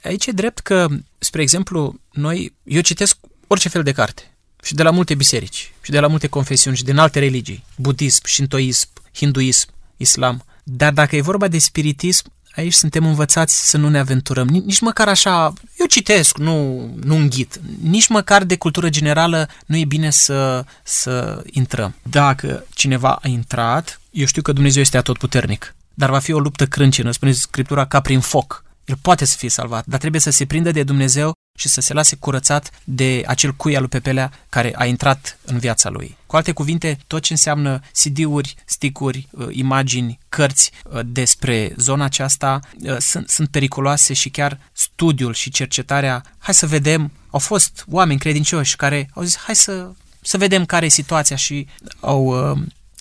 Aici 0.04 0.26
e 0.26 0.32
drept 0.32 0.60
că, 0.60 0.88
spre 1.18 1.42
exemplu, 1.42 2.00
noi, 2.12 2.54
eu 2.64 2.82
citesc 2.82 3.18
orice 3.48 3.70
fel 3.70 3.84
de 3.84 3.92
carte 3.92 4.32
și 4.64 4.74
de 4.74 4.84
la 4.84 4.92
multe 4.92 5.16
biserici 5.16 5.74
și 5.82 5.92
de 5.92 6.00
la 6.00 6.08
multe 6.08 6.28
confesiuni 6.28 6.78
și 6.78 6.84
din 6.84 6.98
alte 6.98 7.20
religii, 7.20 7.64
budism, 7.76 8.28
shintoism, 8.28 8.90
hinduism, 9.14 9.70
islam. 9.98 10.46
Dar 10.64 10.94
dacă 10.94 11.16
e 11.16 11.22
vorba 11.22 11.48
de 11.48 11.58
spiritism, 11.58 12.32
aici 12.56 12.74
suntem 12.74 13.06
învățați 13.06 13.70
să 13.70 13.78
nu 13.78 13.90
ne 13.90 14.00
aventurăm. 14.00 14.48
Nici 14.48 14.80
măcar 14.80 15.08
așa, 15.08 15.54
eu 15.80 15.86
citesc, 15.86 16.38
nu, 16.38 16.86
nu 17.04 17.16
înghit. 17.16 17.60
Nici 17.82 18.08
măcar 18.08 18.44
de 18.44 18.58
cultură 18.58 18.90
generală 18.90 19.50
nu 19.66 19.78
e 19.78 19.86
bine 19.86 20.10
să, 20.10 20.66
să 20.84 21.44
intrăm. 21.52 21.96
Dacă 22.02 22.66
cineva 22.74 23.20
a 23.22 23.28
intrat, 23.28 24.02
eu 24.12 24.26
știu 24.26 24.42
că 24.42 24.52
Dumnezeu 24.52 24.82
este 24.82 24.98
atotputernic, 24.98 25.76
dar 25.94 26.10
va 26.10 26.20
fi 26.20 26.32
o 26.32 26.40
luptă 26.40 26.66
crâncenă, 26.66 27.12
spune 27.12 27.32
Scriptura, 27.32 27.86
ca 27.86 28.00
prin 28.00 28.20
foc. 28.20 28.64
El 28.92 28.98
poate 29.02 29.26
să 29.26 29.38
fie 29.38 29.50
salvat, 29.50 29.86
dar 29.86 30.00
trebuie 30.00 30.22
să 30.22 30.30
se 30.30 30.46
prindă 30.46 30.72
de 30.72 30.84
Dumnezeu 30.84 31.34
și 31.60 31.68
să 31.68 31.82
se 31.82 31.94
lase 31.94 32.16
curățat 32.16 32.72
de 32.84 33.24
acel 33.28 33.52
cui 33.54 33.76
al 33.76 33.82
lui 33.82 33.90
Pepelea 33.90 34.32
care 34.50 34.74
a 34.76 34.86
intrat 34.86 35.38
în 35.46 35.58
viața 35.58 35.90
lui. 35.90 36.18
Cu 36.26 36.36
alte 36.36 36.52
cuvinte, 36.52 37.00
tot 37.08 37.22
ce 37.22 37.34
înseamnă 37.34 37.82
CD-uri, 38.02 38.56
stick-uri, 38.66 39.28
uh, 39.32 39.48
imagini, 39.52 40.20
cărți 40.30 40.72
uh, 40.84 41.00
despre 41.06 41.74
zona 41.78 42.04
aceasta 42.04 42.60
uh, 42.82 42.98
sunt, 42.98 43.30
sunt 43.30 43.50
periculoase 43.50 44.14
și 44.14 44.30
chiar 44.30 44.60
studiul 44.72 45.34
și 45.34 45.50
cercetarea, 45.50 46.24
hai 46.38 46.54
să 46.54 46.68
vedem, 46.68 47.12
au 47.30 47.40
fost 47.40 47.86
oameni 47.90 48.20
credincioși 48.20 48.76
care 48.76 49.10
au 49.14 49.24
zis, 49.24 49.38
hai 49.38 49.56
să, 49.56 49.92
să 50.22 50.38
vedem 50.38 50.66
care 50.66 50.86
e 50.86 50.90
situația 50.90 51.36
și 51.36 51.68
au, 52.00 52.34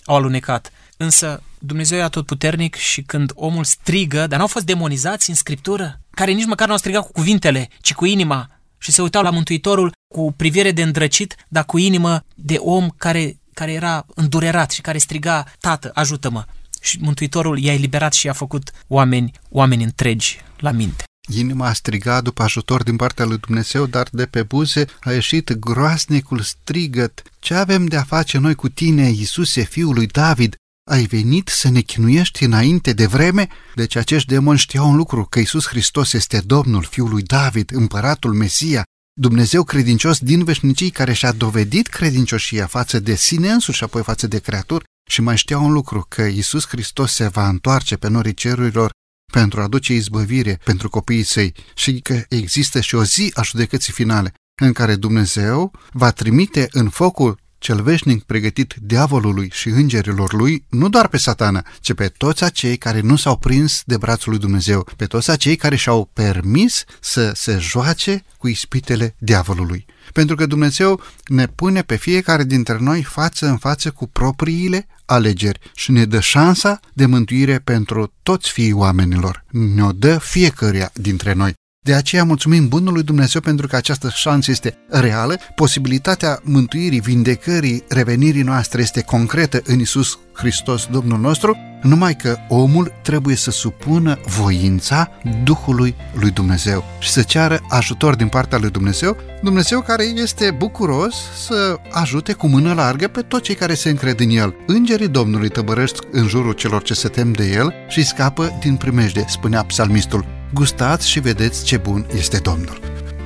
au 0.05 0.15
alunecat. 0.15 0.71
Însă 0.97 1.43
Dumnezeu 1.63 1.97
e 1.97 2.03
atotputernic 2.03 2.75
și 2.75 3.01
când 3.01 3.31
omul 3.35 3.63
strigă, 3.63 4.27
dar 4.27 4.37
n-au 4.37 4.47
fost 4.47 4.65
demonizați 4.65 5.29
în 5.29 5.35
Scriptură, 5.35 6.01
care 6.09 6.31
nici 6.31 6.45
măcar 6.45 6.67
nu 6.67 6.73
au 6.73 6.79
strigat 6.79 7.05
cu 7.05 7.11
cuvintele, 7.11 7.69
ci 7.81 7.93
cu 7.93 8.05
inima 8.05 8.49
și 8.77 8.91
se 8.91 9.01
uitau 9.01 9.23
la 9.23 9.29
Mântuitorul 9.29 9.91
cu 10.13 10.33
privire 10.37 10.71
de 10.71 10.81
îndrăcit, 10.81 11.35
dar 11.47 11.65
cu 11.65 11.77
inimă 11.77 12.23
de 12.35 12.55
om 12.55 12.89
care, 12.97 13.39
care 13.53 13.71
era 13.71 14.05
îndurerat 14.15 14.71
și 14.71 14.81
care 14.81 14.97
striga, 14.97 15.45
Tată, 15.59 15.91
ajută-mă! 15.93 16.45
Și 16.81 16.97
Mântuitorul 17.01 17.59
i-a 17.59 17.73
eliberat 17.73 18.13
și 18.13 18.25
i-a 18.25 18.33
făcut 18.33 18.71
oameni, 18.87 19.31
oameni 19.49 19.83
întregi 19.83 20.39
la 20.57 20.71
minte. 20.71 21.03
Inima 21.37 21.67
a 21.67 21.73
strigat 21.73 22.23
după 22.23 22.43
ajutor 22.43 22.83
din 22.83 22.95
partea 22.95 23.25
lui 23.25 23.37
Dumnezeu, 23.37 23.85
dar 23.85 24.07
de 24.11 24.25
pe 24.25 24.43
buze 24.43 24.85
a 24.99 25.11
ieșit 25.11 25.51
groasnicul 25.53 26.39
strigăt. 26.39 27.21
Ce 27.39 27.53
avem 27.53 27.85
de 27.85 27.97
a 27.97 28.03
face 28.03 28.37
noi 28.37 28.55
cu 28.55 28.69
tine, 28.69 29.09
Iisuse, 29.09 29.61
fiul 29.61 29.93
lui 29.93 30.07
David? 30.07 30.55
Ai 30.83 31.05
venit 31.05 31.47
să 31.47 31.69
ne 31.69 31.81
chinuiești 31.81 32.43
înainte 32.43 32.93
de 32.93 33.05
vreme? 33.05 33.47
Deci 33.75 33.95
acești 33.95 34.27
demoni 34.27 34.57
știau 34.57 34.89
un 34.89 34.95
lucru, 34.95 35.25
că 35.25 35.39
Iisus 35.39 35.67
Hristos 35.67 36.13
este 36.13 36.39
Domnul, 36.39 36.83
fiul 36.83 37.09
lui 37.09 37.21
David, 37.21 37.71
împăratul 37.73 38.33
Mesia, 38.33 38.83
Dumnezeu 39.19 39.63
credincios 39.63 40.19
din 40.19 40.43
veșnicii 40.43 40.89
care 40.89 41.13
și-a 41.13 41.31
dovedit 41.31 41.87
credincioșia 41.87 42.65
față 42.67 42.99
de 42.99 43.15
sine 43.15 43.49
însuși 43.49 43.77
și 43.77 43.83
apoi 43.83 44.03
față 44.03 44.27
de 44.27 44.39
creatur 44.39 44.83
și 45.09 45.21
mai 45.21 45.37
știa 45.37 45.57
un 45.57 45.71
lucru, 45.71 46.05
că 46.09 46.21
Iisus 46.21 46.67
Hristos 46.67 47.13
se 47.13 47.27
va 47.27 47.47
întoarce 47.47 47.95
pe 47.95 48.07
norii 48.07 48.33
cerurilor 48.33 48.91
pentru 49.33 49.59
a 49.59 49.63
aduce 49.63 49.93
izbăvire 49.93 50.59
pentru 50.63 50.89
copiii 50.89 51.23
săi 51.23 51.53
și 51.75 51.99
că 51.99 52.23
există 52.29 52.81
și 52.81 52.95
o 52.95 53.03
zi 53.03 53.31
a 53.33 53.41
judecății 53.41 53.93
finale 53.93 54.33
în 54.61 54.73
care 54.73 54.95
Dumnezeu 54.95 55.71
va 55.91 56.11
trimite 56.11 56.67
în 56.71 56.89
focul 56.89 57.39
cel 57.61 57.81
veșnic 57.81 58.23
pregătit 58.23 58.75
diavolului 58.81 59.49
și 59.53 59.67
îngerilor 59.69 60.33
lui, 60.33 60.65
nu 60.69 60.89
doar 60.89 61.07
pe 61.07 61.17
satana, 61.17 61.65
ci 61.79 61.93
pe 61.93 62.07
toți 62.07 62.43
acei 62.43 62.77
care 62.77 62.99
nu 62.99 63.15
s-au 63.15 63.37
prins 63.37 63.81
de 63.85 63.97
brațul 63.97 64.31
lui 64.31 64.39
Dumnezeu, 64.39 64.87
pe 64.95 65.05
toți 65.05 65.31
acei 65.31 65.55
care 65.55 65.75
și-au 65.75 66.09
permis 66.13 66.83
să 66.99 67.31
se 67.35 67.57
joace 67.57 68.23
cu 68.37 68.47
ispitele 68.47 69.15
diavolului. 69.17 69.85
Pentru 70.13 70.35
că 70.35 70.45
Dumnezeu 70.45 71.01
ne 71.25 71.47
pune 71.47 71.81
pe 71.81 71.95
fiecare 71.95 72.43
dintre 72.43 72.77
noi 72.79 73.03
față 73.03 73.47
în 73.47 73.57
față 73.57 73.91
cu 73.91 74.07
propriile 74.07 74.87
alegeri 75.05 75.59
și 75.75 75.91
ne 75.91 76.05
dă 76.05 76.19
șansa 76.19 76.79
de 76.93 77.05
mântuire 77.05 77.59
pentru 77.59 78.13
toți 78.23 78.51
fiii 78.51 78.71
oamenilor. 78.71 79.45
Ne-o 79.49 79.91
dă 79.91 80.17
fiecăruia 80.17 80.91
dintre 80.93 81.33
noi. 81.33 81.53
De 81.83 81.93
aceea 81.93 82.23
mulțumim 82.23 82.67
Bunului 82.67 83.03
Dumnezeu 83.03 83.41
pentru 83.41 83.67
că 83.67 83.75
această 83.75 84.09
șansă 84.13 84.51
este 84.51 84.77
reală, 84.89 85.37
posibilitatea 85.55 86.39
mântuirii, 86.43 86.99
vindecării, 86.99 87.83
revenirii 87.89 88.41
noastre 88.41 88.81
este 88.81 89.01
concretă 89.01 89.61
în 89.65 89.79
Isus 89.79 90.19
Hristos 90.33 90.85
Domnul 90.91 91.19
nostru, 91.19 91.57
numai 91.81 92.15
că 92.15 92.37
omul 92.47 92.91
trebuie 93.01 93.35
să 93.35 93.51
supună 93.51 94.19
voința 94.25 95.11
Duhului 95.43 95.95
lui 96.13 96.31
Dumnezeu 96.31 96.83
și 96.99 97.09
să 97.09 97.21
ceară 97.21 97.59
ajutor 97.69 98.15
din 98.15 98.27
partea 98.27 98.57
lui 98.57 98.69
Dumnezeu, 98.69 99.17
Dumnezeu 99.43 99.81
care 99.81 100.03
este 100.03 100.51
bucuros 100.51 101.15
să 101.45 101.75
ajute 101.91 102.33
cu 102.33 102.47
mână 102.47 102.73
largă 102.73 103.07
pe 103.07 103.21
toți 103.21 103.43
cei 103.43 103.55
care 103.55 103.73
se 103.73 103.89
încred 103.89 104.19
în 104.19 104.29
El. 104.29 104.55
Îngerii 104.67 105.07
Domnului 105.07 105.49
tăbărăști 105.49 105.99
în 106.11 106.27
jurul 106.27 106.53
celor 106.53 106.83
ce 106.83 106.93
se 106.93 107.07
tem 107.07 107.31
de 107.31 107.51
El 107.51 107.73
și 107.87 108.05
scapă 108.05 108.57
din 108.59 108.75
primejde, 108.75 109.25
spunea 109.27 109.63
psalmistul 109.63 110.39
gustați 110.53 111.09
și 111.09 111.19
vedeți 111.19 111.63
ce 111.63 111.77
bun 111.77 112.05
este 112.15 112.37
Domnul. 112.37 112.79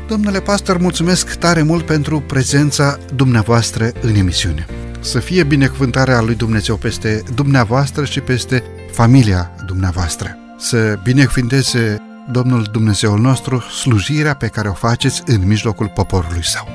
Domnule 0.07 0.39
pastor, 0.39 0.77
mulțumesc 0.77 1.35
tare 1.35 1.61
mult 1.61 1.85
pentru 1.85 2.19
prezența 2.19 2.97
dumneavoastră 3.15 3.91
în 4.01 4.15
emisiune. 4.15 4.65
Să 4.99 5.19
fie 5.19 5.43
binecuvântarea 5.43 6.21
lui 6.21 6.35
Dumnezeu 6.35 6.75
peste 6.75 7.23
dumneavoastră 7.35 8.05
și 8.05 8.19
peste 8.19 8.63
familia 8.91 9.51
dumneavoastră. 9.65 10.37
Să 10.57 10.99
binecuvânteze 11.03 11.97
Domnul 12.31 12.67
Dumnezeul 12.71 13.19
nostru 13.19 13.59
slujirea 13.59 14.35
pe 14.35 14.47
care 14.47 14.67
o 14.67 14.73
faceți 14.73 15.23
în 15.25 15.47
mijlocul 15.47 15.91
poporului 15.95 16.43
său. 16.43 16.67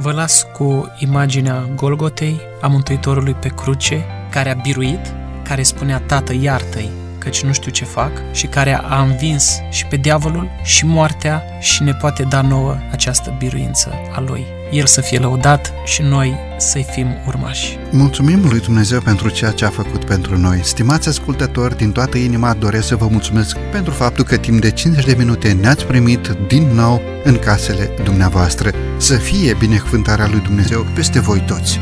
Vă 0.00 0.12
las 0.12 0.46
cu 0.56 0.92
imaginea 0.98 1.68
Golgotei, 1.74 2.40
a 2.60 2.66
Mântuitorului 2.66 3.34
pe 3.34 3.48
cruce, 3.48 4.04
care 4.30 4.50
a 4.50 4.60
biruit, 4.62 5.00
care 5.42 5.62
spunea, 5.62 5.98
Tată, 6.00 6.32
iartă-i, 6.40 6.90
căci 7.24 7.42
nu 7.42 7.52
știu 7.52 7.70
ce 7.70 7.84
fac, 7.84 8.10
și 8.32 8.46
care 8.46 8.80
a 8.82 9.02
învins 9.02 9.58
și 9.70 9.86
pe 9.86 9.96
diavolul 9.96 10.50
și 10.62 10.86
moartea 10.86 11.42
și 11.60 11.82
ne 11.82 11.92
poate 11.92 12.22
da 12.22 12.40
nouă 12.40 12.76
această 12.90 13.34
biruință 13.38 13.92
a 14.14 14.20
Lui. 14.20 14.46
El 14.70 14.86
să 14.86 15.00
fie 15.00 15.18
lăudat 15.18 15.72
și 15.84 16.02
noi 16.02 16.36
să-i 16.58 16.86
fim 16.92 17.08
urmași. 17.26 17.78
Mulțumim 17.90 18.40
lui 18.48 18.60
Dumnezeu 18.60 19.00
pentru 19.00 19.28
ceea 19.28 19.50
ce 19.50 19.64
a 19.64 19.68
făcut 19.68 20.04
pentru 20.04 20.38
noi. 20.38 20.60
Stimați 20.62 21.08
ascultători, 21.08 21.76
din 21.76 21.92
toată 21.92 22.18
inima 22.18 22.54
doresc 22.54 22.86
să 22.86 22.96
vă 22.96 23.06
mulțumesc 23.10 23.56
pentru 23.58 23.92
faptul 23.92 24.24
că 24.24 24.36
timp 24.36 24.60
de 24.60 24.70
50 24.70 25.04
de 25.04 25.14
minute 25.18 25.52
ne-ați 25.52 25.84
primit 25.84 26.36
din 26.46 26.74
nou 26.74 27.02
în 27.24 27.38
casele 27.38 27.90
dumneavoastră. 28.02 28.70
Să 28.96 29.14
fie 29.14 29.54
binecuvântarea 29.58 30.28
lui 30.30 30.40
Dumnezeu 30.40 30.86
peste 30.94 31.20
voi 31.20 31.40
toți. 31.46 31.80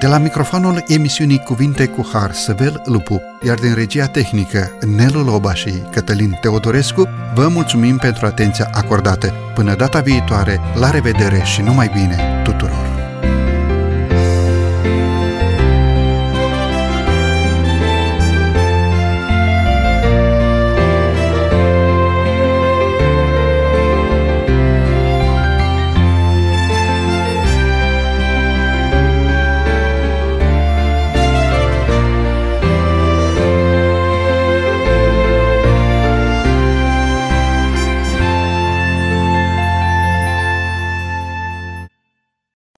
De 0.00 0.06
la 0.06 0.18
microfonul 0.18 0.84
emisiunii 0.86 1.38
Cuvinte 1.38 1.86
cu 1.86 2.08
Har, 2.12 2.32
Săvel 2.32 2.82
Lupu, 2.84 3.22
iar 3.42 3.58
din 3.58 3.74
regia 3.74 4.06
tehnică 4.06 4.70
Nelu 4.96 5.22
Loba 5.22 5.54
și 5.54 5.82
Cătălin 5.90 6.38
Teodorescu, 6.40 7.08
vă 7.34 7.48
mulțumim 7.48 7.96
pentru 7.96 8.26
atenția 8.26 8.70
acordată. 8.72 9.34
Până 9.54 9.74
data 9.74 10.00
viitoare, 10.00 10.60
la 10.74 10.90
revedere 10.90 11.42
și 11.44 11.62
numai 11.62 11.90
bine! 11.94 12.39